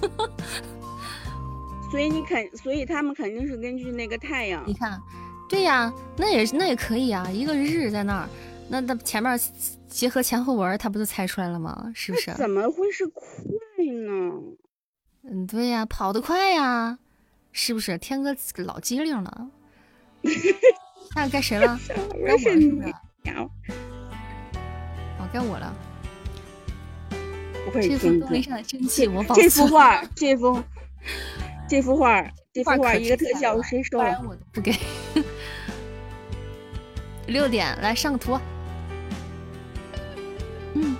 [1.89, 4.73] 所以你肯，所以他们肯定是根据那个太阳你。
[4.73, 4.99] 看，
[5.47, 8.29] 对呀，那也那也可以啊，一个日在那儿，
[8.69, 9.39] 那那前面
[9.87, 11.91] 结合前后文，他不就猜出来了吗？
[11.95, 12.33] 是不是？
[12.33, 13.23] 怎么会是快
[14.05, 14.33] 呢？
[15.25, 16.97] 嗯，对呀，跑得快呀，
[17.53, 17.97] 是不是？
[17.99, 19.47] 天哥老机灵了。
[21.15, 21.79] 那该谁了？
[21.87, 22.89] 该我了是不是？
[23.23, 23.47] 呀，
[25.19, 25.73] 哦，该我了。
[27.65, 28.41] 不愧这是天哥幅东篱。
[28.41, 30.63] 上的真气，我保这存幅画，这幅，
[31.69, 32.21] 这幅画，
[32.51, 34.03] 这幅画一个特效谁收了？
[34.03, 34.73] 不然我都不给。
[37.27, 38.37] 六点来上个图。
[40.73, 40.97] 嗯，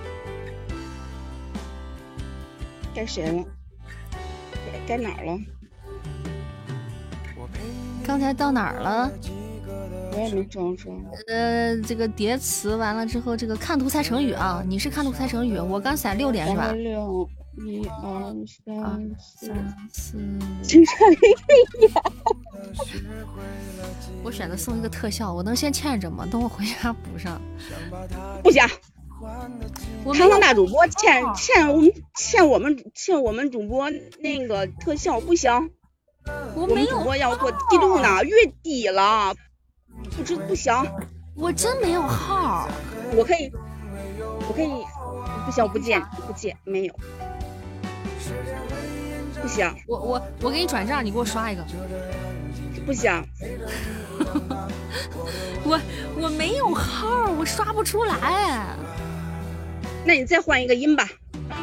[2.94, 3.44] 该谁了？
[4.86, 5.38] 该该哪儿了？
[8.06, 9.10] 刚才到哪儿了？
[10.12, 10.90] 我也没找着。
[11.26, 16.70] 呃，这个叠词完了之后，这个看图猜成语啊，你是看图猜成语，我刚才六点是吧？
[16.72, 17.28] 六
[17.66, 19.14] 一二二三
[19.90, 20.18] 四。
[24.22, 26.26] 我选择送一个特效，我能先欠着吗？
[26.30, 27.40] 等我回家补上。
[28.42, 28.62] 不行，
[30.04, 33.90] 我没有堂堂大主播欠欠我们欠我们欠我们主播
[34.20, 35.70] 那个特效不行，
[36.54, 39.34] 我没有，播要做梯度呢，月底了，
[40.16, 40.72] 不知不行，
[41.34, 42.68] 我真没有号。
[43.14, 43.50] 我可以，
[44.48, 44.68] 我可以，
[45.44, 46.94] 不行，我不借，不借，没有，
[49.42, 51.64] 不行，我我我给你转账，你给我刷一个。
[52.86, 53.10] 不行，
[55.64, 55.80] 我
[56.20, 58.76] 我没有号，我刷不出来。
[60.04, 61.08] 那你再换一个音吧，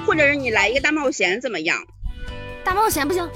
[0.07, 1.77] 或者是你来一个大冒险怎么样？
[2.63, 3.29] 大冒险不行，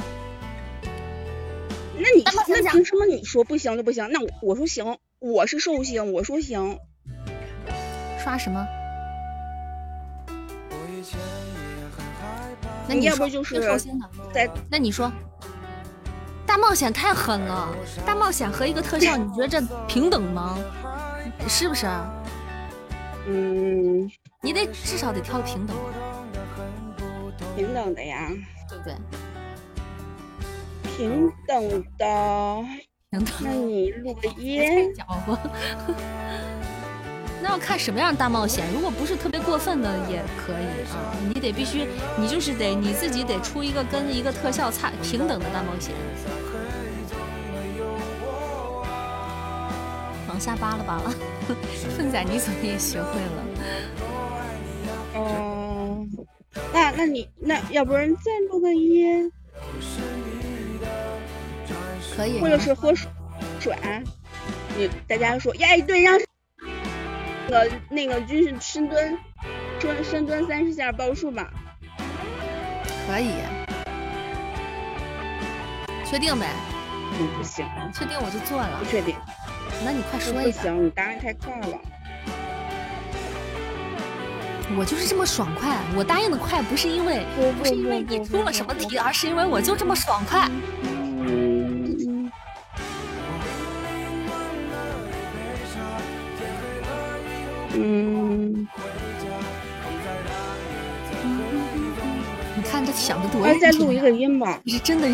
[1.97, 4.09] 那你那凭什么你说不行就不行？
[4.11, 6.77] 那我我说行，我是寿星，我说行，
[8.23, 8.65] 刷什么？
[12.87, 13.59] 那你要不就是
[14.69, 15.11] 那你说，
[16.45, 20.57] 大冒险太狠了，大冒险和一个特效，你觉得这平等吗？
[21.47, 21.87] 是不是？
[23.27, 24.09] 嗯
[24.41, 25.83] 你得至少得挑个平等的，
[27.55, 28.29] 平等的呀，
[28.69, 28.93] 对不对？
[30.95, 32.05] 平等的。
[33.11, 33.25] 平等。
[33.41, 35.37] 那你录个别音，搅和。
[37.41, 41.85] 那要看什么样的大冒险，如果不是特别过分的也可以啊，你得必须，
[42.17, 45.93] 你就是得你自己得出一个跟一个特效差平等的大冒险。
[50.27, 51.13] 往下扒拉扒拉，
[51.95, 53.43] 凤仔你怎么也学会了？
[55.17, 56.09] 嗯、
[56.73, 59.31] 那那你那要不然再录个音，
[62.15, 63.09] 可以，或者是喝水，
[63.59, 63.75] 水，
[64.77, 66.17] 你大家说呀，对，让
[67.47, 69.17] 那个那个军训深蹲，
[69.79, 71.49] 深深蹲三十下报数吧。
[73.07, 73.31] 可以，
[76.05, 76.47] 确定呗？
[77.19, 78.85] 嗯，不行，确定我就做了不。
[78.89, 79.15] 确定，
[79.83, 81.77] 那你快说一下，不行，你答案太快了。
[84.77, 85.77] 我就是这么爽快。
[85.95, 90.49] 我答应的快，不是因为不不是因为你出了什么题，而是因为我就这么爽快。
[97.77, 98.67] 嗯，
[102.55, 104.61] 你看这想的多认真呀再录一个音吧。
[104.63, 105.07] 你是真的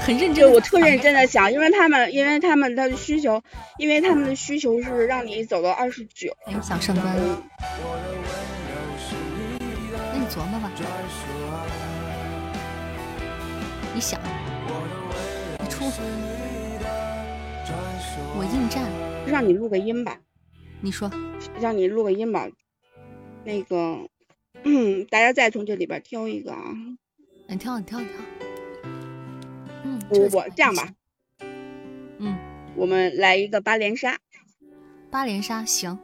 [0.00, 3.42] 很认真，我特认真的想，因为他们，因为他们的需求，
[3.78, 6.36] 因为他们的需求是让你走到二十九。
[6.46, 7.16] 哎，想上班，
[10.12, 10.70] 那你琢磨吧。
[13.94, 14.18] 你想，
[15.60, 15.84] 你出，
[18.34, 18.82] 我应战。
[19.24, 20.16] 让你录个音吧，
[20.84, 21.08] 你说，
[21.60, 22.50] 让你录个音吧。
[23.44, 24.08] 那个，
[24.64, 26.74] 嗯，大家再从这里边挑一个啊。
[27.46, 28.16] 你挑，你挑，你挑。
[29.84, 30.92] 嗯，我这我这样吧，
[32.18, 32.36] 嗯，
[32.76, 34.18] 我们来一个八连杀，
[35.08, 35.98] 八连杀行，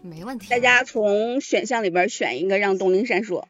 [0.00, 0.58] 没问题大。
[0.58, 3.44] 家从选项里边选一个，让东陵闪烁。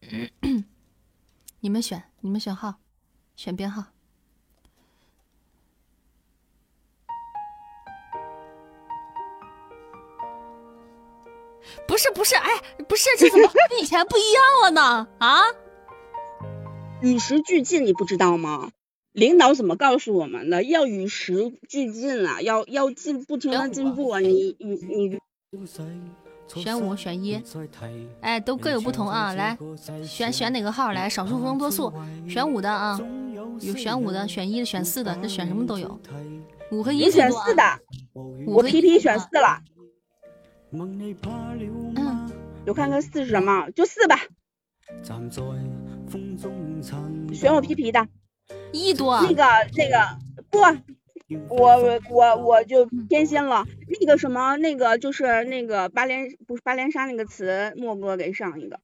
[1.60, 2.74] 你们选，你们选号，
[3.36, 3.86] 选编号。
[11.90, 12.48] 不是不是，哎，
[12.86, 15.08] 不是，这怎么跟 以前不一样了呢？
[15.18, 15.40] 啊？
[17.02, 18.70] 与时俱进，你不知道吗？
[19.12, 20.62] 领导怎么告诉我们的？
[20.62, 24.20] 要与时俱进啊，要要进，不停的进步啊！
[24.20, 25.18] 你你你，
[26.62, 27.42] 选五选一，
[28.20, 29.32] 哎，都各有不同啊！
[29.32, 29.58] 来，
[30.06, 30.92] 选选哪个号？
[30.92, 31.92] 来，少数服从多数，
[32.28, 33.00] 选五的啊，
[33.60, 36.00] 有选五的，选一的，选四的，这选什么都有。
[36.70, 37.62] 五和一选四的，
[38.46, 39.60] 我皮皮选四了。
[40.72, 42.30] 嗯，
[42.66, 44.16] 我看看四是什么，就四吧。
[47.34, 48.06] 选我皮皮的，
[48.72, 49.20] 一多。
[49.22, 49.44] 那个
[49.76, 50.18] 那个
[50.50, 50.58] 不。
[51.48, 53.64] 我我我就偏心了，
[54.00, 58.80] 那个什么，那个就是那个八连不是八连杀那个词，莫哥给上一个。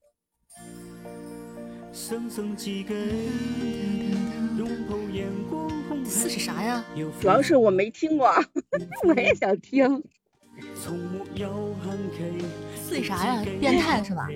[6.05, 6.85] 四是啥呀？
[7.19, 8.33] 主要是我没听过，
[9.03, 10.01] 我也想听。
[12.75, 13.43] 四啥呀？
[13.59, 14.27] 变态是吧？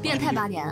[0.00, 0.64] 变态八年。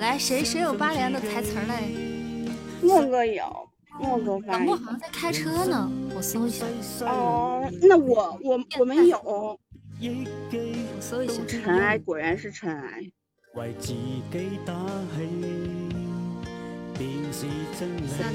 [0.00, 2.48] 来，谁谁有八连的台词嘞？
[2.82, 3.68] 莫哥有。
[3.98, 6.66] 莫哥发，莫好像在开车呢，我搜一下。
[7.06, 9.18] 哦，那我我我没有。
[9.24, 9.58] 我
[11.00, 11.42] 搜一下。
[11.46, 13.00] 尘埃果然是尘埃。
[13.54, 13.64] 果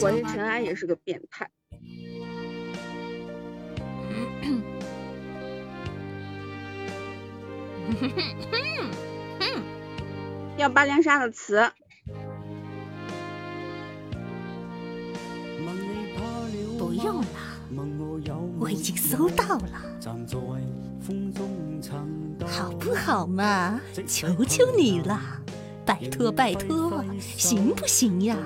[0.09, 1.47] 然尘埃也是个变态。
[10.57, 11.72] 要八连杀的词。
[16.77, 17.27] 不用了，
[18.59, 19.81] 我已经搜到了，
[22.45, 23.81] 好不好嘛？
[24.05, 25.19] 求求你了，
[25.85, 28.38] 拜托拜托，行不行呀？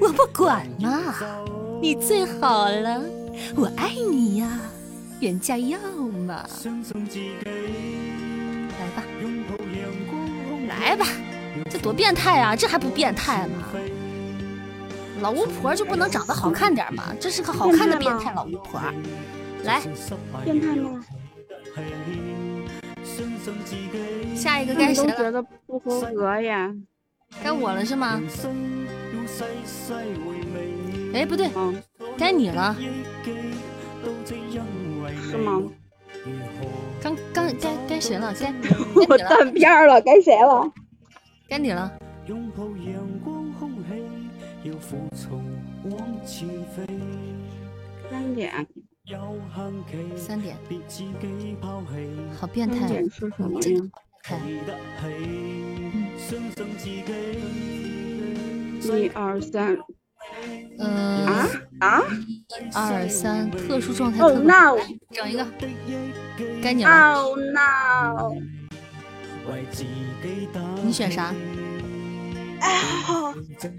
[0.00, 1.14] 我不管嘛，
[1.80, 3.00] 你最好了，
[3.56, 4.60] 我爱你呀，
[5.20, 5.78] 人家要
[6.26, 6.46] 嘛？
[8.78, 9.02] 来吧，
[10.66, 11.06] 来吧，
[11.68, 12.56] 这多变态啊！
[12.56, 13.68] 这还不变态吗？
[15.20, 17.14] 老巫婆就不能长得好看点吗？
[17.20, 18.80] 这是个好看的变态老巫婆。
[19.64, 19.82] 来，
[20.42, 21.04] 变态吗？
[24.34, 25.16] 下一个该谁了？
[25.16, 26.74] 觉得不合格呀。
[27.44, 28.22] 该我了是吗？
[31.12, 31.50] 哎，不对，
[32.16, 32.74] 该你了。
[35.30, 35.62] 是吗？
[37.00, 38.34] 刚刚该该谁了？
[38.34, 38.52] 该
[38.94, 40.70] 我断片了，该谁了？
[41.48, 41.92] 该你了。
[48.10, 48.52] 三点，
[50.16, 50.56] 三点，
[52.38, 53.02] 好变态！
[53.08, 53.80] 是什么呀？
[58.98, 59.76] 一二三，
[60.78, 61.48] 嗯啊
[61.80, 62.02] 啊！
[62.74, 64.22] 二三，特殊状态。
[64.22, 64.78] Oh no！
[65.10, 65.46] 整一个，
[66.62, 67.14] 该你了。
[67.14, 68.34] Oh no！
[70.82, 71.34] 你选啥？
[72.60, 72.82] 哎，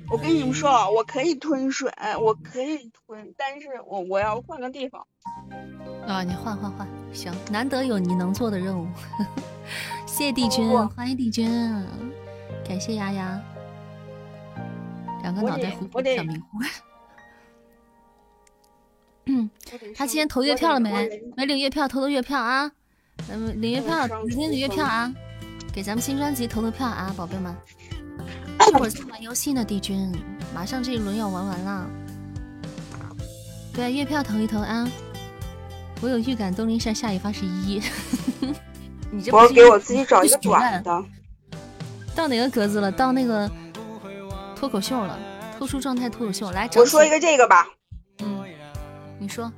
[0.09, 5.05] 我跟你们说，我可以吞水，我可以吞，但是我我要换个地方。
[6.07, 8.87] 啊，你换换换，行，难得有你能做的任务。
[10.07, 11.47] 谢 谢帝君，欢迎帝君，
[12.67, 13.39] 感谢丫丫。
[15.21, 16.45] 两个脑袋糊涂小迷糊。
[19.27, 19.49] 嗯，
[19.95, 21.21] 他今天投月票了没？
[21.37, 22.71] 没领月票，投投月票啊！
[23.29, 25.13] 嗯，领月票，明天领月票啊！
[25.71, 27.55] 给咱们新专辑投投票啊，宝贝们。
[28.67, 30.11] 一会儿在玩游戏呢，帝君，
[30.53, 31.89] 马上这一轮要玩完了。
[33.73, 34.89] 对，月票投一投啊！
[36.01, 37.81] 我有预感，东林山下一发是一。
[39.11, 41.03] 你这我要给我自己找一个短的。
[42.15, 42.91] 到哪个格子了？
[42.91, 43.49] 到那个
[44.61, 45.17] 脱口秀了，
[45.57, 46.51] 特殊状态脱口秀。
[46.51, 47.67] 来，我说一个这个吧。
[48.19, 48.45] 嗯，
[49.17, 49.51] 你说。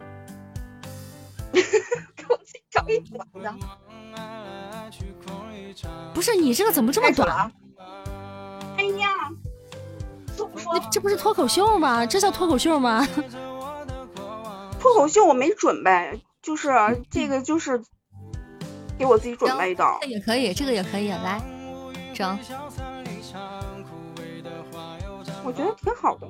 [1.52, 1.62] 给
[2.30, 3.54] 我自己找一短的。
[6.14, 7.52] 不是你这个怎么这么短？
[8.78, 9.10] 哎呀，
[10.38, 12.06] 那这不是脱口秀吗？
[12.06, 13.06] 这叫脱口秀吗？
[14.80, 16.70] 脱口秀我没准备，就是
[17.12, 17.84] 这个就是
[18.98, 19.84] 给我自己准备的。
[20.00, 21.42] 这也可以，这个也可以，来
[22.14, 22.40] 整。
[25.44, 26.28] 我觉得挺好的，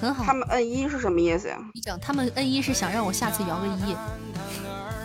[0.00, 0.24] 很好。
[0.24, 1.58] 他们摁一是什么意思呀？
[1.74, 3.94] 你整，他们摁一是想让我下次摇个一。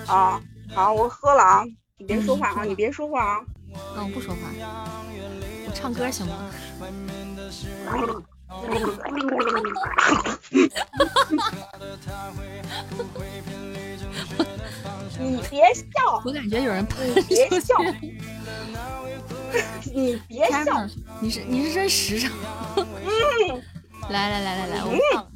[0.08, 0.42] 啊，
[0.74, 1.64] 好，我喝了啊，
[1.98, 3.42] 你别说话啊，你别说话啊。
[3.96, 4.40] 嗯，我不说话。
[5.68, 6.50] 我唱歌行吗？
[15.22, 16.22] 你别笑！
[16.26, 17.76] 我感觉有人喷别笑！
[19.94, 20.88] 你别笑！
[21.20, 22.32] 你是你是真实诚。
[22.76, 22.84] 嗯。
[24.10, 25.28] 来来来来来，我放。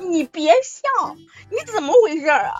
[0.10, 1.14] 你别笑，
[1.50, 2.54] 你怎么回事啊？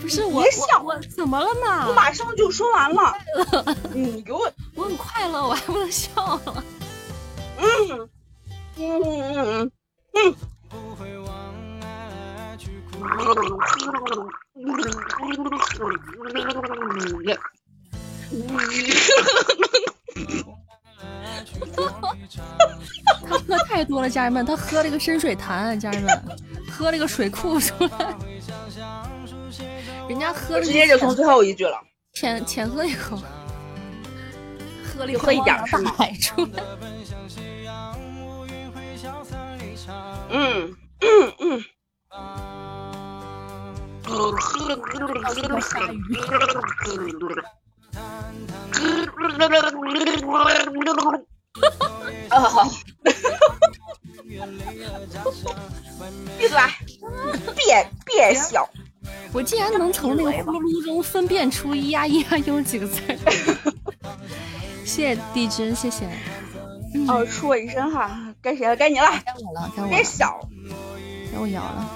[0.00, 1.88] 不不是我别笑我我怎么了嘛？
[1.88, 3.12] 我马上就说完了。
[3.92, 6.10] 你给我，我很快乐，我还不能笑
[6.44, 6.64] 了。
[7.58, 8.08] 嗯
[8.78, 9.02] 嗯嗯
[9.34, 9.70] 嗯
[10.14, 10.34] 嗯。
[23.28, 26.22] 他喝太多了，家人们，他喝了个深水潭，家人们，
[26.70, 28.14] 喝了个水库出来。
[30.08, 31.78] 人家喝了直接就从最后一句了，
[32.14, 33.16] 浅浅喝一口，
[34.84, 35.92] 喝了一喝一点是吗？
[35.96, 36.62] 海出来。
[40.30, 41.64] 嗯嗯嗯。
[52.28, 52.68] 啊好。
[56.38, 56.58] 闭嘴！
[57.54, 58.68] 别别笑！
[59.32, 63.00] 我竟然能从那个呼噜中分辨出咿呀咿呀哟几个字。
[64.84, 66.06] 谢谢帝君，谢谢。
[67.08, 68.76] 哦，说一声哈，该谁了？
[68.76, 69.08] 该你了。
[69.24, 69.88] 该我了，该我。
[69.88, 70.38] 别笑！
[71.32, 71.90] 该我咬了。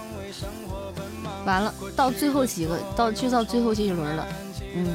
[1.46, 4.26] 完了，到最后几个，到就到最后这一轮了。
[4.74, 4.92] 嗯，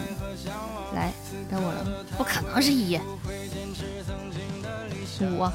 [0.93, 1.13] 来，
[1.49, 2.05] 该我了。
[2.17, 2.99] 不可能是一
[5.21, 5.49] 五。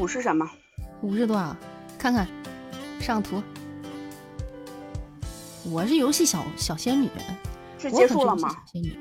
[0.00, 0.44] 五是什么？
[1.00, 1.56] 五是多少？
[1.96, 2.26] 看看，
[2.98, 3.40] 上图。
[5.62, 7.08] 我是游戏小小仙女，
[7.78, 8.64] 是结束了吗？
[8.72, 8.98] 仙女，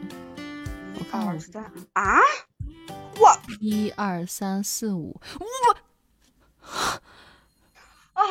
[0.99, 1.63] 我看二三
[1.93, 2.19] 啊！
[3.21, 5.45] 我一二三四五，我
[8.13, 8.23] 啊！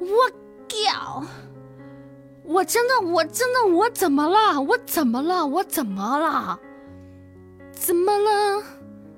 [0.00, 0.30] 我
[0.66, 1.24] 屌！
[2.42, 4.60] 我真的，我真的，我怎么了？
[4.60, 5.46] 我怎么了？
[5.46, 6.58] 我怎么了？
[7.70, 8.64] 怎么了？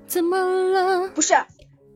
[0.07, 1.09] 怎么了？
[1.09, 1.35] 不是。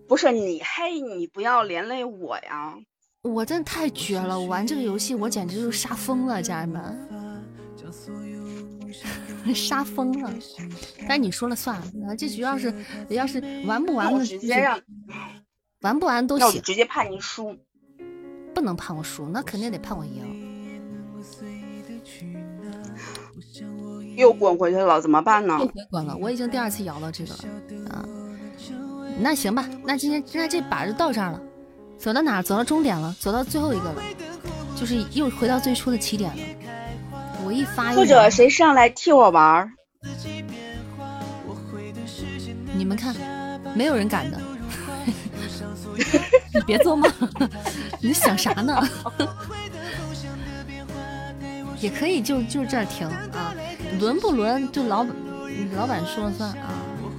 [0.08, 2.74] 不是你嘿，你不要连累我呀！
[3.22, 7.08] 我真的太绝了，我玩这个游戏我简直就是杀疯了，家人们，
[9.54, 10.32] 杀疯了！
[11.08, 11.80] 但你说了算，
[12.16, 12.72] 这局要是
[13.08, 14.80] 要是玩不完的，直接让
[15.80, 17.56] 玩不玩都行，直接判你输，
[18.54, 20.50] 不能判我输，那肯定得判我赢。
[24.16, 25.56] 又滚回去了，怎么办呢？
[25.58, 27.40] 又回滚了，我已经第二次摇到这个了
[27.90, 28.04] 啊。
[29.18, 31.40] 那行吧，那今天那这把就到这儿了，
[31.98, 32.40] 走到哪？
[32.42, 34.02] 走到终点了，走到最后一个了，
[34.76, 36.42] 就是又回到最初的起点了。
[37.52, 39.70] 我一发，或者谁上来替我玩儿？
[42.74, 43.14] 你们看，
[43.74, 44.40] 没有人敢的。
[46.54, 47.12] 你别做梦，
[48.00, 48.82] 你想啥呢？
[51.78, 53.54] 也可以就就这儿停啊，
[54.00, 55.04] 轮不轮就老
[55.76, 56.72] 老板说了算啊。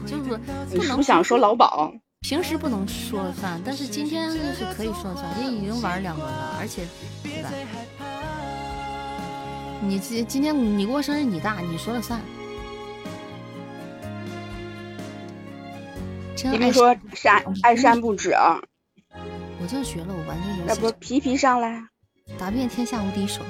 [0.07, 0.39] 就是
[0.71, 1.93] 你是不想说老保？
[2.21, 6.87] 平时不能说了算，但是今天是可以说了算，因为已经玩两轮了，而且，
[7.21, 7.49] 对吧？
[9.85, 12.21] 你今今天你过生日你大，你说了算。
[16.45, 18.33] 你别说山爱山不止。
[19.61, 20.63] 我就学了，我玩这个游戏。
[20.67, 21.83] 那不皮皮上来，
[22.37, 23.41] 打遍天下无敌手。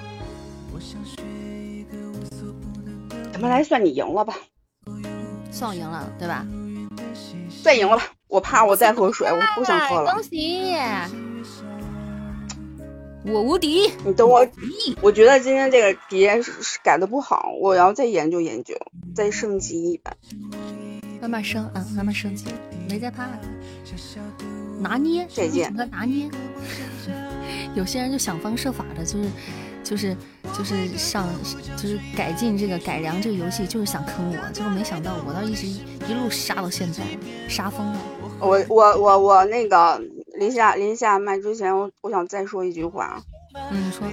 [3.32, 4.36] 怎么来算你赢了吧？
[5.52, 6.46] 算我赢了，对吧？
[7.64, 10.14] 再赢了吧，我怕我再喝水，我不想喝了。
[10.14, 10.76] 恭喜，
[13.26, 13.90] 我无敌！
[14.06, 14.46] 你等我，
[15.02, 16.28] 我觉得今天这个题
[16.84, 18.76] 改的不好，我要再研究研究，
[19.16, 20.16] 再升级一版。
[21.22, 22.46] 慢慢升啊，慢慢升级，
[22.90, 23.40] 没在怕的。
[24.80, 25.74] 拿捏，再见。
[25.92, 26.30] 拿捏，
[27.76, 29.30] 有些人就想方设法的，就是。
[29.84, 30.16] 就是
[30.58, 31.28] 就是上
[31.76, 37.04] 就是改进这个改良这个游戏，就是想坑我，结果没想到我倒一直一路杀到现在，
[37.50, 38.00] 杀疯了。
[38.40, 40.02] 我我我我那个
[40.34, 43.22] 临下临下麦之前，我我想再说一句话。
[43.72, 44.08] 嗯，说。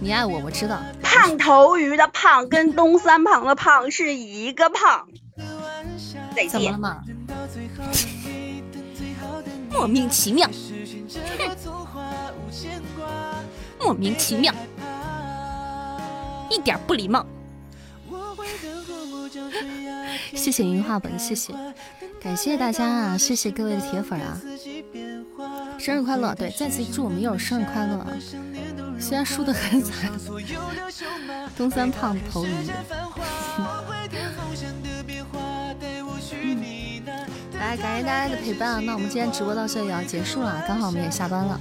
[0.00, 0.80] 你爱我，我知道。
[1.00, 5.06] 胖头鱼的胖跟东三胖的胖是一个胖。
[6.34, 6.50] 再见。
[6.50, 7.04] 怎么了嘛？
[9.70, 10.48] 莫名其妙。
[13.78, 14.52] 莫名其妙，
[16.50, 17.24] 一点不礼貌。
[20.34, 21.52] 谢谢云画本，谢谢，
[22.20, 23.18] 感谢大家啊！
[23.18, 24.40] 谢谢各位的铁粉啊！
[25.78, 26.34] 生日快乐！
[26.34, 28.08] 对，再次祝我们友生日快乐啊！
[28.98, 30.10] 虽然输的很惨，
[31.56, 32.50] 东三胖头鱼。
[37.76, 38.84] 感谢大家的陪伴！
[38.84, 41.60] 那我们今天直播到这里要结束了，刚好我们也下班了。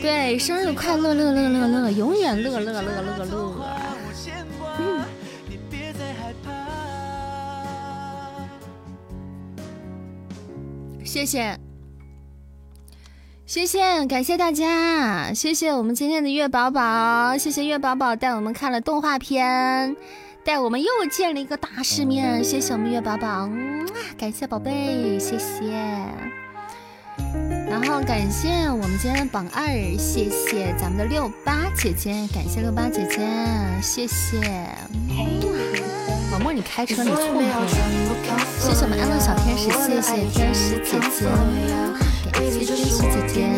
[0.00, 3.56] 对，生日快乐，乐乐乐乐，永远乐乐乐乐乐。
[4.78, 5.04] 嗯。
[11.04, 11.56] 谢，谢
[13.46, 19.94] 谢谢，感谢大家，谢谢我们今天的月宝宝，谢谢月宝宝带我们看了动画片，
[20.44, 23.48] 带我们又见了一个大世面，谢谢我们月宝宝，
[24.18, 25.72] 感谢宝贝，谢谢。
[27.66, 29.66] 然后感谢我们今天的榜二，
[29.96, 33.26] 谢谢咱们的六八姐姐，感谢六八姐姐，
[33.80, 34.68] 谢谢。
[36.30, 37.66] 宝墨，你开车你错过了，
[38.60, 41.24] 谢谢我们安乐小天使，谢谢天使姐姐。
[42.30, 43.48] 感谢天使姐姐，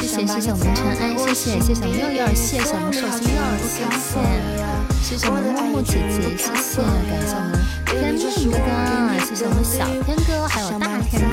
[0.00, 4.71] 谢谢谢谢我们尘埃，谢谢谢谢我们柚柚，谢谢我们寿星柚，谢谢
[5.02, 11.26] 谢谢我们木木姐姐，谢谢感谢我们天命哥哥，谢谢我们小天哥，还有大天哥，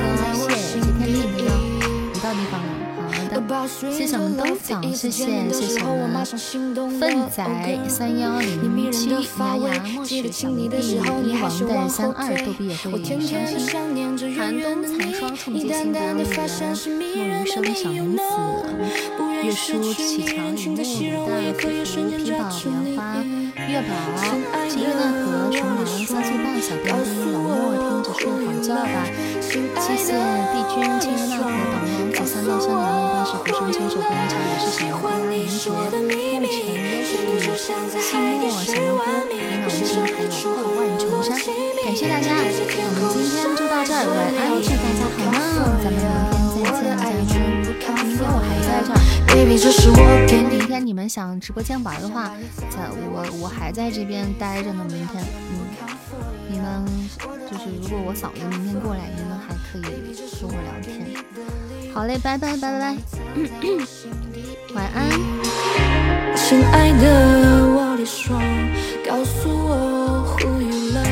[0.50, 1.59] 谢谢天命哥哥，
[3.30, 3.68] 了。
[3.92, 5.12] 谢谢我们东奖，谢谢
[5.52, 6.26] 谢谢我们
[7.00, 7.44] 粪仔
[7.88, 11.24] 三幺零七牙牙墨水小迷弟一王
[11.68, 13.60] 带三二逗比也会伤心，
[14.38, 16.26] 寒冬残霜冲击心的路人，
[16.98, 18.22] 莫余生小名字，
[19.44, 20.78] 月书启长云雾，
[21.28, 23.00] 大浮屠皮宝莲花，
[23.68, 23.92] 月宝
[24.68, 27.48] 金玉奈何，熊狼三岁半小丁丁，冷漠
[27.78, 28.96] 听着睡好觉吧，
[29.42, 30.08] 谢谢
[30.52, 33.26] 帝君金玉奈何，党王子三道山羊。
[33.26, 41.38] 是浮生千手观音桥，也是小杨花林杰、陆晨、约束、寂寞、小杨哥、李脑筋，还有破万重山。
[41.84, 45.38] 感谢大家，我们今天就到这儿，晚安，祝大家好梦，
[45.84, 45.96] 咱们
[46.56, 47.30] 明天再见，家人们。
[48.06, 48.96] 明天我还在这儿。
[50.50, 52.32] 明天你们想直播间玩的话，
[52.70, 54.84] 在我我还在这边待着呢。
[54.90, 55.54] 明天，嗯，
[56.50, 56.86] 你们
[57.50, 59.82] 就是如果我嫂子明天过来，你们还可以
[60.42, 61.14] 跟我聊天。
[61.94, 62.98] 好嘞，拜拜拜拜拜，
[64.76, 65.10] 晚安。
[66.36, 68.42] 亲爱的，我的双，
[69.06, 71.09] 告诉我 who you love。